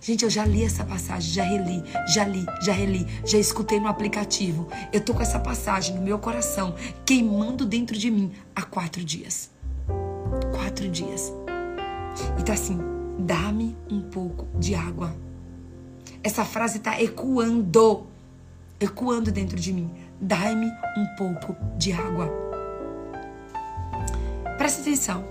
Gente, 0.00 0.24
eu 0.24 0.30
já 0.30 0.44
li 0.44 0.62
essa 0.62 0.84
passagem, 0.84 1.32
já 1.32 1.44
reli, 1.44 1.82
já 2.12 2.24
li, 2.24 2.44
já 2.62 2.72
reli, 2.72 3.06
já 3.24 3.38
escutei 3.38 3.80
no 3.80 3.88
aplicativo. 3.88 4.68
Eu 4.92 5.00
tô 5.00 5.14
com 5.14 5.22
essa 5.22 5.38
passagem 5.38 5.94
no 5.94 6.02
meu 6.02 6.18
coração, 6.18 6.74
queimando 7.04 7.64
dentro 7.64 7.96
de 7.96 8.10
mim 8.10 8.32
há 8.54 8.62
quatro 8.62 9.02
dias. 9.02 9.50
Quatro 10.52 10.88
dias. 10.88 11.32
E 12.38 12.42
tá 12.42 12.54
assim: 12.54 12.95
dá-me 13.18 13.76
um 13.90 14.02
pouco 14.02 14.46
de 14.58 14.74
água. 14.74 15.14
Essa 16.22 16.44
frase 16.44 16.80
tá 16.80 17.00
ecoando, 17.00 18.06
ecoando 18.80 19.30
dentro 19.30 19.58
de 19.58 19.72
mim. 19.72 19.90
Dai-me 20.20 20.66
um 20.96 21.06
pouco 21.16 21.56
de 21.76 21.92
água. 21.92 22.30
Presta 24.56 24.80
atenção. 24.80 25.24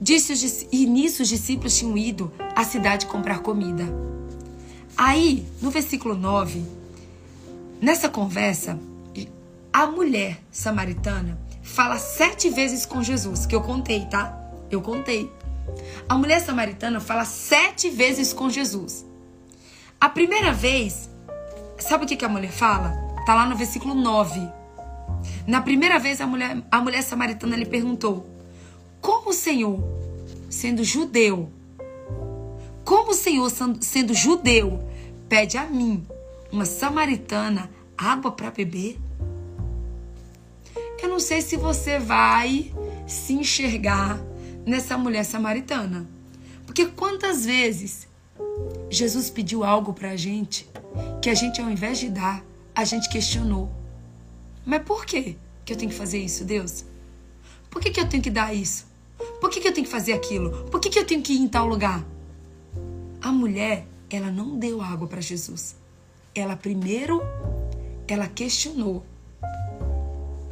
Disse 0.00 0.68
e 0.72 0.86
nisso 0.86 1.22
os 1.22 1.28
discípulos 1.28 1.76
tinham 1.76 1.96
ido 1.96 2.32
à 2.56 2.64
cidade 2.64 3.06
comprar 3.06 3.40
comida. 3.40 3.84
Aí, 4.96 5.46
no 5.60 5.70
versículo 5.70 6.14
9, 6.14 6.62
nessa 7.80 8.08
conversa, 8.08 8.78
a 9.72 9.86
mulher 9.86 10.38
samaritana 10.50 11.38
fala 11.62 11.98
sete 11.98 12.50
vezes 12.50 12.84
com 12.84 13.02
Jesus, 13.02 13.46
que 13.46 13.54
eu 13.54 13.62
contei, 13.62 14.04
tá? 14.06 14.38
Eu 14.70 14.80
contei. 14.82 15.30
A 16.08 16.16
mulher 16.16 16.40
samaritana 16.40 17.00
fala 17.00 17.24
sete 17.24 17.88
vezes 17.88 18.32
com 18.32 18.50
Jesus. 18.50 19.06
A 20.00 20.08
primeira 20.08 20.52
vez, 20.52 21.08
sabe 21.78 22.04
o 22.04 22.08
que, 22.08 22.24
a 22.24 22.28
mulher 22.28 22.50
fala? 22.50 22.92
Tá 23.24 23.34
lá 23.34 23.46
no 23.46 23.56
versículo 23.56 23.94
9. 23.94 24.40
Na 25.46 25.60
primeira 25.62 25.98
vez, 25.98 26.20
a 26.20 26.26
mulher, 26.26 26.62
a 26.70 26.80
mulher 26.80 27.02
samaritana 27.02 27.56
lhe 27.56 27.66
perguntou: 27.66 28.26
como 29.00 29.30
o 29.30 29.32
Senhor, 29.32 29.80
sendo 30.50 30.82
judeu, 30.82 31.50
como 32.84 33.12
o 33.12 33.14
Senhor, 33.14 33.50
sendo 33.80 34.12
judeu, 34.12 34.86
pede 35.28 35.56
a 35.56 35.66
mim, 35.66 36.06
uma 36.50 36.64
samaritana, 36.64 37.70
água 37.96 38.32
para 38.32 38.50
beber? 38.50 38.98
Eu 41.02 41.08
não 41.08 41.18
sei 41.18 41.42
se 41.42 41.56
você 41.56 41.98
vai 41.98 42.72
se 43.06 43.32
enxergar 43.32 44.20
nessa 44.66 44.96
mulher 44.96 45.24
samaritana. 45.24 46.08
Porque 46.66 46.86
quantas 46.86 47.44
vezes 47.44 48.08
Jesus 48.90 49.30
pediu 49.30 49.64
algo 49.64 49.92
para 49.92 50.10
a 50.10 50.16
gente 50.16 50.68
que 51.20 51.30
a 51.30 51.34
gente, 51.34 51.60
ao 51.60 51.70
invés 51.70 51.98
de 51.98 52.08
dar, 52.08 52.44
a 52.74 52.84
gente 52.84 53.08
questionou. 53.08 53.70
Mas 54.64 54.82
por 54.82 55.04
que 55.04 55.36
que 55.64 55.72
eu 55.72 55.76
tenho 55.76 55.90
que 55.90 55.96
fazer 55.96 56.18
isso, 56.18 56.44
Deus? 56.44 56.84
Por 57.70 57.80
que, 57.80 57.90
que 57.90 58.00
eu 58.00 58.08
tenho 58.08 58.22
que 58.22 58.30
dar 58.30 58.54
isso? 58.54 58.86
Por 59.40 59.48
que, 59.50 59.60
que 59.60 59.68
eu 59.68 59.72
tenho 59.72 59.86
que 59.86 59.92
fazer 59.92 60.12
aquilo? 60.12 60.64
Por 60.70 60.80
que, 60.80 60.90
que 60.90 60.98
eu 60.98 61.06
tenho 61.06 61.22
que 61.22 61.32
ir 61.32 61.38
em 61.38 61.48
tal 61.48 61.66
lugar? 61.66 62.04
A 63.20 63.30
mulher, 63.30 63.86
ela 64.10 64.30
não 64.30 64.58
deu 64.58 64.82
água 64.82 65.06
para 65.06 65.20
Jesus. 65.20 65.76
Ela 66.34 66.56
primeiro, 66.56 67.22
ela 68.06 68.26
questionou. 68.26 69.04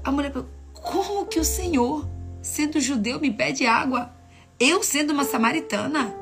A 0.02 0.10
mulher 0.10 0.32
como 0.72 1.26
que 1.26 1.38
o 1.38 1.44
Senhor, 1.44 2.08
sendo 2.42 2.80
judeu, 2.80 3.20
me 3.20 3.30
pede 3.30 3.66
água? 3.66 4.14
Eu 4.58 4.82
sendo 4.82 5.12
uma 5.12 5.24
samaritana? 5.24 6.14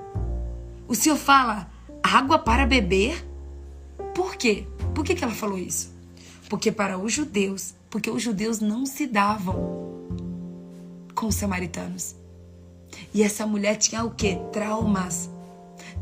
O 0.87 0.95
Senhor 0.95 1.17
fala, 1.17 1.71
água 2.03 2.39
para 2.39 2.67
beber? 2.67 3.27
Por 4.15 4.37
quê? 4.37 4.67
Por 4.95 5.05
que, 5.05 5.15
que 5.15 5.25
ela 5.25 5.35
falou 5.35 5.59
isso? 5.59 5.95
Porque 6.49 6.73
para 6.73 6.99
os 6.99 7.13
judeus, 7.13 7.75
porque 7.91 8.11
os 8.11 8.23
judeus 8.23 8.61
não 8.61 8.87
se 8.87 9.07
davam 9.07 9.89
com 11.15 11.27
os 11.27 11.35
samaritanos. 11.35 12.15
E 13.13 13.23
essa 13.23 13.47
mulher 13.47 13.77
tinha 13.77 14.05
o 14.05 14.11
quê? 14.11 14.39
Traumas. 14.53 15.29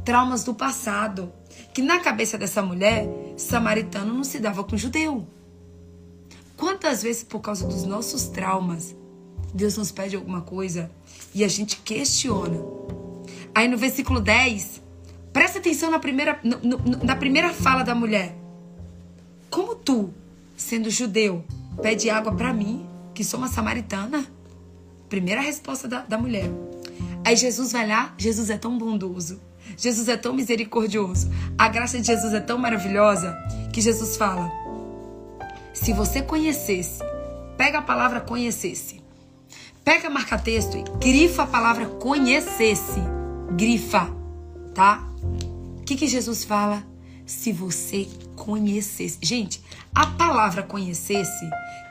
Traumas 0.05 0.45
do 0.45 0.55
passado. 0.55 1.33
Que 1.75 1.83
na 1.83 2.01
cabeça 2.01 2.39
dessa 2.39 2.63
mulher, 2.63 3.09
samaritano 3.37 4.15
não 4.15 4.25
se 4.25 4.39
dava 4.39 4.63
com 4.63 4.77
judeu. 4.77 5.27
Quantas 6.57 7.03
vezes, 7.03 7.23
por 7.23 7.41
causa 7.41 7.67
dos 7.67 7.85
nossos 7.85 8.27
traumas, 8.27 8.95
Deus 9.57 9.77
nos 9.77 9.91
pede 9.91 10.15
alguma 10.15 10.43
coisa 10.43 10.91
e 11.35 11.43
a 11.43 11.49
gente 11.49 11.79
questiona? 11.79 12.59
Aí 13.55 13.67
no 13.67 13.79
versículo 13.79 14.21
10, 14.21 14.83
presta 15.33 15.59
atenção 15.59 15.91
na 15.91 15.99
primeira, 15.99 16.39
no, 16.45 16.59
no, 16.59 17.05
na 17.05 17.17
primeira 17.17 17.53
fala 17.53 17.83
da 17.83 17.95
mulher. 17.95 18.37
Como 19.49 19.75
tu, 19.75 20.13
sendo 20.55 20.91
judeu, 20.91 21.43
pede 21.81 22.11
água 22.11 22.33
para 22.33 22.53
mim, 22.53 22.87
que 23.15 23.25
sou 23.25 23.41
uma 23.41 23.49
samaritana? 23.49 24.27
Primeira 25.09 25.41
resposta 25.41 25.89
da, 25.89 26.03
da 26.03 26.19
mulher. 26.19 26.51
Aí 27.25 27.35
Jesus 27.35 27.73
vai 27.73 27.89
lá, 27.89 28.15
Jesus 28.19 28.51
é 28.51 28.59
tão 28.59 28.77
bondoso. 28.77 29.41
Jesus 29.77 30.09
é 30.09 30.17
tão 30.17 30.35
misericordioso. 30.35 31.31
A 31.57 31.69
graça 31.69 31.99
de 31.99 32.07
Jesus 32.07 32.35
é 32.35 32.41
tão 32.41 32.59
maravilhosa 32.59 33.37
que 33.73 33.81
Jesus 33.81 34.17
fala: 34.17 34.53
Se 35.73 35.93
você 35.93 36.21
conhecesse, 36.21 37.03
pega 37.57 37.79
a 37.79 37.83
palavra 37.83 38.21
conhecesse. 38.21 39.06
Pega 39.87 40.11
marca-texto 40.11 40.77
e 40.77 40.83
grifa 40.99 41.45
a 41.45 41.47
palavra 41.47 41.87
conhecesse. 41.87 43.01
Grifa, 43.53 44.11
tá? 44.75 45.09
O 45.79 45.85
que, 45.85 45.95
que 45.95 46.09
Jesus 46.09 46.45
fala? 46.45 46.85
Se 47.25 47.53
você 47.53 48.09
conhecesse. 48.35 49.17
Gente, 49.23 49.63
a 49.95 50.09
palavra 50.09 50.65
conhecesse 50.65 51.49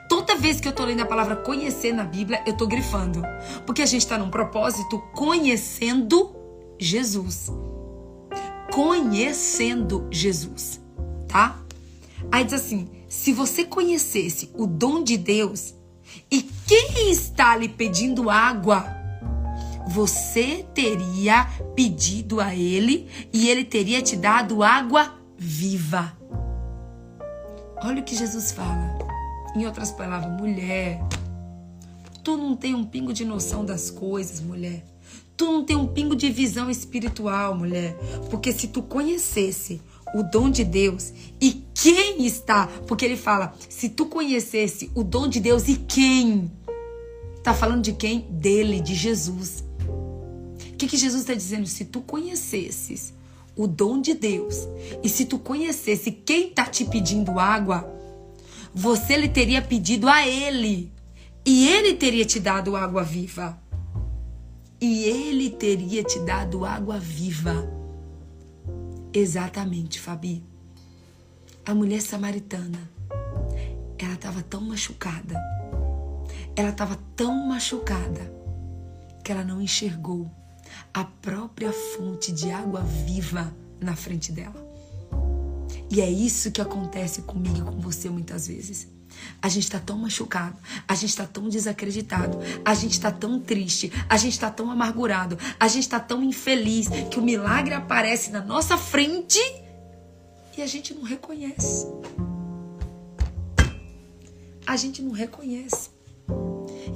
Toda 0.09 0.35
vez 0.35 0.59
que 0.59 0.67
eu 0.67 0.73
tô 0.73 0.83
lendo 0.83 1.03
a 1.03 1.05
palavra 1.05 1.37
conhecer 1.37 1.93
na 1.93 2.03
Bíblia, 2.03 2.43
eu 2.45 2.57
tô 2.57 2.67
grifando. 2.67 3.23
Porque 3.65 3.81
a 3.81 3.85
gente 3.85 4.01
está 4.01 4.17
num 4.17 4.29
propósito 4.29 4.99
conhecendo 5.13 6.35
Jesus. 6.77 7.49
Conhecendo 8.73 10.05
Jesus, 10.11 10.81
tá? 11.29 11.63
Aí 12.29 12.43
diz 12.43 12.55
assim: 12.55 12.89
se 13.07 13.31
você 13.31 13.63
conhecesse 13.63 14.51
o 14.53 14.67
dom 14.67 15.01
de 15.01 15.17
Deus 15.17 15.73
quem 16.67 17.11
está 17.11 17.55
lhe 17.55 17.69
pedindo 17.69 18.29
água, 18.29 18.85
você 19.87 20.65
teria 20.73 21.45
pedido 21.75 22.41
a 22.41 22.55
ele 22.55 23.07
e 23.31 23.47
ele 23.49 23.63
teria 23.63 24.01
te 24.01 24.15
dado 24.15 24.63
água 24.63 25.13
viva. 25.37 26.17
Olha 27.83 28.01
o 28.01 28.03
que 28.03 28.15
Jesus 28.15 28.51
fala. 28.51 28.97
Em 29.55 29.65
outras 29.65 29.91
palavras, 29.91 30.39
mulher, 30.39 31.01
tu 32.23 32.35
não 32.35 32.55
tem 32.55 32.73
um 32.73 32.83
pingo 32.83 33.13
de 33.13 33.23
noção 33.23 33.63
das 33.63 33.91
coisas, 33.91 34.41
mulher. 34.41 34.83
Tu 35.37 35.45
não 35.45 35.63
tem 35.63 35.75
um 35.75 35.87
pingo 35.87 36.15
de 36.15 36.29
visão 36.29 36.69
espiritual, 36.69 37.55
mulher. 37.55 37.95
Porque 38.29 38.51
se 38.51 38.69
tu 38.69 38.81
conhecesse 38.81 39.81
o 40.15 40.23
dom 40.23 40.49
de 40.49 40.63
Deus 40.63 41.11
e 41.41 41.65
quem 41.73 42.25
está, 42.25 42.67
porque 42.87 43.03
ele 43.03 43.17
fala, 43.17 43.53
se 43.67 43.89
tu 43.89 44.05
conhecesse 44.05 44.89
o 44.95 45.03
dom 45.03 45.27
de 45.27 45.39
Deus 45.41 45.67
e 45.67 45.75
quem, 45.75 46.49
tá 47.43 47.53
falando 47.53 47.83
de 47.83 47.93
quem? 47.93 48.21
Dele, 48.29 48.79
de 48.79 48.95
Jesus. 48.95 49.63
O 50.73 50.77
que, 50.77 50.87
que 50.87 50.97
Jesus 50.97 51.21
está 51.21 51.33
dizendo? 51.33 51.67
Se 51.67 51.85
tu 51.85 51.99
conhecesses 52.01 53.13
o 53.55 53.67
dom 53.67 53.99
de 53.99 54.13
Deus 54.13 54.67
e 55.03 55.09
se 55.09 55.25
tu 55.25 55.37
conhecesse 55.37 56.11
quem 56.11 56.49
tá 56.49 56.65
te 56.65 56.85
pedindo 56.85 57.37
água, 57.37 57.93
você 58.73 59.17
lhe 59.17 59.29
teria 59.29 59.61
pedido 59.61 60.07
a 60.07 60.27
ele, 60.27 60.91
e 61.45 61.67
ele 61.67 61.93
teria 61.93 62.25
te 62.25 62.39
dado 62.39 62.75
água 62.75 63.03
viva. 63.03 63.57
E 64.81 65.03
ele 65.05 65.49
teria 65.49 66.03
te 66.03 66.19
dado 66.19 66.65
água 66.65 66.99
viva. 66.99 67.84
Exatamente, 69.17 69.97
Fabi. 69.97 70.43
A 71.65 71.73
mulher 71.73 72.01
samaritana, 72.01 72.91
ela 73.97 74.13
estava 74.13 74.43
tão 74.43 74.59
machucada, 74.59 75.41
ela 76.53 76.67
estava 76.67 76.99
tão 77.15 77.47
machucada 77.47 78.29
que 79.23 79.31
ela 79.31 79.45
não 79.45 79.61
enxergou 79.61 80.29
a 80.93 81.05
própria 81.05 81.71
fonte 81.71 82.33
de 82.33 82.51
água 82.51 82.81
viva 82.81 83.55
na 83.79 83.95
frente 83.95 84.33
dela. 84.33 84.61
E 85.89 86.01
é 86.01 86.11
isso 86.11 86.51
que 86.51 86.59
acontece 86.59 87.21
comigo 87.21 87.59
e 87.59 87.61
com 87.61 87.79
você 87.79 88.09
muitas 88.09 88.47
vezes. 88.47 88.94
A 89.41 89.49
gente 89.49 89.63
está 89.63 89.79
tão 89.79 89.97
machucado, 89.97 90.57
a 90.87 90.95
gente 90.95 91.09
está 91.09 91.25
tão 91.25 91.49
desacreditado, 91.49 92.39
a 92.63 92.73
gente 92.73 92.93
está 92.93 93.11
tão 93.11 93.39
triste, 93.39 93.91
a 94.09 94.17
gente 94.17 94.33
está 94.33 94.49
tão 94.49 94.71
amargurado, 94.71 95.37
a 95.59 95.67
gente 95.67 95.83
está 95.83 95.99
tão 95.99 96.23
infeliz 96.23 96.87
que 97.11 97.19
o 97.19 97.21
milagre 97.21 97.73
aparece 97.73 98.31
na 98.31 98.41
nossa 98.41 98.77
frente 98.77 99.39
e 100.57 100.61
a 100.61 100.67
gente 100.67 100.93
não 100.93 101.03
reconhece. 101.03 101.87
A 104.65 104.75
gente 104.75 105.01
não 105.01 105.11
reconhece. 105.11 105.89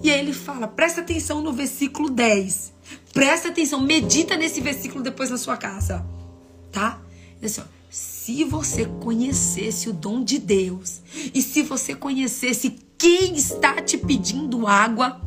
E 0.02 0.10
aí 0.10 0.20
ele 0.20 0.34
fala, 0.34 0.68
presta 0.68 1.02
atenção 1.02 1.42
no 1.42 1.52
versículo 1.52 2.10
10. 2.10 2.74
Presta 3.14 3.50
atenção, 3.50 3.82
medita 3.82 4.38
nesse 4.38 4.62
versículo 4.62 5.04
depois 5.04 5.30
na 5.30 5.38
sua 5.38 5.58
casa, 5.58 6.06
tá? 6.72 7.02
Assim, 7.44 7.62
ó, 7.62 7.79
se 8.30 8.44
você 8.44 8.86
conhecesse 8.86 9.90
o 9.90 9.94
dom 9.94 10.24
de 10.24 10.38
Deus 10.38 11.02
e 11.34 11.42
se 11.42 11.64
você 11.64 11.96
conhecesse 11.96 12.76
quem 12.96 13.34
está 13.34 13.82
te 13.82 13.98
pedindo 13.98 14.68
água, 14.68 15.20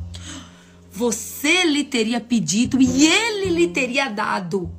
você 0.89 1.65
lhe 1.65 1.83
teria 1.83 2.21
pedido 2.21 2.81
e 2.81 3.09
ele 3.09 3.51
lhe 3.51 3.67
teria 3.67 4.09
dado 4.09 4.71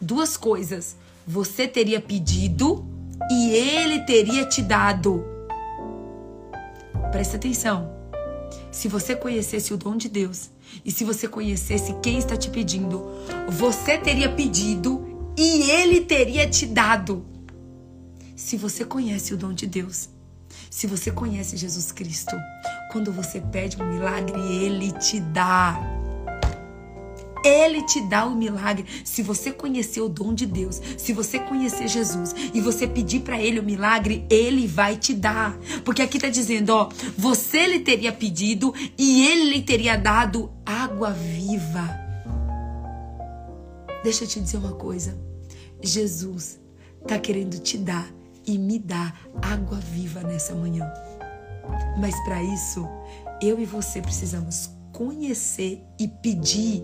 duas 0.00 0.36
coisas. 0.36 0.96
Você 1.24 1.68
teria 1.68 2.00
pedido 2.00 2.84
e 3.30 3.50
ele 3.50 4.00
teria 4.00 4.44
te 4.46 4.62
dado. 4.62 5.24
Presta 7.12 7.36
atenção. 7.36 7.88
Se 8.72 8.88
você 8.88 9.14
conhecesse 9.14 9.72
o 9.72 9.76
dom 9.76 9.96
de 9.96 10.08
Deus 10.08 10.50
e 10.84 10.90
se 10.90 11.04
você 11.04 11.28
conhecesse 11.28 11.94
quem 12.02 12.18
está 12.18 12.36
te 12.36 12.50
pedindo, 12.50 13.06
você 13.48 13.96
teria 13.96 14.28
pedido 14.28 15.32
e 15.38 15.70
ele 15.70 16.00
teria 16.00 16.50
te 16.50 16.66
dado. 16.66 17.29
Se 18.40 18.56
você 18.56 18.86
conhece 18.86 19.34
o 19.34 19.36
dom 19.36 19.52
de 19.52 19.66
Deus, 19.66 20.08
se 20.70 20.86
você 20.86 21.10
conhece 21.10 21.58
Jesus 21.58 21.92
Cristo, 21.92 22.34
quando 22.90 23.12
você 23.12 23.38
pede 23.38 23.80
um 23.80 23.86
milagre, 23.86 24.40
ele 24.40 24.92
te 24.92 25.20
dá. 25.20 25.78
Ele 27.44 27.82
te 27.82 28.00
dá 28.08 28.24
o 28.24 28.34
milagre. 28.34 28.86
Se 29.04 29.22
você 29.22 29.52
conhecer 29.52 30.00
o 30.00 30.08
dom 30.08 30.32
de 30.32 30.46
Deus, 30.46 30.80
se 30.96 31.12
você 31.12 31.38
conhecer 31.38 31.86
Jesus 31.86 32.34
e 32.54 32.62
você 32.62 32.86
pedir 32.86 33.20
para 33.20 33.38
ele 33.38 33.60
o 33.60 33.62
milagre, 33.62 34.24
ele 34.30 34.66
vai 34.66 34.96
te 34.96 35.12
dar. 35.12 35.56
Porque 35.84 36.00
aqui 36.00 36.16
está 36.16 36.30
dizendo, 36.30 36.70
ó, 36.70 36.88
você 37.18 37.66
lhe 37.66 37.80
teria 37.80 38.10
pedido 38.10 38.74
e 38.96 39.28
ele 39.28 39.50
lhe 39.50 39.62
teria 39.62 39.98
dado 39.98 40.50
água 40.64 41.10
viva. 41.12 41.86
Deixa 44.02 44.24
eu 44.24 44.28
te 44.28 44.40
dizer 44.40 44.56
uma 44.56 44.72
coisa. 44.72 45.16
Jesus 45.82 46.58
está 47.02 47.18
querendo 47.18 47.58
te 47.58 47.76
dar 47.76 48.19
e 48.50 48.58
me 48.58 48.78
dar 48.78 49.16
água 49.40 49.78
viva 49.78 50.22
nessa 50.22 50.54
manhã. 50.54 50.90
Mas 51.98 52.14
para 52.24 52.42
isso, 52.42 52.86
eu 53.40 53.60
e 53.60 53.64
você 53.64 54.02
precisamos 54.02 54.70
conhecer 54.92 55.80
e 55.98 56.08
pedir 56.08 56.82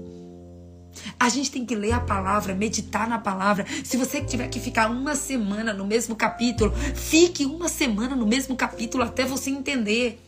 a 1.20 1.28
gente 1.28 1.50
tem 1.50 1.66
que 1.66 1.74
ler 1.74 1.92
a 1.92 2.00
palavra, 2.00 2.54
meditar 2.54 3.06
na 3.06 3.18
palavra. 3.18 3.66
Se 3.84 3.98
você 3.98 4.22
tiver 4.22 4.48
que 4.48 4.58
ficar 4.58 4.90
uma 4.90 5.14
semana 5.14 5.74
no 5.74 5.86
mesmo 5.86 6.16
capítulo, 6.16 6.72
fique 6.94 7.44
uma 7.44 7.68
semana 7.68 8.16
no 8.16 8.26
mesmo 8.26 8.56
capítulo 8.56 9.04
até 9.04 9.24
você 9.26 9.50
entender. 9.50 10.18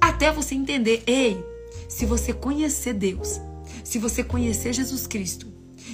Até 0.00 0.32
você 0.32 0.54
entender. 0.54 1.02
Ei, 1.06 1.44
se 1.90 2.06
você 2.06 2.32
conhecer 2.32 2.94
Deus, 2.94 3.38
se 3.84 3.98
você 3.98 4.24
conhecer 4.24 4.72
Jesus 4.72 5.06
Cristo, 5.06 5.46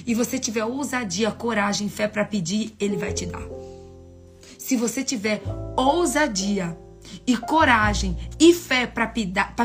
e 0.05 0.13
você 0.13 0.37
tiver 0.37 0.63
ousadia, 0.63 1.31
coragem, 1.31 1.89
fé 1.89 2.07
para 2.07 2.25
pedir, 2.25 2.75
Ele 2.79 2.97
vai 2.97 3.13
te 3.13 3.25
dar. 3.25 3.41
Se 4.65 4.75
você 4.75 5.03
tiver 5.03 5.43
ousadia 5.77 6.75
e 7.27 7.37
coragem 7.37 8.17
e 8.39 8.51
fé 8.51 8.87
para 8.87 9.05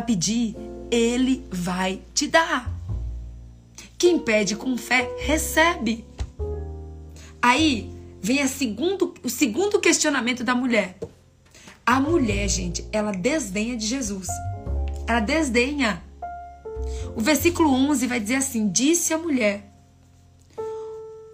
pedir, 0.03 0.55
Ele 0.91 1.43
vai 1.51 2.03
te 2.13 2.27
dar. 2.27 2.71
Quem 3.97 4.19
pede 4.19 4.57
com 4.57 4.77
fé, 4.77 5.11
recebe. 5.21 6.05
Aí 7.41 7.91
vem 8.21 8.47
segundo, 8.47 9.15
o 9.25 9.31
segundo 9.31 9.81
questionamento 9.81 10.45
da 10.45 10.55
mulher. 10.55 10.99
A 11.87 11.99
mulher, 11.99 12.47
gente, 12.51 12.87
ela 12.93 13.13
desdenha 13.13 13.79
de 13.79 13.87
Jesus. 13.87 14.29
Ela 15.09 15.21
desdenha. 15.21 16.03
O 17.17 17.23
versículo 17.23 17.73
11 17.73 18.07
vai 18.07 18.21
dizer 18.21 18.35
assim: 18.35 18.69
Disse 18.69 19.15
a 19.15 19.19
mulher: 19.19 19.65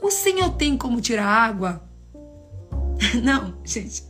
O 0.01 0.09
Senhor 0.09 0.51
tem 0.51 0.79
como 0.79 1.01
tirar 1.01 1.27
água? 1.27 1.86
Não, 3.23 3.55
gente. 3.65 4.03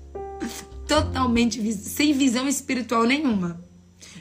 Totalmente 0.86 1.72
sem 1.72 2.12
visão 2.12 2.48
espiritual 2.48 3.04
nenhuma. 3.04 3.60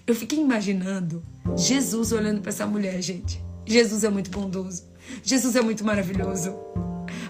Eu 0.05 0.15
fiquei 0.15 0.39
imaginando 0.39 1.23
Jesus 1.55 2.11
olhando 2.11 2.41
para 2.41 2.49
essa 2.49 2.65
mulher, 2.65 3.01
gente. 3.01 3.43
Jesus 3.65 4.03
é 4.03 4.09
muito 4.09 4.29
bondoso. 4.29 4.83
Jesus 5.23 5.55
é 5.55 5.61
muito 5.61 5.83
maravilhoso. 5.83 6.55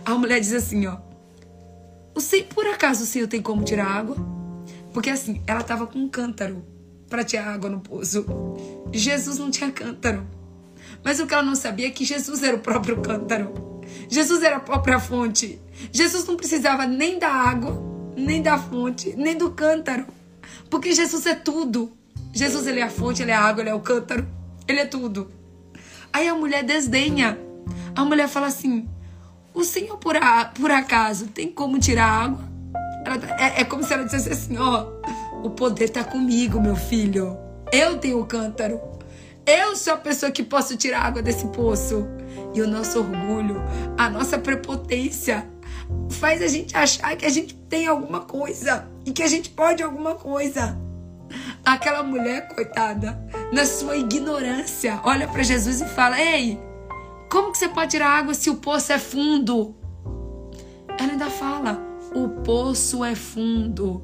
A 0.05 0.15
mulher 0.15 0.39
diz 0.39 0.53
assim, 0.53 0.85
ó. 0.85 0.97
Você, 2.13 2.43
por 2.43 2.65
acaso 2.67 3.03
o 3.03 3.05
Senhor 3.05 3.27
tem 3.27 3.41
como 3.41 3.63
tirar 3.63 3.87
água? 3.87 4.15
Porque 4.93 5.09
assim, 5.09 5.41
ela 5.45 5.59
estava 5.61 5.85
com 5.85 5.99
um 5.99 6.07
cântaro 6.07 6.65
para 7.09 7.23
tirar 7.23 7.53
água 7.53 7.69
no 7.69 7.81
poço. 7.81 8.25
Jesus 8.93 9.37
não 9.37 9.51
tinha 9.51 9.71
cântaro. 9.71 10.25
Mas 11.03 11.19
o 11.19 11.27
que 11.27 11.33
ela 11.33 11.43
não 11.43 11.55
sabia 11.55 11.87
é 11.87 11.91
que 11.91 12.05
Jesus 12.05 12.41
era 12.41 12.55
o 12.55 12.59
próprio 12.59 13.01
cântaro. 13.01 13.74
Jesus 14.07 14.43
era 14.43 14.57
a 14.57 14.59
própria 14.59 14.99
fonte. 14.99 15.61
Jesus 15.91 16.25
não 16.25 16.35
precisava 16.35 16.85
nem 16.85 17.19
da 17.19 17.29
água, 17.29 17.81
nem 18.15 18.41
da 18.41 18.57
fonte, 18.57 19.13
nem 19.17 19.37
do 19.37 19.51
cântaro. 19.51 20.05
Porque 20.69 20.93
Jesus 20.93 21.25
é 21.25 21.35
tudo. 21.35 21.95
Jesus 22.33 22.67
ele 22.67 22.79
é 22.79 22.83
a 22.83 22.89
fonte, 22.89 23.21
ele 23.21 23.31
é 23.31 23.35
a 23.35 23.41
água, 23.41 23.61
ele 23.61 23.69
é 23.69 23.73
o 23.73 23.79
cântaro. 23.79 24.27
Ele 24.67 24.79
é 24.79 24.85
tudo. 24.85 25.31
Aí 26.11 26.27
a 26.27 26.35
mulher 26.35 26.63
desdenha. 26.63 27.37
A 27.95 28.03
mulher 28.03 28.27
fala 28.27 28.47
assim: 28.47 28.87
O 29.53 29.63
senhor, 29.63 29.97
por, 29.97 30.17
a, 30.17 30.45
por 30.45 30.71
acaso, 30.71 31.27
tem 31.27 31.51
como 31.51 31.79
tirar 31.79 32.07
água? 32.07 32.43
Ela, 33.05 33.17
tá, 33.17 33.35
é, 33.39 33.61
é 33.61 33.63
como 33.63 33.83
se 33.83 33.93
ela 33.93 34.03
dissesse 34.03 34.29
assim: 34.29 34.57
Ó, 34.57 34.87
o 35.43 35.49
poder 35.49 35.89
tá 35.89 36.03
comigo, 36.03 36.59
meu 36.59 36.75
filho. 36.75 37.37
Eu 37.71 37.97
tenho 37.97 38.19
o 38.19 38.25
cântaro. 38.25 38.79
Eu 39.45 39.75
sou 39.75 39.93
a 39.93 39.97
pessoa 39.97 40.31
que 40.31 40.43
posso 40.43 40.75
tirar 40.75 41.01
água 41.01 41.21
desse 41.21 41.45
poço. 41.47 42.07
E 42.55 42.61
o 42.61 42.67
nosso 42.67 42.99
orgulho, 42.99 43.61
a 43.97 44.09
nossa 44.09 44.39
prepotência, 44.39 45.45
faz 46.09 46.41
a 46.41 46.47
gente 46.47 46.75
achar 46.75 47.15
que 47.17 47.25
a 47.25 47.29
gente 47.29 47.53
tem 47.53 47.85
alguma 47.85 48.21
coisa 48.21 48.87
e 49.05 49.11
que 49.11 49.21
a 49.21 49.27
gente 49.27 49.49
pode 49.49 49.83
alguma 49.83 50.15
coisa. 50.15 50.77
Aquela 51.65 52.01
mulher, 52.01 52.47
coitada, 52.47 53.19
na 53.51 53.65
sua 53.65 53.97
ignorância, 53.97 55.01
olha 55.03 55.27
para 55.27 55.43
Jesus 55.43 55.81
e 55.81 55.85
fala: 55.85 56.21
Ei, 56.21 56.57
como 57.29 57.51
que 57.51 57.57
você 57.57 57.67
pode 57.67 57.91
tirar 57.91 58.09
água 58.09 58.33
se 58.33 58.49
o 58.49 58.55
poço 58.55 58.93
é 58.93 58.99
fundo? 58.99 59.75
Ela 60.97 61.11
ainda 61.11 61.29
fala: 61.29 61.77
O 62.13 62.29
poço 62.41 63.03
é 63.03 63.15
fundo. 63.15 64.01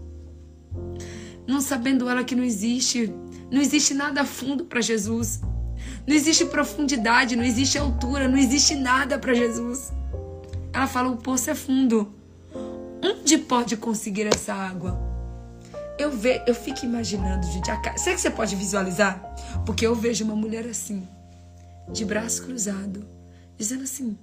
Não 1.47 1.62
sabendo 1.62 2.10
ela 2.10 2.24
que 2.24 2.36
não 2.36 2.43
existe, 2.43 3.14
não 3.49 3.62
existe 3.62 3.93
nada 3.93 4.26
fundo 4.26 4.66
para 4.66 4.82
Jesus. 4.82 5.39
Não 6.06 6.16
existe 6.16 6.45
profundidade, 6.45 7.36
não 7.36 7.43
existe 7.43 7.78
altura, 7.78 8.28
não 8.28 8.38
existe 8.38 8.76
nada 8.76 9.20
para 9.20 9.34
Jesus. 9.34 9.91
Ela 10.74 10.88
fala: 10.88 11.10
o 11.10 11.18
poço 11.18 11.49
é 11.49 11.56
fundo. 11.56 12.14
Onde 13.04 13.38
pode 13.38 13.78
conseguir 13.78 14.28
essa 14.28 14.54
água? 14.54 14.99
Eu, 15.97 16.12
ve, 16.12 16.41
eu 16.47 16.56
fico 16.56 16.86
imaginando, 16.86 17.45
gente, 17.47 17.70
a. 17.70 17.97
Será 17.97 18.16
que 18.16 18.22
você 18.22 18.30
pode 18.30 18.56
visualizar? 18.56 19.22
Porque 19.66 19.86
eu 19.86 19.93
vejo 19.93 20.24
uma 20.24 20.36
mulher 20.36 20.66
assim, 20.66 21.08
de 21.91 22.04
braço 22.04 22.43
cruzado, 22.43 23.06
dizendo 23.58 23.84
assim: 23.84 24.18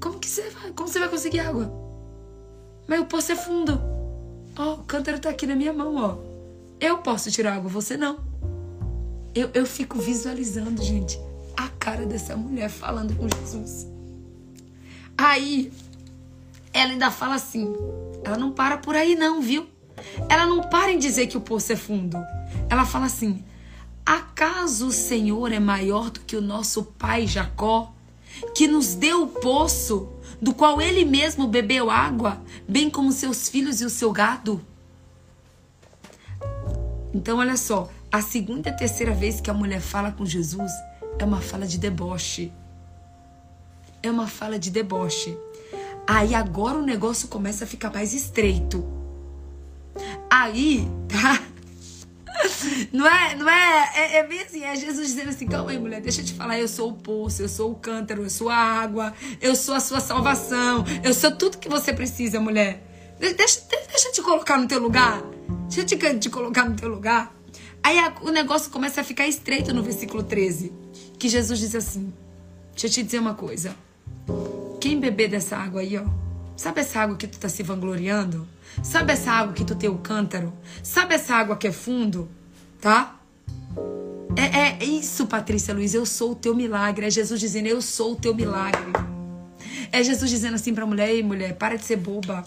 Como 0.00 0.18
que 0.18 0.28
você 0.28 0.48
vai? 0.50 0.72
Como 0.72 0.88
você 0.88 0.98
vai 0.98 1.08
conseguir 1.08 1.40
água? 1.40 1.72
Mas 2.86 3.00
o 3.00 3.06
poço 3.06 3.32
é 3.32 3.36
fundo. 3.36 3.80
Ó, 4.56 4.70
oh, 4.70 4.74
o 4.74 4.84
cântaro 4.84 5.18
tá 5.18 5.30
aqui 5.30 5.46
na 5.46 5.54
minha 5.54 5.72
mão, 5.72 5.96
ó. 5.96 6.16
Eu 6.80 6.98
posso 6.98 7.30
tirar 7.30 7.54
água, 7.54 7.68
você 7.68 7.96
não. 7.96 8.27
Eu, 9.38 9.50
eu 9.54 9.64
fico 9.64 10.00
visualizando, 10.00 10.82
gente, 10.82 11.16
a 11.56 11.68
cara 11.68 12.04
dessa 12.04 12.36
mulher 12.36 12.68
falando 12.68 13.14
com 13.14 13.28
Jesus. 13.28 13.86
Aí, 15.16 15.72
ela 16.72 16.90
ainda 16.90 17.08
fala 17.08 17.36
assim: 17.36 17.72
ela 18.24 18.36
não 18.36 18.50
para 18.50 18.78
por 18.78 18.96
aí, 18.96 19.14
não, 19.14 19.40
viu? 19.40 19.68
Ela 20.28 20.44
não 20.44 20.62
para 20.62 20.90
em 20.90 20.98
dizer 20.98 21.28
que 21.28 21.36
o 21.36 21.40
poço 21.40 21.72
é 21.72 21.76
fundo. 21.76 22.18
Ela 22.68 22.84
fala 22.84 23.06
assim: 23.06 23.44
Acaso 24.04 24.88
o 24.88 24.92
Senhor 24.92 25.52
é 25.52 25.60
maior 25.60 26.10
do 26.10 26.18
que 26.18 26.34
o 26.34 26.40
nosso 26.40 26.82
pai 26.82 27.24
Jacó, 27.24 27.94
que 28.56 28.66
nos 28.66 28.96
deu 28.96 29.22
o 29.22 29.28
poço 29.28 30.08
do 30.42 30.52
qual 30.52 30.80
ele 30.80 31.04
mesmo 31.04 31.46
bebeu 31.46 31.92
água, 31.92 32.42
bem 32.66 32.90
como 32.90 33.12
seus 33.12 33.48
filhos 33.48 33.80
e 33.80 33.84
o 33.84 33.90
seu 33.90 34.10
gado. 34.10 34.60
Então, 37.14 37.38
olha 37.38 37.56
só, 37.56 37.88
a 38.10 38.22
segunda 38.22 38.70
e 38.70 38.72
terceira 38.72 39.12
vez 39.12 39.40
que 39.40 39.50
a 39.50 39.54
mulher 39.54 39.80
fala 39.80 40.10
com 40.10 40.24
Jesus 40.24 40.72
é 41.18 41.24
uma 41.24 41.40
fala 41.40 41.66
de 41.66 41.78
deboche. 41.78 42.52
É 44.02 44.10
uma 44.10 44.26
fala 44.26 44.58
de 44.58 44.70
deboche. 44.70 45.36
Aí 46.06 46.34
agora 46.34 46.78
o 46.78 46.82
negócio 46.82 47.28
começa 47.28 47.64
a 47.64 47.66
ficar 47.66 47.92
mais 47.92 48.14
estreito. 48.14 48.82
Aí, 50.30 50.88
tá? 51.08 51.42
Não 52.92 53.06
é, 53.06 53.34
não 53.34 53.48
é, 53.48 53.92
é, 53.94 54.16
é, 54.18 54.26
bem 54.26 54.40
assim, 54.40 54.62
é 54.62 54.74
Jesus 54.76 55.08
dizendo 55.08 55.30
assim, 55.30 55.46
calma 55.46 55.72
aí, 55.72 55.78
mulher, 55.78 56.00
deixa 56.00 56.20
eu 56.20 56.24
te 56.24 56.32
falar, 56.32 56.58
eu 56.58 56.68
sou 56.68 56.90
o 56.90 56.92
poço, 56.92 57.42
eu 57.42 57.48
sou 57.48 57.72
o 57.72 57.74
cântaro, 57.74 58.22
eu 58.22 58.30
sou 58.30 58.48
a 58.48 58.56
água, 58.56 59.12
eu 59.40 59.56
sou 59.56 59.74
a 59.74 59.80
sua 59.80 59.98
salvação, 59.98 60.84
eu 61.02 61.12
sou 61.12 61.32
tudo 61.32 61.58
que 61.58 61.68
você 61.68 61.92
precisa, 61.92 62.38
mulher. 62.40 62.82
Deixa, 63.18 63.62
deixa 63.88 64.08
eu 64.08 64.12
te 64.12 64.22
colocar 64.22 64.56
no 64.56 64.68
teu 64.68 64.78
lugar, 64.78 65.20
deixa 65.68 65.80
eu 65.80 65.84
te, 65.84 66.18
te 66.18 66.30
colocar 66.30 66.68
no 66.68 66.76
teu 66.76 66.88
lugar. 66.88 67.37
Aí 67.88 67.98
a, 67.98 68.12
o 68.20 68.28
negócio 68.28 68.70
começa 68.70 69.00
a 69.00 69.04
ficar 69.04 69.26
estreito 69.26 69.72
no 69.72 69.82
versículo 69.82 70.22
13, 70.22 70.70
que 71.18 71.26
Jesus 71.26 71.58
diz 71.58 71.74
assim, 71.74 72.12
deixa 72.72 72.86
eu 72.86 72.90
te 72.90 73.02
dizer 73.02 73.18
uma 73.18 73.32
coisa, 73.32 73.74
quem 74.78 75.00
beber 75.00 75.30
dessa 75.30 75.56
água 75.56 75.80
aí, 75.80 75.96
ó, 75.96 76.04
sabe 76.54 76.82
essa 76.82 77.00
água 77.00 77.16
que 77.16 77.26
tu 77.26 77.38
tá 77.38 77.48
se 77.48 77.62
vangloriando? 77.62 78.46
Sabe 78.82 79.14
essa 79.14 79.32
água 79.32 79.54
que 79.54 79.64
tu 79.64 79.74
tem 79.74 79.88
o 79.88 79.96
cântaro? 79.96 80.52
Sabe 80.82 81.14
essa 81.14 81.34
água 81.34 81.56
que 81.56 81.66
é 81.66 81.72
fundo? 81.72 82.28
Tá? 82.78 83.18
É, 84.36 84.82
é 84.82 84.84
isso, 84.84 85.26
Patrícia 85.26 85.72
Luiz. 85.72 85.94
Eu 85.94 86.04
sou 86.04 86.32
o 86.32 86.34
teu 86.34 86.54
milagre. 86.54 87.06
É 87.06 87.10
Jesus 87.10 87.40
dizendo: 87.40 87.68
Eu 87.68 87.80
sou 87.80 88.12
o 88.12 88.16
teu 88.16 88.34
milagre. 88.34 88.92
É 89.90 90.02
Jesus 90.04 90.30
dizendo 90.30 90.56
assim 90.56 90.74
pra 90.74 90.84
mulher: 90.84 91.08
Ei, 91.08 91.22
mulher, 91.22 91.56
para 91.56 91.76
de 91.76 91.84
ser 91.86 91.96
boba. 91.96 92.44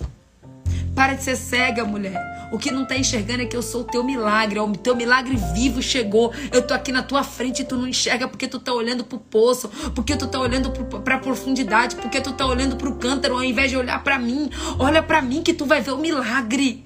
Para 0.95 1.13
de 1.13 1.23
ser 1.23 1.35
cega, 1.35 1.85
mulher. 1.85 2.49
O 2.51 2.57
que 2.57 2.69
não 2.69 2.85
tá 2.85 2.97
enxergando 2.97 3.43
é 3.43 3.45
que 3.45 3.55
eu 3.55 3.61
sou 3.61 3.81
o 3.81 3.83
teu 3.85 4.03
milagre. 4.03 4.59
O 4.59 4.73
teu 4.73 4.93
milagre 4.93 5.37
vivo 5.53 5.81
chegou. 5.81 6.33
Eu 6.51 6.61
tô 6.61 6.73
aqui 6.73 6.91
na 6.91 7.01
tua 7.01 7.23
frente 7.23 7.61
e 7.61 7.65
tu 7.65 7.77
não 7.77 7.87
enxerga 7.87 8.27
porque 8.27 8.47
tu 8.47 8.59
tá 8.59 8.73
olhando 8.73 9.05
pro 9.05 9.17
poço, 9.17 9.69
porque 9.95 10.17
tu 10.17 10.27
tá 10.27 10.39
olhando 10.39 10.69
pro, 10.69 10.99
pra 11.01 11.17
profundidade, 11.17 11.95
porque 11.95 12.19
tu 12.19 12.33
tá 12.33 12.45
olhando 12.45 12.75
pro 12.75 12.95
cântaro 12.95 13.35
ao 13.35 13.43
invés 13.43 13.71
de 13.71 13.77
olhar 13.77 14.03
para 14.03 14.19
mim. 14.19 14.49
Olha 14.77 15.01
para 15.01 15.21
mim 15.21 15.41
que 15.41 15.53
tu 15.53 15.65
vai 15.65 15.79
ver 15.79 15.91
o 15.91 15.97
milagre. 15.97 16.83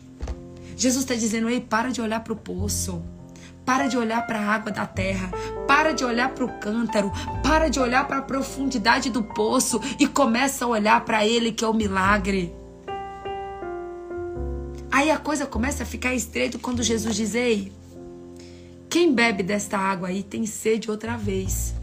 Jesus 0.78 1.04
está 1.04 1.16
dizendo: 1.16 1.50
ei, 1.50 1.60
para 1.60 1.90
de 1.90 2.00
olhar 2.00 2.20
pro 2.20 2.36
poço. 2.36 3.02
Para 3.66 3.88
de 3.88 3.98
olhar 3.98 4.28
para 4.28 4.40
a 4.40 4.54
água 4.54 4.72
da 4.72 4.86
terra, 4.86 5.32
para 5.68 5.92
de 5.92 6.06
olhar 6.06 6.30
para 6.30 6.46
o 6.46 6.60
cântaro, 6.60 7.12
para 7.42 7.68
de 7.68 7.80
olhar 7.80 8.06
para 8.06 8.20
a 8.20 8.22
profundidade 8.22 9.10
do 9.10 9.24
poço 9.24 9.82
e 10.00 10.06
começa 10.06 10.66
a 10.66 10.68
olhar 10.68 11.04
para 11.04 11.26
ele 11.26 11.52
que 11.52 11.66
é 11.66 11.68
o 11.68 11.74
milagre. 11.74 12.54
Aí 14.96 15.12
a 15.12 15.18
coisa 15.18 15.46
começa 15.46 15.84
a 15.84 15.86
ficar 15.86 16.14
estreita 16.14 16.58
quando 16.58 16.82
Jesus 16.82 17.14
diz: 17.18 17.36
Ei, 17.36 17.70
quem 18.90 19.14
bebe 19.14 19.44
desta 19.44 19.78
água 19.78 20.08
aí 20.08 20.24
tem 20.24 20.46
sede 20.46 20.90
outra 20.90 21.18
vez. 21.18 21.76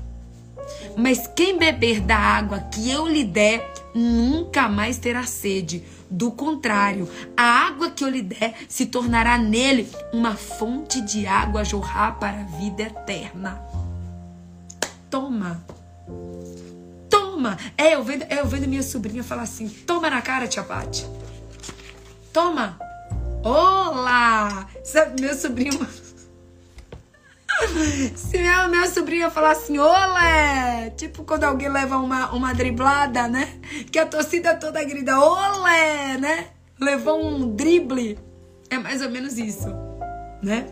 Mas 0.97 1.27
quem 1.37 1.59
beber 1.59 2.01
da 2.01 2.17
água 2.17 2.59
que 2.59 2.91
eu 2.91 3.07
lhe 3.07 3.23
der, 3.23 3.71
nunca 3.95 4.67
mais 4.67 4.97
terá 4.97 5.25
sede. 5.25 5.85
Do 6.09 6.31
contrário, 6.31 7.07
a 7.37 7.43
água 7.43 7.91
que 7.91 8.03
eu 8.03 8.09
lhe 8.09 8.23
der 8.23 8.55
se 8.67 8.87
tornará 8.87 9.37
nele 9.37 9.87
uma 10.11 10.35
fonte 10.35 11.03
de 11.03 11.27
água 11.27 11.61
a 11.61 11.65
jorrar 11.65 12.19
para 12.19 12.41
a 12.41 12.45
vida 12.45 12.85
eterna. 12.85 13.61
Toma. 15.11 15.63
Toma. 17.11 17.59
É, 17.77 17.95
eu 17.95 18.03
vendo, 18.03 18.23
é, 18.23 18.41
eu 18.41 18.47
vendo 18.47 18.67
minha 18.67 18.83
sobrinha 18.83 19.23
falar 19.23 19.43
assim: 19.43 19.69
toma 19.69 20.09
na 20.09 20.23
cara, 20.23 20.49
tia. 20.49 20.65
Toma. 22.33 22.92
Olá! 23.45 24.69
Sabe, 24.85 25.21
meu 25.21 25.35
sobrinho. 25.35 25.87
Se 28.15 28.39
meu, 28.39 28.69
meu 28.69 28.87
sobrinho 28.89 29.31
falar 29.31 29.51
assim, 29.51 29.79
olé! 29.79 30.91
Tipo 30.97 31.25
quando 31.25 31.45
alguém 31.45 31.69
leva 31.69 31.97
uma, 31.99 32.33
uma 32.33 32.55
driblada, 32.55 33.27
né? 33.27 33.59
Que 33.91 33.99
a 33.99 34.07
torcida 34.07 34.55
toda 34.55 34.83
grita, 34.85 35.19
olé! 35.19 36.19
Né? 36.19 36.47
Levou 36.81 37.21
um 37.21 37.55
drible. 37.55 38.17
É 38.71 38.79
mais 38.79 39.03
ou 39.03 39.11
menos 39.11 39.37
isso, 39.37 39.69
né? 40.41 40.69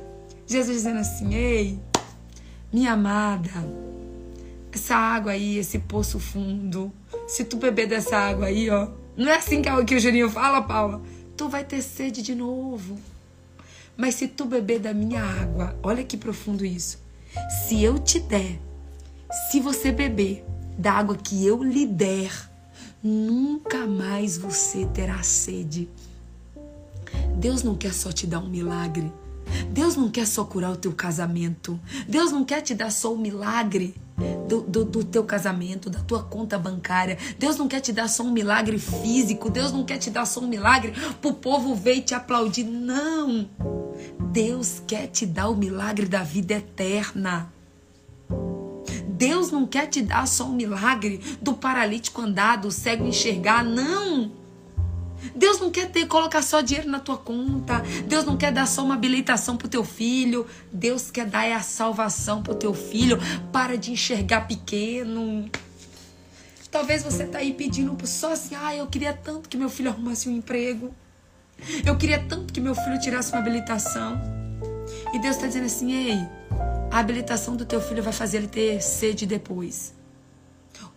Jesus 0.46 0.76
dizendo 0.76 1.00
assim, 1.00 1.34
ei, 1.34 1.78
minha 2.72 2.92
amada, 2.92 3.50
essa 4.72 4.94
água 4.94 5.32
aí, 5.32 5.58
esse 5.58 5.78
poço 5.80 6.18
fundo, 6.18 6.92
se 7.26 7.44
tu 7.44 7.56
beber 7.56 7.86
dessa 7.86 8.16
água 8.16 8.46
aí, 8.46 8.70
ó. 8.70 8.88
Não 9.16 9.30
é 9.30 9.36
assim 9.36 9.60
que, 9.60 9.84
que 9.84 9.96
o 9.96 10.00
Juninho 10.00 10.30
fala, 10.30 10.62
Paula? 10.62 11.02
Tu 11.40 11.48
vai 11.48 11.64
ter 11.64 11.80
sede 11.80 12.20
de 12.20 12.34
novo. 12.34 12.98
Mas 13.96 14.16
se 14.16 14.28
tu 14.28 14.44
beber 14.44 14.78
da 14.78 14.92
minha 14.92 15.22
água, 15.22 15.74
olha 15.82 16.04
que 16.04 16.14
profundo 16.14 16.66
isso. 16.66 16.98
Se 17.66 17.82
eu 17.82 17.98
te 17.98 18.20
der, 18.20 18.60
se 19.50 19.58
você 19.58 19.90
beber 19.90 20.44
da 20.76 20.92
água 20.92 21.16
que 21.16 21.46
eu 21.46 21.62
lhe 21.62 21.86
der, 21.86 22.30
nunca 23.02 23.86
mais 23.86 24.36
você 24.36 24.84
terá 24.84 25.22
sede. 25.22 25.88
Deus 27.38 27.62
não 27.62 27.74
quer 27.74 27.94
só 27.94 28.12
te 28.12 28.26
dar 28.26 28.40
um 28.40 28.50
milagre. 28.50 29.10
Deus 29.72 29.96
não 29.96 30.10
quer 30.10 30.26
só 30.26 30.44
curar 30.44 30.72
o 30.72 30.76
teu 30.76 30.92
casamento. 30.92 31.80
Deus 32.06 32.30
não 32.30 32.44
quer 32.44 32.60
te 32.60 32.74
dar 32.74 32.92
só 32.92 33.14
o 33.14 33.18
milagre 33.18 33.94
do, 34.46 34.62
do, 34.62 34.84
do, 34.84 35.04
teu 35.04 35.24
casamento, 35.24 35.90
da 35.90 36.00
tua 36.00 36.22
conta 36.22 36.58
bancária. 36.58 37.18
Deus 37.38 37.56
não 37.56 37.68
quer 37.68 37.80
te 37.80 37.92
dar 37.92 38.08
só 38.08 38.22
um 38.22 38.30
milagre 38.30 38.78
físico. 38.78 39.50
Deus 39.50 39.72
não 39.72 39.84
quer 39.84 39.98
te 39.98 40.10
dar 40.10 40.26
só 40.26 40.40
um 40.40 40.48
milagre 40.48 40.92
pro 41.20 41.34
povo 41.34 41.74
ver 41.74 41.96
e 41.96 42.02
te 42.02 42.14
aplaudir. 42.14 42.64
Não! 42.64 43.48
Deus 44.32 44.82
quer 44.86 45.06
te 45.08 45.26
dar 45.26 45.48
o 45.48 45.56
milagre 45.56 46.06
da 46.06 46.22
vida 46.22 46.54
eterna. 46.54 47.52
Deus 49.06 49.50
não 49.50 49.66
quer 49.66 49.86
te 49.86 50.00
dar 50.00 50.26
só 50.26 50.46
um 50.46 50.54
milagre 50.54 51.20
do 51.42 51.52
paralítico 51.52 52.22
andar, 52.22 52.56
do 52.56 52.70
cego 52.70 53.06
enxergar. 53.06 53.62
Não! 53.62 54.39
Deus 55.34 55.60
não 55.60 55.70
quer 55.70 55.90
ter, 55.90 56.06
colocar 56.06 56.42
só 56.42 56.60
dinheiro 56.60 56.88
na 56.88 57.00
tua 57.00 57.16
conta. 57.16 57.82
Deus 58.06 58.24
não 58.24 58.36
quer 58.36 58.52
dar 58.52 58.66
só 58.66 58.84
uma 58.84 58.94
habilitação 58.94 59.56
pro 59.56 59.68
teu 59.68 59.84
filho. 59.84 60.46
Deus 60.72 61.10
quer 61.10 61.26
dar 61.26 61.50
a 61.52 61.60
salvação 61.60 62.42
pro 62.42 62.54
teu 62.54 62.74
filho. 62.74 63.18
Para 63.52 63.76
de 63.76 63.92
enxergar 63.92 64.42
pequeno. 64.42 65.50
Talvez 66.70 67.02
você 67.02 67.24
tá 67.24 67.38
aí 67.38 67.52
pedindo 67.52 67.96
só 68.06 68.32
assim, 68.32 68.54
ah, 68.54 68.74
eu 68.74 68.86
queria 68.86 69.12
tanto 69.12 69.48
que 69.48 69.56
meu 69.56 69.68
filho 69.68 69.90
arrumasse 69.90 70.28
um 70.28 70.36
emprego. 70.36 70.94
Eu 71.84 71.96
queria 71.98 72.18
tanto 72.18 72.52
que 72.52 72.60
meu 72.60 72.74
filho 72.74 72.98
tirasse 73.00 73.32
uma 73.32 73.40
habilitação. 73.40 74.20
E 75.12 75.18
Deus 75.18 75.34
está 75.34 75.48
dizendo 75.48 75.66
assim, 75.66 75.92
ei, 75.92 76.18
a 76.90 76.98
habilitação 76.98 77.56
do 77.56 77.64
teu 77.64 77.80
filho 77.80 78.02
vai 78.02 78.12
fazer 78.12 78.38
ele 78.38 78.48
ter 78.48 78.80
sede 78.80 79.26
depois. 79.26 79.92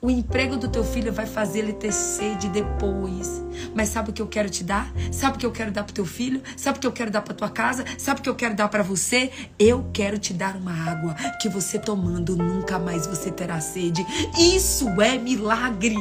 O 0.01 0.09
emprego 0.09 0.57
do 0.57 0.67
teu 0.67 0.83
filho 0.83 1.13
vai 1.13 1.25
fazer 1.25 1.59
ele 1.59 1.73
ter 1.73 1.93
sede 1.93 2.49
depois. 2.49 3.41
Mas 3.73 3.89
sabe 3.89 4.09
o 4.09 4.13
que 4.13 4.21
eu 4.21 4.27
quero 4.27 4.49
te 4.49 4.63
dar? 4.63 4.91
Sabe 5.11 5.37
o 5.37 5.39
que 5.39 5.45
eu 5.45 5.51
quero 5.51 5.71
dar 5.71 5.83
pro 5.83 5.93
teu 5.93 6.05
filho? 6.05 6.41
Sabe 6.57 6.77
o 6.77 6.81
que 6.81 6.87
eu 6.87 6.91
quero 6.91 7.09
dar 7.09 7.21
pra 7.21 7.33
tua 7.33 7.49
casa? 7.49 7.85
Sabe 7.97 8.19
o 8.19 8.23
que 8.23 8.29
eu 8.29 8.35
quero 8.35 8.55
dar 8.55 8.67
para 8.67 8.83
você? 8.83 9.31
Eu 9.57 9.89
quero 9.93 10.17
te 10.17 10.33
dar 10.33 10.55
uma 10.55 10.73
água 10.73 11.13
que 11.41 11.47
você 11.47 11.79
tomando 11.79 12.35
nunca 12.35 12.77
mais 12.77 13.07
você 13.07 13.31
terá 13.31 13.61
sede. 13.61 14.05
Isso 14.37 14.89
é 15.01 15.17
milagre. 15.17 15.97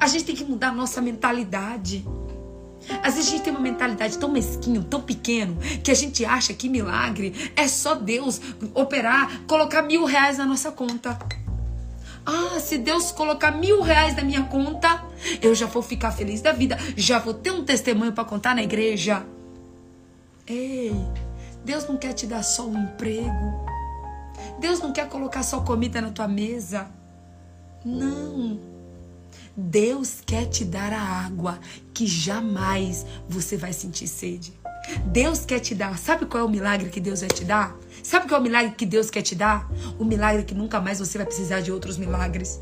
A 0.00 0.06
gente 0.06 0.24
tem 0.24 0.34
que 0.34 0.44
mudar 0.44 0.68
a 0.68 0.72
nossa 0.72 1.00
mentalidade. 1.00 2.04
Às 3.02 3.14
vezes 3.14 3.28
a 3.28 3.30
gente 3.32 3.42
tem 3.42 3.52
uma 3.52 3.60
mentalidade 3.60 4.18
tão 4.18 4.30
mesquinho, 4.30 4.82
tão 4.82 5.00
pequeno, 5.00 5.56
que 5.82 5.90
a 5.90 5.94
gente 5.94 6.24
acha 6.24 6.54
que 6.54 6.68
milagre 6.68 7.52
é 7.54 7.68
só 7.68 7.94
Deus 7.94 8.40
operar, 8.74 9.42
colocar 9.46 9.82
mil 9.82 10.04
reais 10.04 10.38
na 10.38 10.46
nossa 10.46 10.72
conta. 10.72 11.18
Ah, 12.30 12.60
se 12.60 12.76
Deus 12.76 13.10
colocar 13.10 13.52
mil 13.52 13.80
reais 13.80 14.14
na 14.14 14.22
minha 14.22 14.42
conta, 14.42 15.02
eu 15.40 15.54
já 15.54 15.64
vou 15.64 15.82
ficar 15.82 16.12
feliz 16.12 16.42
da 16.42 16.52
vida, 16.52 16.76
já 16.94 17.18
vou 17.18 17.32
ter 17.32 17.50
um 17.50 17.64
testemunho 17.64 18.12
para 18.12 18.22
contar 18.22 18.54
na 18.54 18.62
igreja. 18.62 19.24
Ei, 20.46 20.94
Deus 21.64 21.88
não 21.88 21.96
quer 21.96 22.12
te 22.12 22.26
dar 22.26 22.42
só 22.42 22.66
um 22.66 22.82
emprego. 22.82 23.66
Deus 24.60 24.78
não 24.78 24.92
quer 24.92 25.08
colocar 25.08 25.42
só 25.42 25.60
comida 25.60 26.02
na 26.02 26.10
tua 26.10 26.28
mesa. 26.28 26.86
Não. 27.82 28.60
Deus 29.56 30.18
quer 30.24 30.44
te 30.44 30.66
dar 30.66 30.92
a 30.92 31.00
água 31.00 31.58
que 31.94 32.06
jamais 32.06 33.06
você 33.26 33.56
vai 33.56 33.72
sentir 33.72 34.06
sede. 34.06 34.52
Deus 35.06 35.46
quer 35.46 35.60
te 35.60 35.74
dar. 35.74 35.96
Sabe 35.96 36.26
qual 36.26 36.42
é 36.42 36.46
o 36.46 36.50
milagre 36.50 36.90
que 36.90 37.00
Deus 37.00 37.20
vai 37.20 37.30
te 37.30 37.44
dar? 37.44 37.74
Sabe 38.02 38.28
qual 38.28 38.38
é 38.38 38.40
o 38.40 38.42
milagre 38.42 38.74
que 38.76 38.86
Deus 38.86 39.10
quer 39.10 39.22
te 39.22 39.34
dar? 39.34 39.70
O 39.98 40.04
milagre 40.04 40.44
que 40.44 40.54
nunca 40.54 40.80
mais 40.80 40.98
você 40.98 41.18
vai 41.18 41.26
precisar 41.26 41.60
de 41.60 41.72
outros 41.72 41.96
milagres. 41.96 42.60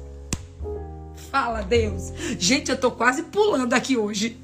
Fala, 1.30 1.62
Deus. 1.62 2.12
Gente, 2.38 2.70
eu 2.70 2.78
tô 2.78 2.90
quase 2.90 3.22
pulando 3.24 3.74
aqui 3.74 3.96
hoje. 3.96 4.38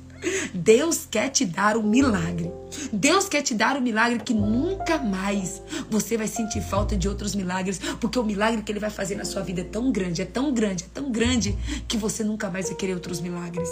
Deus 0.54 1.06
quer 1.10 1.28
te 1.30 1.44
dar 1.44 1.76
um 1.76 1.82
milagre. 1.82 2.50
Deus 2.92 3.28
quer 3.28 3.42
te 3.42 3.54
dar 3.54 3.76
um 3.76 3.80
milagre 3.80 4.20
que 4.20 4.32
nunca 4.32 4.98
mais 4.98 5.60
você 5.90 6.16
vai 6.16 6.28
sentir 6.28 6.60
falta 6.62 6.96
de 6.96 7.08
outros 7.08 7.34
milagres, 7.34 7.80
porque 8.00 8.18
o 8.18 8.24
milagre 8.24 8.62
que 8.62 8.70
ele 8.70 8.78
vai 8.78 8.90
fazer 8.90 9.16
na 9.16 9.24
sua 9.24 9.42
vida 9.42 9.62
é 9.62 9.64
tão 9.64 9.90
grande, 9.90 10.22
é 10.22 10.24
tão 10.24 10.52
grande, 10.52 10.84
é 10.84 10.88
tão 10.92 11.10
grande 11.10 11.56
que 11.88 11.96
você 11.96 12.22
nunca 12.22 12.48
mais 12.50 12.68
vai 12.68 12.76
querer 12.76 12.94
outros 12.94 13.20
milagres. 13.20 13.68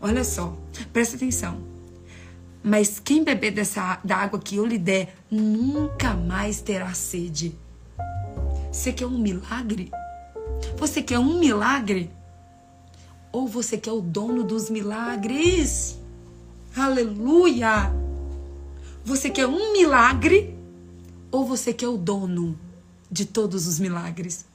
Olha 0.00 0.24
só, 0.24 0.56
presta 0.92 1.16
atenção. 1.16 1.73
Mas 2.66 2.98
quem 2.98 3.22
beber 3.22 3.50
dessa 3.50 4.00
da 4.02 4.16
água 4.16 4.38
que 4.38 4.56
eu 4.56 4.64
lhe 4.64 4.78
der 4.78 5.14
nunca 5.30 6.14
mais 6.14 6.62
terá 6.62 6.94
sede. 6.94 7.54
Você 8.72 8.90
quer 8.90 9.04
um 9.04 9.18
milagre? 9.18 9.92
Você 10.78 11.02
quer 11.02 11.18
um 11.18 11.38
milagre? 11.38 12.10
Ou 13.30 13.46
você 13.46 13.76
quer 13.76 13.92
o 13.92 14.00
dono 14.00 14.42
dos 14.42 14.70
milagres? 14.70 15.98
Aleluia! 16.74 17.92
Você 19.04 19.28
quer 19.28 19.46
um 19.46 19.74
milagre? 19.74 20.56
Ou 21.30 21.44
você 21.44 21.74
quer 21.74 21.88
o 21.88 21.98
dono 21.98 22.58
de 23.10 23.26
todos 23.26 23.66
os 23.66 23.78
milagres? 23.78 24.46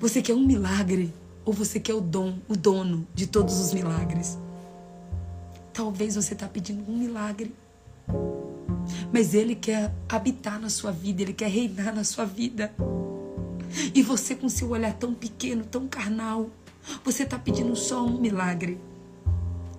Você 0.00 0.20
quer 0.20 0.34
um 0.34 0.44
milagre? 0.44 1.14
Ou 1.44 1.52
você 1.52 1.78
quer 1.78 1.94
o 1.94 2.00
dom, 2.00 2.38
o 2.48 2.56
dono 2.56 3.06
de 3.14 3.28
todos 3.28 3.60
os 3.60 3.72
milagres? 3.72 4.36
Talvez 5.80 6.14
você 6.14 6.34
está 6.34 6.46
pedindo 6.46 6.84
um 6.92 6.94
milagre. 6.94 7.54
Mas 9.10 9.32
Ele 9.32 9.54
quer 9.54 9.90
habitar 10.10 10.60
na 10.60 10.68
sua 10.68 10.92
vida, 10.92 11.22
Ele 11.22 11.32
quer 11.32 11.48
reinar 11.48 11.94
na 11.94 12.04
sua 12.04 12.26
vida. 12.26 12.70
E 13.94 14.02
você, 14.02 14.34
com 14.34 14.46
seu 14.46 14.68
olhar 14.68 14.92
tão 14.92 15.14
pequeno, 15.14 15.64
tão 15.64 15.88
carnal, 15.88 16.50
você 17.02 17.22
está 17.22 17.38
pedindo 17.38 17.74
só 17.74 18.04
um 18.04 18.20
milagre. 18.20 18.78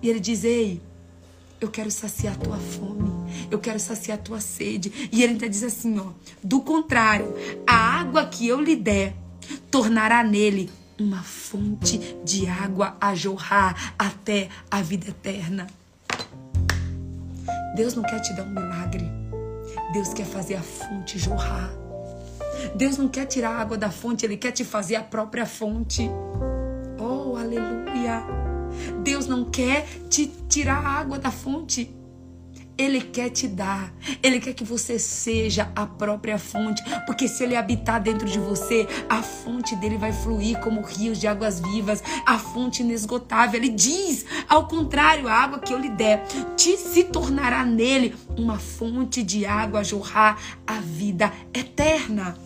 E 0.02 0.10
ele 0.10 0.18
diz: 0.18 0.42
Ei, 0.42 0.82
eu 1.60 1.70
quero 1.70 1.88
saciar 1.88 2.36
tua 2.36 2.58
fome, 2.58 3.08
eu 3.48 3.60
quero 3.60 3.78
saciar 3.78 4.18
tua 4.18 4.40
sede. 4.40 5.08
E 5.12 5.22
ele 5.22 5.34
ainda 5.34 5.48
diz 5.48 5.62
assim: 5.62 6.00
ó, 6.00 6.08
do 6.42 6.62
contrário, 6.62 7.32
a 7.64 7.76
água 7.76 8.26
que 8.26 8.48
eu 8.48 8.60
lhe 8.60 8.74
der 8.74 9.14
tornará 9.70 10.24
nele 10.24 10.68
uma 10.98 11.22
fonte 11.22 11.98
de 12.24 12.48
água 12.48 12.96
a 13.00 13.14
jorrar 13.14 13.94
até 13.96 14.48
a 14.68 14.82
vida 14.82 15.08
eterna. 15.10 15.68
Deus 17.74 17.94
não 17.94 18.02
quer 18.02 18.20
te 18.20 18.32
dar 18.34 18.44
um 18.44 18.50
milagre. 18.50 19.10
Deus 19.92 20.12
quer 20.12 20.26
fazer 20.26 20.56
a 20.56 20.62
fonte 20.62 21.18
jorrar. 21.18 21.70
Deus 22.74 22.96
não 22.96 23.08
quer 23.08 23.26
tirar 23.26 23.50
a 23.50 23.60
água 23.60 23.78
da 23.78 23.90
fonte, 23.90 24.24
Ele 24.24 24.36
quer 24.36 24.52
te 24.52 24.64
fazer 24.64 24.96
a 24.96 25.02
própria 25.02 25.46
fonte. 25.46 26.08
Oh, 26.98 27.36
aleluia! 27.36 28.22
Deus 29.02 29.26
não 29.26 29.50
quer 29.50 29.86
te 30.08 30.26
tirar 30.48 30.84
a 30.84 30.88
água 31.00 31.18
da 31.18 31.30
fonte. 31.30 31.94
Ele 32.76 33.00
quer 33.00 33.30
te 33.30 33.46
dar. 33.46 33.92
Ele 34.22 34.40
quer 34.40 34.54
que 34.54 34.64
você 34.64 34.98
seja 34.98 35.70
a 35.76 35.86
própria 35.86 36.38
fonte. 36.38 36.82
Porque 37.06 37.28
se 37.28 37.44
ele 37.44 37.56
habitar 37.56 38.00
dentro 38.00 38.28
de 38.28 38.38
você, 38.38 38.88
a 39.08 39.22
fonte 39.22 39.76
dele 39.76 39.98
vai 39.98 40.12
fluir 40.12 40.58
como 40.60 40.80
rios 40.82 41.18
de 41.18 41.26
águas 41.26 41.60
vivas, 41.60 42.02
a 42.26 42.38
fonte 42.38 42.82
inesgotável. 42.82 43.60
Ele 43.60 43.68
diz, 43.68 44.24
ao 44.48 44.66
contrário, 44.66 45.28
a 45.28 45.34
água 45.34 45.58
que 45.58 45.72
eu 45.72 45.78
lhe 45.78 45.90
der 45.90 46.24
te 46.56 46.76
se 46.76 47.04
tornará 47.04 47.64
nele 47.64 48.14
uma 48.36 48.58
fonte 48.58 49.22
de 49.22 49.44
água 49.44 49.80
a 49.80 49.84
jorrar 49.84 50.38
a 50.66 50.80
vida 50.80 51.32
eterna. 51.52 52.36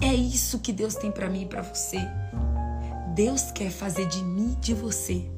É 0.00 0.12
isso 0.12 0.58
que 0.58 0.72
Deus 0.72 0.94
tem 0.94 1.10
para 1.10 1.28
mim 1.28 1.42
e 1.42 1.46
para 1.46 1.62
você. 1.62 1.98
Deus 3.14 3.50
quer 3.52 3.70
fazer 3.70 4.06
de 4.08 4.22
mim 4.24 4.52
e 4.52 4.60
de 4.60 4.74
você 4.74 5.30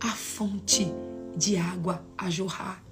a 0.00 0.08
fonte 0.08 0.92
de 1.36 1.56
água 1.56 2.04
a 2.16 2.30
jorrar. 2.30 2.82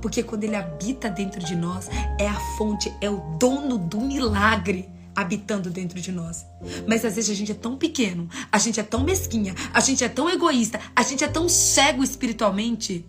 Porque 0.00 0.22
quando 0.22 0.44
ele 0.44 0.56
habita 0.56 1.10
dentro 1.10 1.40
de 1.40 1.56
nós, 1.56 1.88
é 2.18 2.28
a 2.28 2.40
fonte, 2.56 2.92
é 3.00 3.10
o 3.10 3.18
dono 3.38 3.76
do 3.76 4.00
milagre 4.00 4.88
habitando 5.14 5.68
dentro 5.68 6.00
de 6.00 6.12
nós. 6.12 6.46
Mas 6.86 7.04
às 7.04 7.16
vezes 7.16 7.30
a 7.30 7.34
gente 7.34 7.50
é 7.50 7.54
tão 7.54 7.76
pequeno, 7.76 8.28
a 8.52 8.58
gente 8.58 8.78
é 8.78 8.84
tão 8.84 9.02
mesquinha, 9.02 9.52
a 9.74 9.80
gente 9.80 10.04
é 10.04 10.08
tão 10.08 10.30
egoísta, 10.30 10.80
a 10.94 11.02
gente 11.02 11.24
é 11.24 11.28
tão 11.28 11.48
cego 11.48 12.04
espiritualmente 12.04 13.04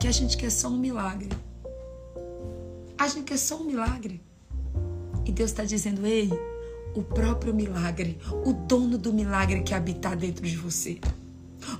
que 0.00 0.08
a 0.08 0.12
gente 0.12 0.36
quer 0.36 0.50
só 0.50 0.68
um 0.68 0.76
milagre. 0.76 1.28
A 2.98 3.06
gente 3.06 3.24
quer 3.24 3.38
só 3.38 3.56
um 3.56 3.64
milagre. 3.64 4.20
E 5.24 5.30
Deus 5.30 5.50
está 5.50 5.64
dizendo: 5.64 6.04
ei, 6.04 6.28
o 6.94 7.02
próprio 7.02 7.54
milagre, 7.54 8.18
o 8.44 8.52
dono 8.52 8.98
do 8.98 9.12
milagre 9.12 9.62
que 9.62 9.74
habita 9.74 10.14
dentro 10.16 10.44
de 10.44 10.56
você. 10.56 10.98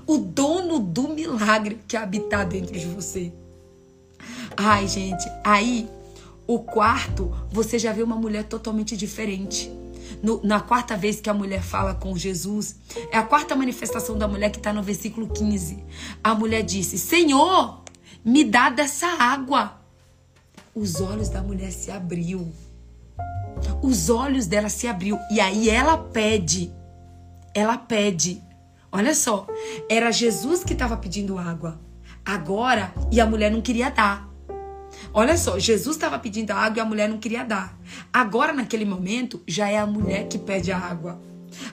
O 0.05 0.17
dono 0.17 0.79
do 0.79 1.09
milagre 1.09 1.79
que 1.87 1.97
habita 1.97 2.43
dentro 2.43 2.77
de 2.77 2.85
você. 2.85 3.31
Ai, 4.57 4.87
gente, 4.87 5.29
aí 5.43 5.89
o 6.47 6.59
quarto, 6.59 7.35
você 7.51 7.77
já 7.77 7.91
vê 7.91 8.03
uma 8.03 8.15
mulher 8.15 8.43
totalmente 8.43 8.95
diferente. 8.95 9.71
No, 10.21 10.41
na 10.43 10.59
quarta 10.59 10.95
vez 10.95 11.19
que 11.19 11.29
a 11.29 11.33
mulher 11.33 11.61
fala 11.61 11.95
com 11.95 12.17
Jesus, 12.17 12.75
é 13.11 13.17
a 13.17 13.23
quarta 13.23 13.55
manifestação 13.55 14.17
da 14.17 14.27
mulher 14.27 14.51
que 14.51 14.57
está 14.57 14.71
no 14.71 14.83
versículo 14.83 15.27
15. 15.27 15.83
A 16.23 16.33
mulher 16.33 16.63
disse: 16.63 16.97
Senhor, 16.97 17.81
me 18.23 18.43
dá 18.43 18.69
dessa 18.69 19.07
água. 19.07 19.81
Os 20.73 21.01
olhos 21.01 21.29
da 21.29 21.41
mulher 21.41 21.71
se 21.71 21.89
abriu 21.89 22.51
os 23.81 24.09
olhos 24.09 24.47
dela 24.47 24.69
se 24.69 24.87
abriu 24.87 25.19
e 25.31 25.39
aí 25.39 25.69
ela 25.69 25.97
pede. 25.97 26.71
Ela 27.53 27.77
pede. 27.77 28.41
Olha 28.95 29.13
só, 29.13 29.45
era 29.89 30.09
Jesus 30.09 30.63
que 30.63 30.71
estava 30.71 30.95
pedindo 30.95 31.37
água. 31.37 31.77
Agora, 32.25 32.93
e 33.11 33.19
a 33.19 33.25
mulher 33.25 33.51
não 33.51 33.59
queria 33.59 33.89
dar. 33.89 34.33
Olha 35.13 35.35
só, 35.35 35.59
Jesus 35.59 35.97
estava 35.97 36.17
pedindo 36.17 36.51
água 36.51 36.77
e 36.77 36.79
a 36.79 36.85
mulher 36.85 37.09
não 37.09 37.17
queria 37.17 37.43
dar. 37.43 37.77
Agora, 38.13 38.53
naquele 38.53 38.85
momento, 38.85 39.43
já 39.45 39.67
é 39.67 39.77
a 39.77 39.85
mulher 39.85 40.29
que 40.29 40.37
pede 40.37 40.71
a 40.71 40.77
água. 40.77 41.21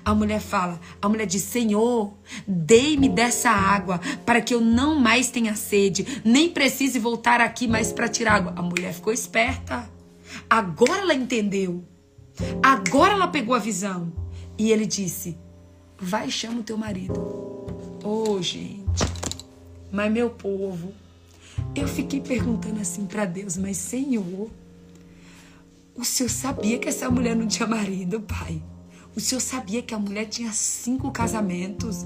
A 0.05 0.13
mulher 0.13 0.41
fala, 0.41 0.81
a 1.01 1.09
mulher 1.09 1.27
diz: 1.27 1.43
Senhor, 1.43 2.13
dei-me 2.45 3.09
dessa 3.09 3.51
água 3.51 4.01
para 4.27 4.41
que 4.41 4.53
eu 4.53 4.61
não 4.61 4.99
mais 4.99 5.31
tenha 5.31 5.55
sede, 5.55 6.21
nem 6.25 6.51
precise 6.51 6.99
voltar 6.99 7.41
aqui 7.41 7.69
mais 7.69 7.93
para 7.93 8.09
tirar 8.09 8.35
água. 8.35 8.53
A 8.57 8.63
mulher 8.63 8.93
ficou 8.93 9.13
esperta. 9.13 9.89
Agora 10.51 11.03
ela 11.03 11.15
entendeu. 11.15 11.85
Agora 12.61 13.13
ela 13.13 13.29
pegou 13.29 13.55
a 13.55 13.61
visão. 13.61 14.13
E 14.59 14.73
ele 14.73 14.87
disse: 14.87 15.39
Vai, 16.05 16.29
chama 16.29 16.59
o 16.59 16.63
teu 16.65 16.77
marido. 16.77 17.15
Oh, 18.03 18.43
gente. 18.43 19.05
Mas 19.93 20.13
meu 20.13 20.31
povo, 20.31 20.93
eu 21.77 21.87
fiquei 21.87 22.21
perguntando 22.21 22.81
assim 22.81 23.07
para 23.07 23.25
Deus, 23.25 23.57
mas 23.57 23.77
Senhor, 23.77 24.51
o 25.95 26.05
Senhor 26.05 26.29
sabia 26.29 26.81
que 26.81 26.89
essa 26.89 27.09
mulher 27.09 27.37
não 27.37 27.47
tinha 27.47 27.69
marido, 27.69 28.21
pai? 28.21 28.61
O 29.15 29.21
Senhor 29.21 29.41
sabia 29.41 29.81
que 29.81 29.95
a 29.95 29.99
mulher 29.99 30.27
tinha 30.27 30.51
cinco 30.53 31.13
casamentos? 31.13 32.03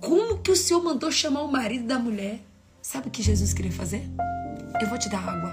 Como 0.00 0.38
que 0.38 0.52
o 0.52 0.56
Senhor 0.56 0.80
mandou 0.80 1.10
chamar 1.10 1.42
o 1.42 1.50
marido 1.50 1.88
da 1.88 1.98
mulher? 1.98 2.40
Sabe 2.80 3.08
o 3.08 3.10
que 3.10 3.20
Jesus 3.20 3.52
queria 3.52 3.72
fazer? 3.72 4.08
Eu 4.80 4.88
vou 4.88 4.96
te 4.96 5.08
dar 5.08 5.28
água, 5.28 5.52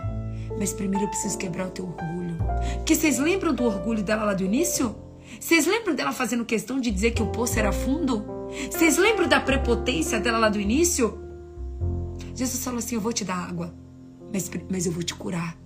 mas 0.60 0.72
primeiro 0.72 1.06
eu 1.06 1.10
preciso 1.10 1.36
quebrar 1.36 1.68
o 1.70 1.72
teu 1.72 1.86
orgulho. 1.86 2.38
Que 2.86 2.94
vocês 2.94 3.18
lembram 3.18 3.56
do 3.56 3.64
orgulho 3.64 4.04
dela 4.04 4.26
lá 4.26 4.34
do 4.36 4.44
início? 4.44 4.96
Vocês 5.40 5.66
lembram 5.66 5.96
dela 5.96 6.12
fazendo 6.12 6.46
questão 6.46 6.80
de 6.80 6.92
dizer 6.92 7.12
que 7.12 7.24
o 7.24 7.28
poço 7.28 7.58
era 7.58 7.72
fundo? 7.72 8.26
Vocês 8.70 8.98
lembram 8.98 9.28
da 9.28 9.40
prepotência 9.40 10.20
dela 10.20 10.38
lá 10.38 10.50
do 10.50 10.60
início? 10.60 11.20
Jesus 12.36 12.64
falou 12.64 12.80
assim: 12.80 12.96
Eu 12.96 13.02
vou 13.02 13.14
te 13.14 13.24
dar 13.24 13.36
água, 13.36 13.74
mas, 14.34 14.50
mas 14.70 14.86
eu 14.86 14.92
vou 14.92 15.04
te 15.04 15.16
curar. 15.16 15.58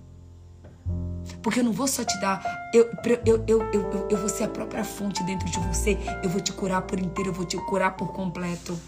Porque 1.42 1.60
eu 1.60 1.64
não 1.64 1.72
vou 1.72 1.86
só 1.86 2.04
te 2.04 2.18
dar, 2.20 2.42
eu, 2.72 2.88
eu, 3.24 3.44
eu, 3.46 3.62
eu, 3.72 4.08
eu 4.10 4.16
vou 4.16 4.28
ser 4.28 4.44
a 4.44 4.48
própria 4.48 4.84
fonte 4.84 5.22
dentro 5.24 5.48
de 5.48 5.58
você. 5.60 5.98
Eu 6.22 6.28
vou 6.28 6.40
te 6.40 6.52
curar 6.52 6.82
por 6.82 6.98
inteiro, 6.98 7.30
eu 7.30 7.34
vou 7.34 7.44
te 7.44 7.56
curar 7.56 7.96
por 7.96 8.12
completo. 8.12 8.78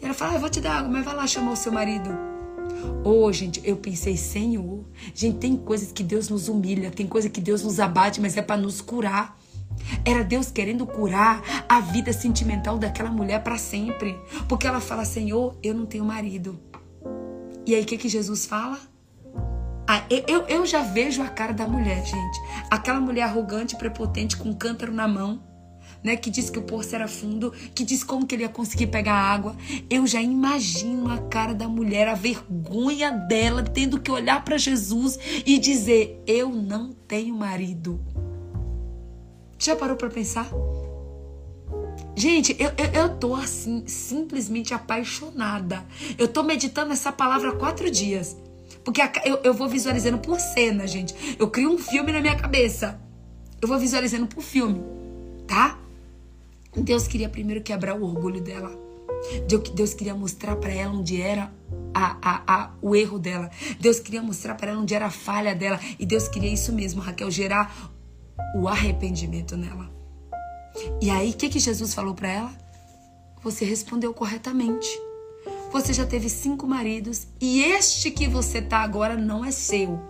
E 0.00 0.04
ela 0.04 0.14
fala: 0.14 0.32
ah, 0.32 0.34
Eu 0.34 0.40
vou 0.40 0.50
te 0.50 0.60
dar 0.60 0.78
água, 0.78 0.90
mas 0.90 1.04
vai 1.04 1.14
lá 1.14 1.26
chamar 1.26 1.52
o 1.52 1.56
seu 1.56 1.72
marido. 1.72 2.10
Oh, 3.04 3.32
gente, 3.32 3.60
eu 3.64 3.76
pensei, 3.76 4.16
Senhor, 4.16 4.84
gente, 5.14 5.38
tem 5.38 5.56
coisas 5.56 5.92
que 5.92 6.02
Deus 6.02 6.28
nos 6.28 6.48
humilha, 6.48 6.90
tem 6.90 7.06
coisas 7.06 7.30
que 7.30 7.40
Deus 7.40 7.62
nos 7.62 7.78
abate, 7.78 8.20
mas 8.20 8.36
é 8.36 8.42
para 8.42 8.56
nos 8.56 8.80
curar. 8.80 9.38
Era 10.04 10.24
Deus 10.24 10.50
querendo 10.50 10.86
curar 10.86 11.42
a 11.68 11.80
vida 11.80 12.12
sentimental 12.12 12.78
daquela 12.78 13.10
mulher 13.10 13.42
para 13.42 13.58
sempre. 13.58 14.18
Porque 14.48 14.66
ela 14.66 14.80
fala, 14.80 15.04
Senhor, 15.04 15.56
eu 15.62 15.74
não 15.74 15.86
tenho 15.86 16.04
marido. 16.04 16.60
E 17.66 17.74
aí 17.74 17.82
o 17.82 17.86
que, 17.86 17.98
que 17.98 18.08
Jesus 18.08 18.46
fala? 18.46 18.78
Ah, 19.88 20.02
eu, 20.10 20.42
eu 20.48 20.66
já 20.66 20.82
vejo 20.82 21.22
a 21.22 21.28
cara 21.28 21.52
da 21.52 21.66
mulher, 21.66 22.04
gente. 22.04 22.40
Aquela 22.70 23.00
mulher 23.00 23.22
arrogante, 23.22 23.76
prepotente, 23.76 24.36
com 24.36 24.50
um 24.50 24.54
cântaro 24.54 24.92
na 24.92 25.06
mão 25.06 25.40
né, 26.06 26.16
que 26.16 26.30
disse 26.30 26.52
que 26.52 26.58
o 26.58 26.62
poço 26.62 26.94
era 26.94 27.08
fundo, 27.08 27.52
que 27.74 27.84
disse 27.84 28.04
como 28.04 28.24
que 28.24 28.36
ele 28.36 28.42
ia 28.42 28.48
conseguir 28.48 28.86
pegar 28.86 29.14
água. 29.14 29.56
Eu 29.90 30.06
já 30.06 30.22
imagino 30.22 31.10
a 31.10 31.18
cara 31.18 31.52
da 31.52 31.68
mulher, 31.68 32.06
a 32.06 32.14
vergonha 32.14 33.10
dela 33.10 33.62
tendo 33.62 34.00
que 34.00 34.10
olhar 34.10 34.44
para 34.44 34.56
Jesus 34.56 35.18
e 35.44 35.58
dizer: 35.58 36.22
"Eu 36.26 36.50
não 36.50 36.92
tenho 36.92 37.34
marido". 37.34 38.00
Já 39.58 39.74
parou 39.76 39.96
para 39.96 40.10
pensar? 40.10 40.50
Gente, 42.14 42.56
eu, 42.58 42.70
eu, 42.78 43.02
eu 43.02 43.16
tô 43.16 43.34
assim, 43.34 43.86
simplesmente 43.86 44.72
apaixonada. 44.72 45.84
Eu 46.16 46.28
tô 46.28 46.42
meditando 46.42 46.92
essa 46.92 47.12
palavra 47.12 47.50
há 47.50 47.52
quatro 47.52 47.90
dias. 47.90 48.36
Porque 48.84 49.02
eu, 49.24 49.40
eu 49.42 49.52
vou 49.52 49.68
visualizando 49.68 50.18
por 50.18 50.38
cena, 50.38 50.86
gente. 50.86 51.14
Eu 51.38 51.50
crio 51.50 51.70
um 51.70 51.78
filme 51.78 52.12
na 52.12 52.20
minha 52.20 52.36
cabeça. 52.36 53.00
Eu 53.60 53.68
vou 53.68 53.78
visualizando 53.78 54.26
por 54.26 54.42
filme, 54.42 54.82
tá? 55.46 55.78
Deus 56.76 57.08
queria 57.08 57.28
primeiro 57.28 57.62
quebrar 57.62 57.98
o 57.98 58.04
orgulho 58.04 58.40
dela. 58.40 58.70
Deus 59.74 59.94
queria 59.94 60.14
mostrar 60.14 60.56
para 60.56 60.72
ela 60.72 60.92
onde 60.92 61.20
era 61.20 61.50
a, 61.92 62.16
a, 62.22 62.42
a, 62.46 62.70
o 62.82 62.94
erro 62.94 63.18
dela. 63.18 63.50
Deus 63.80 63.98
queria 63.98 64.22
mostrar 64.22 64.54
para 64.54 64.70
ela 64.70 64.80
onde 64.80 64.94
era 64.94 65.06
a 65.06 65.10
falha 65.10 65.54
dela. 65.54 65.80
E 65.98 66.04
Deus 66.06 66.28
queria 66.28 66.52
isso 66.52 66.72
mesmo, 66.72 67.00
Raquel, 67.00 67.30
gerar 67.30 67.90
o 68.54 68.68
arrependimento 68.68 69.56
nela. 69.56 69.90
E 71.00 71.10
aí, 71.10 71.30
o 71.30 71.34
que, 71.34 71.48
que 71.48 71.58
Jesus 71.58 71.94
falou 71.94 72.14
para 72.14 72.28
ela? 72.28 72.54
Você 73.42 73.64
respondeu 73.64 74.12
corretamente. 74.12 74.88
Você 75.72 75.92
já 75.92 76.06
teve 76.06 76.28
cinco 76.28 76.66
maridos 76.66 77.26
e 77.40 77.62
este 77.62 78.10
que 78.10 78.26
você 78.26 78.62
tá 78.62 78.78
agora 78.78 79.16
não 79.16 79.44
é 79.44 79.50
seu. 79.50 80.00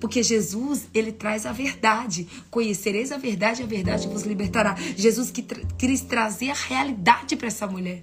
Porque 0.00 0.22
Jesus, 0.22 0.88
ele 0.94 1.12
traz 1.12 1.44
a 1.44 1.52
verdade. 1.52 2.26
Conhecereis 2.50 3.12
a 3.12 3.18
verdade 3.18 3.60
e 3.60 3.64
a 3.64 3.68
verdade 3.68 4.08
vos 4.08 4.22
libertará. 4.22 4.74
Jesus 4.96 5.30
que 5.30 5.42
tra 5.42 5.60
quis 5.76 6.00
trazer 6.00 6.50
a 6.50 6.54
realidade 6.54 7.36
para 7.36 7.48
essa 7.48 7.66
mulher. 7.66 8.02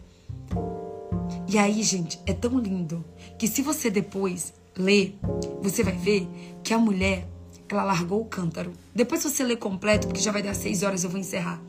E 1.50 1.58
aí, 1.58 1.82
gente, 1.82 2.20
é 2.26 2.34
tão 2.34 2.60
lindo 2.60 3.04
que 3.40 3.48
se 3.48 3.62
você 3.62 3.90
depois 3.90 4.54
ler, 4.78 5.18
você 5.62 5.82
vai 5.82 5.96
ver 5.96 6.28
que 6.64 6.74
a 6.74 6.78
mulher, 6.78 7.28
ela 7.74 7.84
largou 7.84 8.22
o 8.22 8.26
cântaro. 8.26 8.74
Depois 8.94 9.24
você 9.24 9.44
lê 9.44 9.56
completo, 9.56 10.08
porque 10.08 10.22
já 10.22 10.32
vai 10.32 10.42
dar 10.42 10.54
seis 10.54 10.84
horas, 10.84 11.04
eu 11.04 11.10
vou 11.10 11.20
encerrar. 11.20 11.62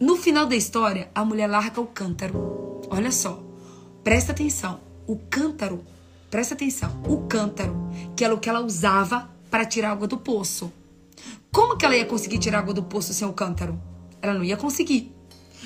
No 0.00 0.16
final 0.16 0.46
da 0.46 0.54
história, 0.54 1.10
a 1.14 1.24
mulher 1.24 1.48
larga 1.48 1.80
o 1.80 1.86
cântaro. 1.86 2.80
Olha 2.90 3.10
só. 3.10 3.42
Presta 4.04 4.32
atenção. 4.32 4.80
O 5.06 5.16
cântaro, 5.16 5.84
presta 6.30 6.54
atenção. 6.54 7.02
O 7.06 7.26
cântaro, 7.26 7.74
que 8.16 8.24
era 8.24 8.34
o 8.34 8.38
que 8.38 8.48
ela 8.48 8.60
usava 8.60 9.28
para 9.50 9.64
tirar 9.64 9.90
água 9.90 10.06
do 10.06 10.18
poço. 10.18 10.72
Como 11.50 11.76
que 11.76 11.84
ela 11.84 11.96
ia 11.96 12.06
conseguir 12.06 12.38
tirar 12.38 12.60
água 12.60 12.74
do 12.74 12.82
poço 12.82 13.12
sem 13.12 13.26
o 13.26 13.32
cântaro? 13.32 13.80
Ela 14.22 14.34
não 14.34 14.44
ia 14.44 14.56
conseguir. 14.56 15.12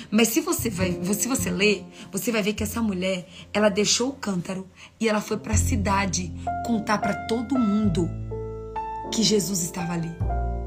Mas 0.09 0.29
se 0.29 0.41
você 0.41 0.69
vai, 0.69 0.99
se 1.13 1.27
você 1.27 1.49
ler, 1.49 1.85
você 2.11 2.31
vai 2.31 2.41
ver 2.41 2.53
que 2.53 2.63
essa 2.63 2.81
mulher, 2.81 3.27
ela 3.53 3.69
deixou 3.69 4.09
o 4.09 4.13
cântaro 4.13 4.67
e 4.99 5.07
ela 5.07 5.21
foi 5.21 5.37
para 5.37 5.53
a 5.53 5.57
cidade 5.57 6.33
contar 6.65 6.97
para 6.97 7.13
todo 7.27 7.57
mundo 7.57 8.09
que 9.13 9.21
Jesus 9.21 9.61
estava 9.61 9.93
ali, 9.93 10.11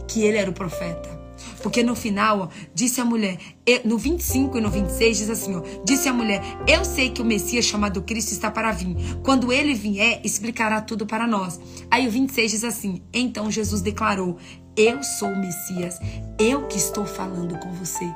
que 0.07 0.23
ele 0.23 0.39
era 0.39 0.49
o 0.49 0.55
profeta. 0.55 1.17
Porque 1.63 1.83
no 1.83 1.97
final, 1.97 2.49
disse 2.73 3.01
a 3.01 3.05
mulher, 3.05 3.39
no 3.85 3.99
25 3.99 4.57
e 4.57 4.61
no 4.61 4.71
26 4.71 5.19
diz 5.19 5.31
assim, 5.31 5.57
ó, 5.57 5.63
disse 5.85 6.09
a 6.09 6.13
mulher: 6.13 6.41
"Eu 6.67 6.85
sei 6.85 7.11
que 7.11 7.21
o 7.21 7.25
Messias 7.25 7.65
chamado 7.65 8.03
Cristo 8.03 8.31
está 8.31 8.51
para 8.51 8.71
vir. 8.71 8.97
Quando 9.23 9.53
ele 9.53 9.75
vier, 9.75 10.21
explicará 10.25 10.81
tudo 10.81 11.05
para 11.07 11.27
nós." 11.27 11.61
Aí 11.91 12.07
o 12.07 12.11
26 12.11 12.53
diz 12.53 12.65
assim: 12.65 13.03
"Então 13.13 13.51
Jesus 13.51 13.83
declarou: 13.83 14.39
Eu 14.77 15.03
sou 15.03 15.29
o 15.29 15.39
Messias, 15.39 15.99
eu 16.39 16.69
que 16.69 16.79
estou 16.79 17.05
falando 17.05 17.59
com 17.59 17.73
você." 17.73 18.09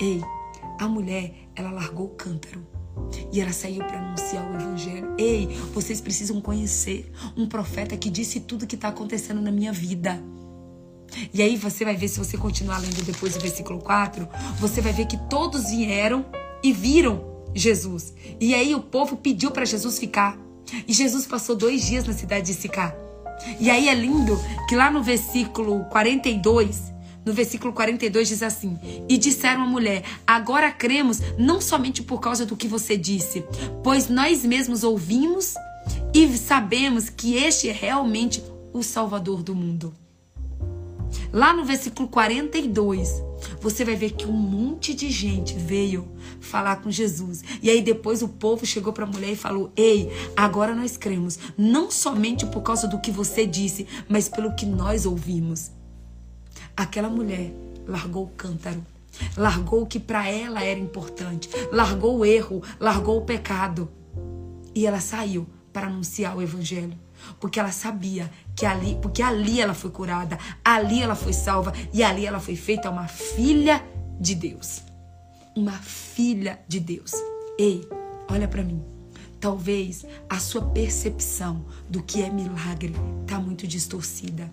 Ei, 0.00 0.22
a 0.80 0.88
mulher, 0.88 1.34
ela 1.54 1.70
largou 1.70 2.06
o 2.06 2.16
cântaro. 2.16 2.66
E 3.32 3.40
ela 3.40 3.52
saiu 3.52 3.84
para 3.84 3.98
anunciar 3.98 4.50
o 4.50 4.54
evangelho. 4.54 5.14
Ei, 5.18 5.46
vocês 5.72 6.00
precisam 6.00 6.40
conhecer 6.40 7.10
um 7.36 7.46
profeta 7.46 7.96
que 7.96 8.10
disse 8.10 8.40
tudo 8.40 8.66
que 8.66 8.74
está 8.74 8.88
acontecendo 8.88 9.40
na 9.40 9.50
minha 9.50 9.72
vida. 9.72 10.22
E 11.32 11.42
aí 11.42 11.56
você 11.56 11.84
vai 11.84 11.96
ver, 11.96 12.08
se 12.08 12.18
você 12.18 12.36
continuar 12.36 12.78
lendo 12.78 13.02
depois 13.04 13.34
do 13.34 13.40
versículo 13.40 13.78
4, 13.80 14.28
você 14.58 14.80
vai 14.80 14.92
ver 14.92 15.06
que 15.06 15.16
todos 15.28 15.70
vieram 15.70 16.24
e 16.62 16.72
viram 16.72 17.24
Jesus. 17.54 18.14
E 18.40 18.54
aí 18.54 18.74
o 18.74 18.80
povo 18.80 19.16
pediu 19.16 19.50
para 19.50 19.64
Jesus 19.64 19.98
ficar. 19.98 20.38
E 20.86 20.92
Jesus 20.92 21.26
passou 21.26 21.54
dois 21.54 21.84
dias 21.84 22.06
na 22.06 22.12
cidade 22.12 22.46
de 22.46 22.54
Sicá. 22.54 22.96
E 23.60 23.70
aí 23.70 23.88
é 23.88 23.94
lindo 23.94 24.38
que 24.68 24.76
lá 24.76 24.90
no 24.90 25.02
versículo 25.02 25.84
42, 25.86 26.92
no 27.24 27.32
versículo 27.32 27.72
42 27.72 28.28
diz 28.28 28.42
assim: 28.42 28.78
E 29.08 29.16
disseram 29.16 29.62
à 29.62 29.66
mulher: 29.66 30.04
Agora 30.26 30.70
cremos, 30.70 31.20
não 31.38 31.60
somente 31.60 32.02
por 32.02 32.20
causa 32.20 32.44
do 32.44 32.56
que 32.56 32.68
você 32.68 32.96
disse, 32.96 33.44
pois 33.82 34.08
nós 34.08 34.44
mesmos 34.44 34.84
ouvimos 34.84 35.54
e 36.14 36.36
sabemos 36.36 37.08
que 37.08 37.34
este 37.36 37.68
é 37.68 37.72
realmente 37.72 38.42
o 38.72 38.82
Salvador 38.82 39.42
do 39.42 39.54
mundo. 39.54 39.94
Lá 41.32 41.54
no 41.54 41.64
versículo 41.64 42.08
42, 42.08 43.22
você 43.60 43.84
vai 43.84 43.94
ver 43.94 44.12
que 44.12 44.26
um 44.26 44.32
monte 44.32 44.92
de 44.94 45.10
gente 45.10 45.54
veio 45.54 46.10
falar 46.40 46.76
com 46.76 46.90
Jesus. 46.90 47.42
E 47.62 47.70
aí 47.70 47.80
depois 47.80 48.22
o 48.22 48.28
povo 48.28 48.66
chegou 48.66 48.92
para 48.92 49.04
a 49.04 49.08
mulher 49.08 49.32
e 49.32 49.36
falou: 49.36 49.72
Ei, 49.76 50.10
agora 50.36 50.74
nós 50.74 50.96
cremos, 50.96 51.38
não 51.56 51.90
somente 51.90 52.44
por 52.46 52.62
causa 52.62 52.86
do 52.86 53.00
que 53.00 53.10
você 53.10 53.46
disse, 53.46 53.86
mas 54.08 54.28
pelo 54.28 54.54
que 54.54 54.66
nós 54.66 55.06
ouvimos. 55.06 55.70
Aquela 56.76 57.08
mulher 57.08 57.52
largou 57.86 58.24
o 58.24 58.30
cântaro, 58.30 58.84
largou 59.36 59.82
o 59.82 59.86
que 59.86 60.00
para 60.00 60.28
ela 60.28 60.62
era 60.62 60.78
importante, 60.78 61.48
largou 61.70 62.18
o 62.18 62.24
erro, 62.24 62.62
largou 62.80 63.18
o 63.18 63.24
pecado. 63.24 63.90
E 64.74 64.86
ela 64.86 65.00
saiu 65.00 65.46
para 65.72 65.86
anunciar 65.86 66.36
o 66.36 66.42
evangelho 66.42 66.98
porque 67.38 67.58
ela 67.58 67.72
sabia 67.72 68.30
que 68.54 68.66
ali, 68.66 68.98
porque 69.00 69.22
ali 69.22 69.60
ela 69.60 69.74
foi 69.74 69.90
curada, 69.90 70.38
ali 70.64 71.02
ela 71.02 71.14
foi 71.14 71.32
salva 71.32 71.72
e 71.92 72.02
ali 72.02 72.26
ela 72.26 72.40
foi 72.40 72.56
feita 72.56 72.90
uma 72.90 73.08
filha 73.08 73.84
de 74.20 74.34
Deus. 74.34 74.82
Uma 75.56 75.72
filha 75.72 76.60
de 76.66 76.80
Deus. 76.80 77.12
Ei, 77.58 77.86
olha 78.30 78.48
para 78.48 78.62
mim. 78.62 78.82
Talvez 79.40 80.06
a 80.28 80.38
sua 80.38 80.62
percepção 80.62 81.64
do 81.88 82.02
que 82.02 82.22
é 82.22 82.30
milagre 82.30 82.94
tá 83.26 83.38
muito 83.40 83.66
distorcida. 83.66 84.50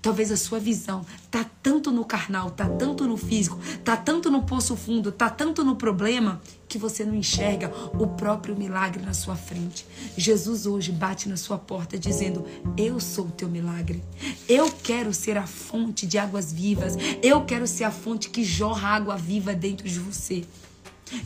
Talvez 0.00 0.30
a 0.30 0.36
sua 0.36 0.58
visão 0.58 1.04
tá 1.30 1.44
tanto 1.62 1.90
no 1.90 2.04
carnal, 2.04 2.50
tá 2.50 2.68
tanto 2.68 3.06
no 3.06 3.16
físico, 3.16 3.58
tá 3.84 3.96
tanto 3.96 4.30
no 4.30 4.42
poço 4.42 4.76
fundo, 4.76 5.12
tá 5.12 5.28
tanto 5.28 5.64
no 5.64 5.76
problema 5.76 6.40
que 6.68 6.78
você 6.78 7.04
não 7.04 7.14
enxerga 7.14 7.72
o 7.98 8.06
próprio 8.06 8.56
milagre 8.56 9.04
na 9.04 9.12
sua 9.12 9.34
frente. 9.34 9.84
Jesus 10.16 10.66
hoje 10.66 10.92
bate 10.92 11.28
na 11.28 11.36
sua 11.36 11.58
porta 11.58 11.98
dizendo: 11.98 12.44
"Eu 12.76 13.00
sou 13.00 13.26
o 13.26 13.30
teu 13.30 13.48
milagre. 13.48 14.02
Eu 14.48 14.70
quero 14.82 15.12
ser 15.12 15.36
a 15.36 15.46
fonte 15.46 16.06
de 16.06 16.16
águas 16.16 16.52
vivas. 16.52 16.96
Eu 17.22 17.44
quero 17.44 17.66
ser 17.66 17.84
a 17.84 17.90
fonte 17.90 18.30
que 18.30 18.44
jorra 18.44 18.88
água 18.88 19.16
viva 19.16 19.52
dentro 19.54 19.88
de 19.88 19.98
você." 19.98 20.44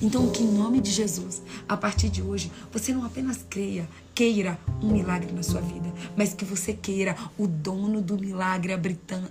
Então, 0.01 0.31
que 0.31 0.43
em 0.43 0.52
nome 0.52 0.81
de 0.81 0.90
Jesus, 0.90 1.43
a 1.69 1.77
partir 1.77 2.09
de 2.09 2.23
hoje, 2.23 2.51
você 2.73 2.93
não 2.93 3.05
apenas 3.05 3.44
creia, 3.48 3.89
queira 4.15 4.59
um 4.81 4.93
milagre 4.93 5.32
na 5.32 5.43
sua 5.43 5.61
vida, 5.61 5.93
mas 6.16 6.32
que 6.32 6.44
você 6.44 6.73
queira 6.73 7.16
o 7.36 7.47
dono 7.47 8.01
do 8.01 8.16
milagre 8.16 8.73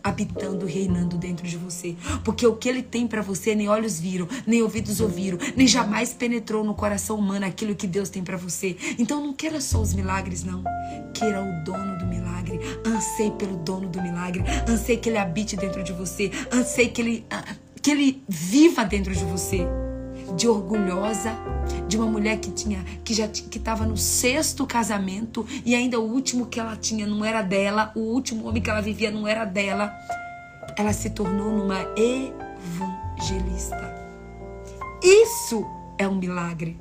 habitando, 0.03 0.65
reinando 0.65 1.17
dentro 1.17 1.47
de 1.47 1.57
você. 1.57 1.95
Porque 2.23 2.45
o 2.45 2.55
que 2.55 2.67
ele 2.67 2.83
tem 2.83 3.07
para 3.07 3.21
você, 3.21 3.55
nem 3.55 3.69
olhos 3.69 3.99
viram, 3.99 4.27
nem 4.45 4.61
ouvidos 4.61 4.99
ouviram, 4.99 5.37
nem 5.55 5.67
jamais 5.67 6.13
penetrou 6.13 6.63
no 6.63 6.73
coração 6.73 7.17
humano 7.17 7.45
aquilo 7.45 7.75
que 7.75 7.87
Deus 7.87 8.09
tem 8.09 8.23
para 8.23 8.37
você. 8.37 8.75
Então, 8.99 9.23
não 9.23 9.33
queira 9.33 9.61
só 9.61 9.81
os 9.81 9.93
milagres, 9.93 10.43
não. 10.43 10.63
Queira 11.13 11.41
o 11.41 11.63
dono 11.63 11.97
do 11.97 12.05
milagre. 12.05 12.59
Anseie 12.85 13.31
pelo 13.31 13.57
dono 13.57 13.87
do 13.87 14.01
milagre. 14.01 14.43
Anseie 14.67 14.97
que 14.97 15.09
ele 15.09 15.17
habite 15.17 15.55
dentro 15.55 15.83
de 15.83 15.93
você. 15.93 16.29
Anseie 16.51 16.89
que 16.89 17.01
ele, 17.01 17.25
ah, 17.29 17.55
que 17.81 17.91
ele 17.91 18.23
viva 18.27 18.83
dentro 18.83 19.13
de 19.15 19.23
você 19.23 19.65
de 20.35 20.47
orgulhosa, 20.47 21.31
de 21.87 21.97
uma 21.97 22.07
mulher 22.07 22.37
que 22.39 22.51
tinha 22.51 22.83
que 23.03 23.13
já 23.13 23.27
que 23.27 23.57
estava 23.57 23.85
no 23.85 23.97
sexto 23.97 24.65
casamento 24.65 25.45
e 25.65 25.75
ainda 25.75 25.99
o 25.99 26.03
último 26.03 26.47
que 26.47 26.59
ela 26.59 26.75
tinha 26.75 27.05
não 27.05 27.23
era 27.23 27.41
dela, 27.41 27.91
o 27.95 27.99
último 27.99 28.47
homem 28.47 28.61
que 28.61 28.69
ela 28.69 28.81
vivia 28.81 29.11
não 29.11 29.27
era 29.27 29.45
dela. 29.45 29.93
Ela 30.77 30.93
se 30.93 31.09
tornou 31.09 31.51
numa 31.51 31.81
evangelista. 31.97 33.93
Isso 35.03 35.65
é 35.97 36.07
um 36.07 36.15
milagre. 36.15 36.79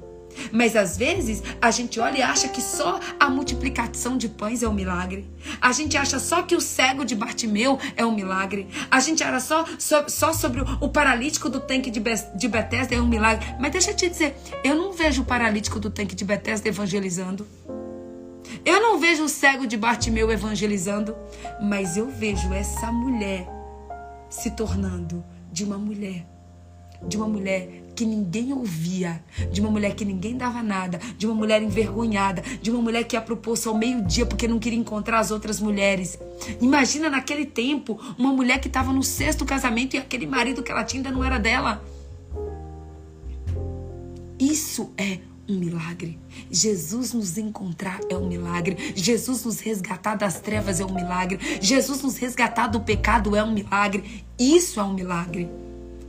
Mas 0.51 0.77
às 0.77 0.97
vezes 0.97 1.43
a 1.61 1.71
gente 1.71 1.99
olha 2.01 2.19
e 2.19 2.23
acha 2.23 2.49
que 2.49 2.61
só 2.61 2.99
a 3.19 3.29
multiplicação 3.29 4.17
de 4.17 4.29
pães 4.29 4.63
é 4.63 4.69
um 4.69 4.75
milagre. 4.75 5.29
A 5.61 5.73
gente 5.73 5.97
acha 5.97 6.19
só 6.19 6.43
que 6.43 6.55
o 6.55 6.61
cego 6.61 7.05
de 7.05 7.15
Bartimeu 7.15 7.79
é 7.97 8.05
um 8.05 8.15
milagre. 8.15 8.69
A 8.91 9.01
gente 9.01 9.23
acha 9.23 9.41
só, 9.41 9.65
só, 9.79 10.09
só 10.09 10.33
sobre 10.33 10.61
o, 10.61 10.67
o, 10.81 10.89
paralítico 10.89 11.49
do 11.49 11.61
tanque 11.61 11.91
de, 11.91 12.01
Be 12.01 12.15
de 12.37 12.49
Betesda 12.49 12.95
é 12.95 13.01
um 13.01 13.07
milagre. 13.07 13.47
Mas 13.59 13.73
deixa 13.73 13.91
eu 13.91 13.97
te 13.97 14.09
dizer, 14.09 14.37
eu 14.63 14.75
não 14.75 14.93
vejo 14.93 15.23
o 15.23 15.25
paralítico 15.25 15.79
do 15.79 15.91
tanque 15.91 16.15
de 16.15 16.25
Betesda 16.25 16.69
evangelizando. 16.69 17.47
Eu 18.65 18.81
não 18.81 18.99
vejo 18.99 19.25
o 19.25 19.29
cego 19.29 19.67
de 19.67 19.77
Bartimeu 19.77 20.31
evangelizando. 20.31 21.17
Mas 21.61 21.97
eu 21.97 22.09
vejo 22.09 22.53
essa 22.53 22.93
mulher 22.93 23.49
se 24.29 24.51
tornando 24.51 25.25
de 25.51 25.65
uma 25.65 25.79
mulher. 25.79 26.27
De 27.03 27.17
uma 27.17 27.29
mulher 27.29 27.82
que 27.94 28.05
ninguém 28.05 28.52
ouvia, 28.52 29.23
de 29.51 29.60
uma 29.60 29.70
mulher 29.70 29.94
que 29.94 30.05
ninguém 30.05 30.36
dava 30.36 30.62
nada, 30.62 30.98
de 31.19 31.27
uma 31.27 31.35
mulher 31.35 31.62
envergonhada, 31.62 32.43
de 32.60 32.70
uma 32.70 32.81
mulher 32.81 33.05
que 33.05 33.16
ia 33.16 33.20
pro 33.20 33.36
poço 33.36 33.69
ao 33.69 33.77
meio-dia 33.77 34.27
porque 34.27 34.48
não 34.48 34.59
queria 34.59 34.78
encontrar 34.78 35.19
as 35.19 35.31
outras 35.31 35.60
mulheres. 35.60 36.19
Imagina 36.60 37.10
naquele 37.10 37.44
tempo 37.44 37.98
uma 38.19 38.32
mulher 38.32 38.60
que 38.60 38.69
estava 38.69 38.93
no 38.93 39.02
sexto 39.02 39.44
casamento 39.44 39.94
e 39.94 39.98
aquele 39.98 40.27
marido 40.27 40.62
que 40.62 40.73
ela 40.73 40.85
tinha 40.85 41.01
ainda 41.01 41.10
não 41.10 41.24
era 41.24 41.39
dela. 41.39 41.82
Isso 44.39 44.93
é 44.97 45.19
um 45.48 45.59
milagre. 45.59 46.19
Jesus 46.51 47.12
nos 47.12 47.36
encontrar 47.36 48.01
é 48.09 48.16
um 48.16 48.27
milagre. 48.27 48.93
Jesus 48.94 49.44
nos 49.44 49.60
resgatar 49.60 50.16
das 50.16 50.40
trevas 50.40 50.81
é 50.81 50.85
um 50.85 50.94
milagre. 50.94 51.39
Jesus 51.60 52.02
nos 52.02 52.16
resgatar 52.16 52.69
do 52.69 52.81
pecado 52.81 53.36
é 53.36 53.44
um 53.44 53.52
milagre. 53.52 54.24
Isso 54.39 54.81
é 54.81 54.82
um 54.82 54.94
milagre. 54.94 55.48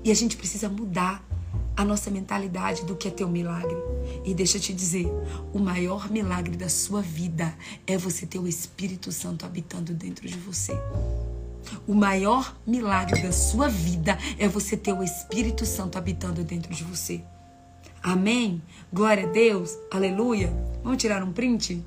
E 0.04 0.12
a 0.12 0.16
gente 0.16 0.38
precisa 0.38 0.70
mudar 0.70 1.24
a 1.76 1.84
nossa 1.84 2.12
mentalidade 2.12 2.86
do 2.86 2.96
que 2.96 3.08
é 3.08 3.12
ter 3.12 3.26
um 3.26 3.30
milagre. 3.30 3.78
E 4.26 4.34
deixa 4.34 4.58
eu 4.58 4.62
te 4.62 4.74
dizer, 4.74 5.08
o 5.54 5.60
maior 5.60 6.10
milagre 6.10 6.56
da 6.56 6.70
sua 6.70 7.02
vida 7.02 7.54
é 7.88 7.98
você 7.98 8.26
ter 8.26 8.40
o 8.40 8.48
Espírito 8.48 9.12
Santo 9.12 9.46
habitando 9.46 9.94
dentro 9.94 10.28
de 10.28 10.38
você. 10.38 10.74
O 11.88 11.94
maior 11.94 12.56
milagre 12.68 13.22
da 13.22 13.32
sua 13.32 13.68
vida 13.68 14.18
é 14.38 14.48
você 14.48 14.78
ter 14.78 14.94
o 14.94 15.04
Espírito 15.04 15.66
Santo 15.66 15.98
habitando 15.98 16.44
dentro 16.44 16.74
de 16.74 16.84
você. 16.84 17.24
Amém? 18.02 18.62
Glória 18.92 19.28
a 19.28 19.32
Deus. 19.32 19.78
Aleluia. 19.90 20.54
Vamos 20.84 21.02
tirar 21.02 21.24
um 21.24 21.32
print? 21.32 21.84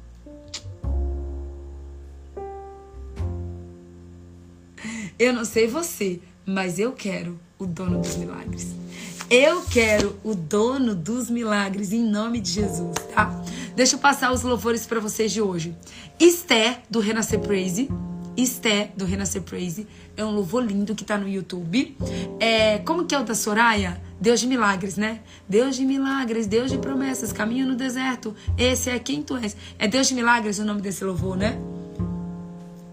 Eu 5.18 5.32
não 5.32 5.44
sei 5.44 5.66
você, 5.66 6.20
mas 6.44 6.78
eu 6.78 6.92
quero 6.92 7.38
o 7.58 7.66
dono 7.66 8.00
dos 8.00 8.16
milagres. 8.16 8.85
Eu 9.28 9.62
quero 9.62 10.16
o 10.22 10.36
dono 10.36 10.94
dos 10.94 11.28
milagres 11.28 11.92
em 11.92 12.04
nome 12.04 12.40
de 12.40 12.52
Jesus, 12.52 12.94
tá? 13.12 13.42
Deixa 13.74 13.96
eu 13.96 13.98
passar 13.98 14.32
os 14.32 14.42
louvores 14.42 14.86
para 14.86 15.00
vocês 15.00 15.32
de 15.32 15.42
hoje. 15.42 15.74
Esté 16.18 16.82
do 16.88 17.00
Renascer 17.00 17.40
Praise. 17.40 17.90
Esté 18.36 18.92
do 18.96 19.04
Renascer 19.04 19.42
Praise. 19.42 19.84
É 20.16 20.24
um 20.24 20.30
louvor 20.30 20.64
lindo 20.64 20.94
que 20.94 21.04
tá 21.04 21.18
no 21.18 21.28
YouTube. 21.28 21.96
É, 22.38 22.78
como 22.78 23.04
que 23.04 23.16
é 23.16 23.18
o 23.18 23.24
da 23.24 23.34
Soraya? 23.34 24.00
Deus 24.20 24.38
de 24.38 24.46
milagres, 24.46 24.96
né? 24.96 25.18
Deus 25.48 25.74
de 25.74 25.84
milagres, 25.84 26.46
Deus 26.46 26.70
de 26.70 26.78
promessas, 26.78 27.32
caminho 27.32 27.66
no 27.66 27.74
deserto. 27.74 28.32
Esse 28.56 28.90
é 28.90 28.98
quem 29.00 29.22
tu 29.22 29.36
és. 29.36 29.56
É 29.76 29.88
Deus 29.88 30.06
de 30.06 30.14
milagres 30.14 30.60
o 30.60 30.64
nome 30.64 30.80
desse 30.80 31.02
louvor, 31.02 31.36
né? 31.36 31.58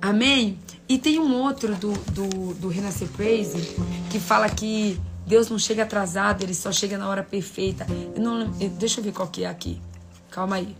Amém? 0.01 0.57
E 0.89 0.97
tem 0.97 1.19
um 1.19 1.31
outro 1.35 1.75
do, 1.75 1.93
do, 2.11 2.53
do 2.55 2.67
Renascer 2.69 3.07
Praise 3.09 3.75
que 4.09 4.19
fala 4.19 4.49
que 4.49 4.99
Deus 5.33 5.49
não 5.49 5.57
chega 5.57 5.81
atrasado, 5.81 6.43
ele 6.43 6.53
só 6.53 6.71
chega 6.71 6.95
na 6.95 7.09
hora 7.09 7.23
perfeita. 7.23 7.87
Eu 8.15 8.21
não, 8.21 8.51
deixa 8.51 8.99
eu 8.99 9.03
ver 9.03 9.13
qual 9.13 9.27
que 9.27 9.43
é 9.43 9.47
aqui. 9.47 9.81
Calma 10.29 10.57
aí. 10.57 10.75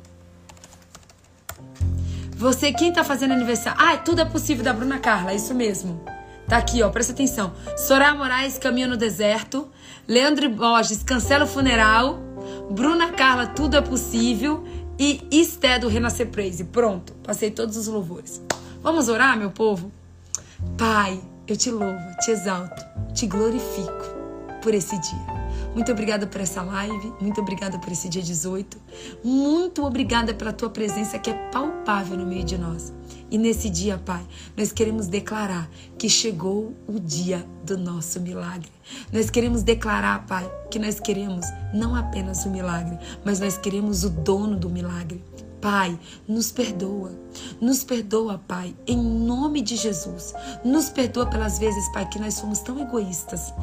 Você, 2.37 2.71
quem 2.71 2.93
tá 2.93 3.03
fazendo 3.03 3.31
aniversário? 3.31 3.81
Ah, 3.81 3.97
tudo 3.97 4.21
é 4.21 4.25
possível 4.25 4.63
da 4.63 4.71
Bruna 4.71 4.99
Carla, 4.99 5.31
é 5.31 5.35
isso 5.37 5.55
mesmo. 5.55 6.05
Tá 6.47 6.57
aqui, 6.57 6.83
ó, 6.83 6.89
presta 6.91 7.13
atenção. 7.13 7.51
Soraya 7.75 8.13
Moraes, 8.13 8.59
Caminho 8.59 8.89
no 8.89 8.95
Deserto. 8.95 9.67
Leandro 10.07 10.47
Borges, 10.51 11.01
Cancela 11.01 11.45
o 11.45 11.47
Funeral. 11.47 12.19
Bruna 12.69 13.11
Carla, 13.11 13.47
Tudo 13.47 13.75
é 13.75 13.81
Possível. 13.81 14.63
E 14.99 15.27
Esté 15.31 15.79
do 15.79 15.87
Renascer 15.87 16.27
Praise. 16.27 16.63
Pronto, 16.65 17.13
passei 17.23 17.49
todos 17.49 17.75
os 17.75 17.87
louvores. 17.87 18.39
Vamos 18.83 19.09
orar, 19.09 19.35
meu 19.35 19.49
povo? 19.49 19.91
Pai, 20.77 21.19
eu 21.47 21.57
te 21.57 21.71
louvo, 21.71 22.17
te 22.23 22.29
exalto, 22.29 22.85
te 23.15 23.25
glorifico 23.25 24.22
por 24.63 24.73
esse 24.73 24.97
dia. 24.97 25.43
Muito 25.75 25.91
obrigada 25.91 26.25
por 26.25 26.39
essa 26.39 26.61
live, 26.61 27.13
muito 27.19 27.41
obrigada 27.41 27.77
por 27.77 27.91
esse 27.91 28.07
dia 28.07 28.21
18. 28.21 28.77
Muito 29.23 29.83
obrigada 29.83 30.33
pela 30.33 30.53
tua 30.53 30.69
presença 30.69 31.19
que 31.19 31.29
é 31.29 31.33
palpável 31.51 32.17
no 32.17 32.25
meio 32.25 32.43
de 32.43 32.57
nós. 32.57 32.93
E 33.29 33.37
nesse 33.37 33.69
dia, 33.69 33.97
Pai, 33.97 34.23
nós 34.55 34.71
queremos 34.71 35.07
declarar 35.07 35.69
que 35.97 36.07
chegou 36.07 36.73
o 36.87 36.99
dia 36.99 37.45
do 37.63 37.77
nosso 37.77 38.21
milagre. 38.21 38.71
Nós 39.11 39.29
queremos 39.29 39.63
declarar, 39.63 40.25
Pai, 40.27 40.49
que 40.69 40.79
nós 40.79 40.99
queremos 40.99 41.45
não 41.73 41.95
apenas 41.95 42.45
o 42.45 42.49
milagre, 42.49 42.97
mas 43.25 43.39
nós 43.39 43.57
queremos 43.57 44.03
o 44.03 44.09
dono 44.09 44.55
do 44.55 44.69
milagre. 44.69 45.23
Pai, 45.59 45.97
nos 46.27 46.51
perdoa. 46.51 47.11
Nos 47.59 47.83
perdoa, 47.83 48.37
Pai, 48.47 48.75
em 48.85 48.97
nome 48.97 49.61
de 49.61 49.77
Jesus. 49.77 50.33
Nos 50.63 50.89
perdoa 50.89 51.25
pelas 51.25 51.57
vezes, 51.57 51.91
Pai, 51.91 52.07
que 52.07 52.19
nós 52.19 52.35
somos 52.35 52.59
tão 52.59 52.79
egoístas, 52.79 53.53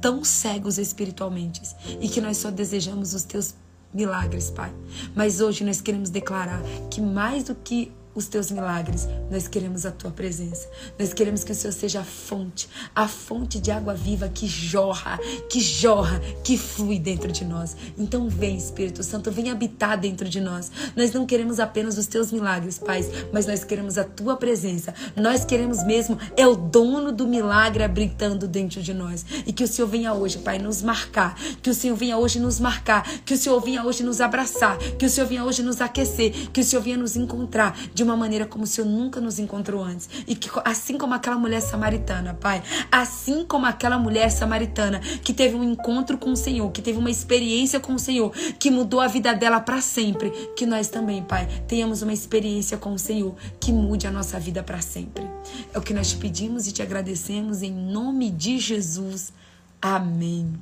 tão 0.00 0.24
cegos 0.24 0.78
espiritualmente 0.78 1.62
e 2.00 2.08
que 2.08 2.20
nós 2.20 2.36
só 2.36 2.50
desejamos 2.50 3.14
os 3.14 3.24
teus 3.24 3.54
milagres, 3.92 4.50
Pai. 4.50 4.72
Mas 5.14 5.40
hoje 5.40 5.64
nós 5.64 5.80
queremos 5.80 6.10
declarar 6.10 6.60
que 6.90 7.00
mais 7.00 7.44
do 7.44 7.54
que 7.54 7.92
os 8.16 8.26
teus 8.26 8.50
milagres, 8.50 9.06
nós 9.30 9.46
queremos 9.46 9.84
a 9.84 9.92
tua 9.92 10.10
presença. 10.10 10.66
Nós 10.98 11.12
queremos 11.12 11.44
que 11.44 11.52
o 11.52 11.54
Senhor 11.54 11.72
seja 11.72 12.00
a 12.00 12.04
fonte, 12.04 12.68
a 12.94 13.06
fonte 13.06 13.60
de 13.60 13.70
água 13.70 13.92
viva 13.92 14.26
que 14.28 14.46
jorra, 14.46 15.18
que 15.50 15.60
jorra, 15.60 16.18
que 16.42 16.56
flui 16.56 16.98
dentro 16.98 17.30
de 17.30 17.44
nós. 17.44 17.76
Então 17.98 18.28
vem, 18.28 18.56
Espírito 18.56 19.02
Santo, 19.02 19.30
vem 19.30 19.50
habitar 19.50 19.98
dentro 19.98 20.26
de 20.28 20.40
nós. 20.40 20.72
Nós 20.96 21.12
não 21.12 21.26
queremos 21.26 21.60
apenas 21.60 21.98
os 21.98 22.06
teus 22.06 22.32
milagres, 22.32 22.78
Pai, 22.78 23.04
mas 23.32 23.46
nós 23.46 23.62
queremos 23.62 23.98
a 23.98 24.04
tua 24.04 24.36
presença. 24.36 24.94
Nós 25.14 25.44
queremos 25.44 25.84
mesmo 25.84 26.18
é 26.36 26.46
o 26.46 26.56
dono 26.56 27.12
do 27.12 27.26
milagre 27.26 27.84
habitando 27.84 28.48
dentro 28.48 28.82
de 28.82 28.94
nós. 28.94 29.26
E 29.46 29.52
que 29.52 29.62
o 29.62 29.68
Senhor 29.68 29.88
venha 29.88 30.14
hoje, 30.14 30.38
Pai, 30.38 30.58
nos 30.58 30.80
marcar, 30.80 31.38
que 31.62 31.68
o 31.68 31.74
Senhor 31.74 31.96
venha 31.96 32.16
hoje 32.16 32.40
nos 32.40 32.58
marcar, 32.58 33.06
que 33.26 33.34
o 33.34 33.36
Senhor 33.36 33.60
venha 33.60 33.84
hoje 33.84 34.02
nos 34.02 34.22
abraçar, 34.22 34.78
que 34.78 35.04
o 35.04 35.10
Senhor 35.10 35.26
venha 35.26 35.44
hoje 35.44 35.62
nos 35.62 35.82
aquecer, 35.82 36.50
que 36.50 36.62
o 36.62 36.64
Senhor 36.64 36.80
venha 36.80 36.96
nos 36.96 37.14
encontrar 37.14 37.78
de 37.92 38.05
uma 38.06 38.16
maneira 38.16 38.46
como 38.46 38.64
o 38.64 38.66
Senhor 38.66 38.86
nunca 38.88 39.20
nos 39.20 39.38
encontrou 39.38 39.82
antes. 39.82 40.08
E 40.26 40.34
que 40.34 40.48
assim 40.64 40.96
como 40.96 41.14
aquela 41.14 41.36
mulher 41.36 41.60
samaritana, 41.60 42.34
Pai, 42.34 42.62
assim 42.90 43.44
como 43.44 43.66
aquela 43.66 43.98
mulher 43.98 44.30
samaritana 44.30 45.00
que 45.00 45.32
teve 45.32 45.54
um 45.56 45.64
encontro 45.64 46.16
com 46.16 46.32
o 46.32 46.36
Senhor, 46.36 46.70
que 46.70 46.82
teve 46.82 46.98
uma 46.98 47.10
experiência 47.10 47.78
com 47.78 47.94
o 47.94 47.98
Senhor, 47.98 48.30
que 48.58 48.70
mudou 48.70 49.00
a 49.00 49.06
vida 49.06 49.34
dela 49.34 49.60
para 49.60 49.80
sempre, 49.80 50.30
que 50.56 50.66
nós 50.66 50.88
também, 50.88 51.22
Pai, 51.22 51.46
tenhamos 51.68 52.02
uma 52.02 52.12
experiência 52.12 52.76
com 52.76 52.94
o 52.94 52.98
Senhor 52.98 53.34
que 53.60 53.72
mude 53.72 54.06
a 54.06 54.10
nossa 54.10 54.38
vida 54.38 54.62
para 54.62 54.80
sempre. 54.80 55.24
É 55.72 55.78
o 55.78 55.82
que 55.82 55.94
nós 55.94 56.10
te 56.10 56.16
pedimos 56.16 56.66
e 56.66 56.72
te 56.72 56.82
agradecemos 56.82 57.62
em 57.62 57.72
nome 57.72 58.30
de 58.30 58.58
Jesus. 58.58 59.32
Amém. 59.80 60.52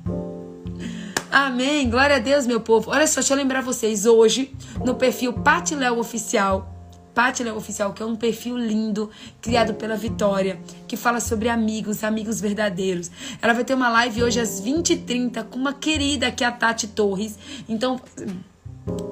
Amém. 1.31 1.89
Glória 1.89 2.17
a 2.17 2.19
Deus, 2.19 2.45
meu 2.45 2.61
povo. 2.61 2.91
Olha 2.91 3.07
só, 3.07 3.19
deixa 3.19 3.33
eu 3.33 3.37
lembrar 3.37 3.61
vocês. 3.61 4.05
Hoje, 4.05 4.55
no 4.83 4.95
perfil 4.95 5.33
Patiléu 5.33 5.99
Oficial, 5.99 6.74
Pátina 7.15 7.53
Oficial, 7.53 7.93
que 7.93 8.03
é 8.03 8.05
um 8.05 8.15
perfil 8.15 8.57
lindo, 8.57 9.09
criado 9.41 9.73
pela 9.73 9.95
Vitória, 9.95 10.59
que 10.85 10.97
fala 10.97 11.21
sobre 11.21 11.47
amigos, 11.47 12.03
amigos 12.03 12.41
verdadeiros. 12.41 13.09
Ela 13.41 13.53
vai 13.53 13.63
ter 13.63 13.73
uma 13.73 13.89
live 13.89 14.21
hoje 14.21 14.41
às 14.41 14.61
20h30 14.61 15.45
com 15.45 15.57
uma 15.57 15.73
querida 15.73 16.29
que 16.29 16.43
é 16.43 16.47
a 16.47 16.51
Tati 16.51 16.87
Torres. 16.87 17.39
Então, 17.69 17.99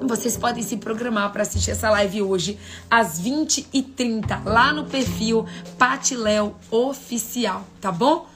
vocês 0.02 0.36
podem 0.36 0.62
se 0.62 0.76
programar 0.76 1.32
para 1.32 1.42
assistir 1.42 1.70
essa 1.70 1.90
live 1.90 2.22
hoje 2.22 2.58
às 2.90 3.20
20h30 3.20 4.44
lá 4.44 4.72
no 4.72 4.84
perfil 4.84 5.46
Patiléu 5.78 6.54
Oficial, 6.70 7.66
tá 7.80 7.90
bom? 7.90 8.33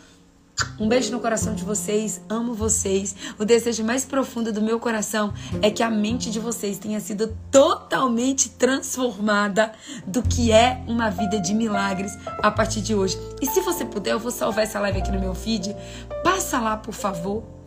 Um 0.78 0.88
beijo 0.88 1.10
no 1.10 1.20
coração 1.20 1.54
de 1.54 1.64
vocês, 1.64 2.20
amo 2.28 2.54
vocês. 2.54 3.14
O 3.38 3.44
desejo 3.44 3.84
mais 3.84 4.04
profundo 4.04 4.52
do 4.52 4.62
meu 4.62 4.78
coração 4.78 5.34
é 5.60 5.70
que 5.70 5.82
a 5.82 5.90
mente 5.90 6.30
de 6.30 6.38
vocês 6.38 6.78
tenha 6.78 7.00
sido 7.00 7.36
totalmente 7.50 8.50
transformada 8.50 9.72
do 10.06 10.22
que 10.22 10.52
é 10.52 10.82
uma 10.86 11.10
vida 11.10 11.40
de 11.40 11.52
milagres 11.52 12.16
a 12.42 12.50
partir 12.50 12.80
de 12.80 12.94
hoje. 12.94 13.18
E 13.40 13.46
se 13.46 13.60
você 13.60 13.84
puder, 13.84 14.12
eu 14.12 14.18
vou 14.18 14.30
salvar 14.30 14.64
essa 14.64 14.78
live 14.80 14.98
aqui 14.98 15.10
no 15.10 15.20
meu 15.20 15.34
feed. 15.34 15.74
Passa 16.22 16.60
lá, 16.60 16.76
por 16.76 16.94
favor 16.94 17.57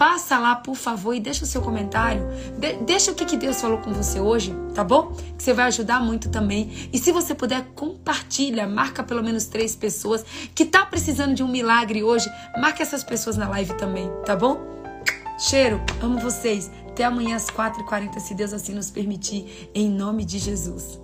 Passa 0.00 0.38
lá, 0.38 0.56
por 0.56 0.76
favor, 0.76 1.12
e 1.12 1.20
deixa 1.20 1.44
o 1.44 1.46
seu 1.46 1.60
comentário. 1.60 2.26
De 2.56 2.72
deixa 2.84 3.12
o 3.12 3.14
que, 3.14 3.26
que 3.26 3.36
Deus 3.36 3.60
falou 3.60 3.76
com 3.82 3.92
você 3.92 4.18
hoje, 4.18 4.56
tá 4.74 4.82
bom? 4.82 5.12
Que 5.36 5.42
você 5.42 5.52
vai 5.52 5.66
ajudar 5.66 6.00
muito 6.00 6.30
também. 6.30 6.88
E 6.90 6.98
se 6.98 7.12
você 7.12 7.34
puder, 7.34 7.66
compartilha. 7.74 8.66
Marca 8.66 9.02
pelo 9.02 9.22
menos 9.22 9.44
três 9.44 9.76
pessoas 9.76 10.24
que 10.54 10.64
tá 10.64 10.86
precisando 10.86 11.34
de 11.34 11.42
um 11.42 11.48
milagre 11.48 12.02
hoje. 12.02 12.30
Marca 12.58 12.82
essas 12.82 13.04
pessoas 13.04 13.36
na 13.36 13.46
live 13.50 13.74
também, 13.74 14.10
tá 14.24 14.34
bom? 14.34 14.58
Cheiro, 15.38 15.78
amo 16.00 16.18
vocês. 16.18 16.70
Até 16.88 17.04
amanhã 17.04 17.36
às 17.36 17.50
4h40, 17.50 18.20
se 18.20 18.32
Deus 18.32 18.54
assim 18.54 18.72
nos 18.72 18.90
permitir. 18.90 19.70
Em 19.74 19.90
nome 19.90 20.24
de 20.24 20.38
Jesus. 20.38 20.98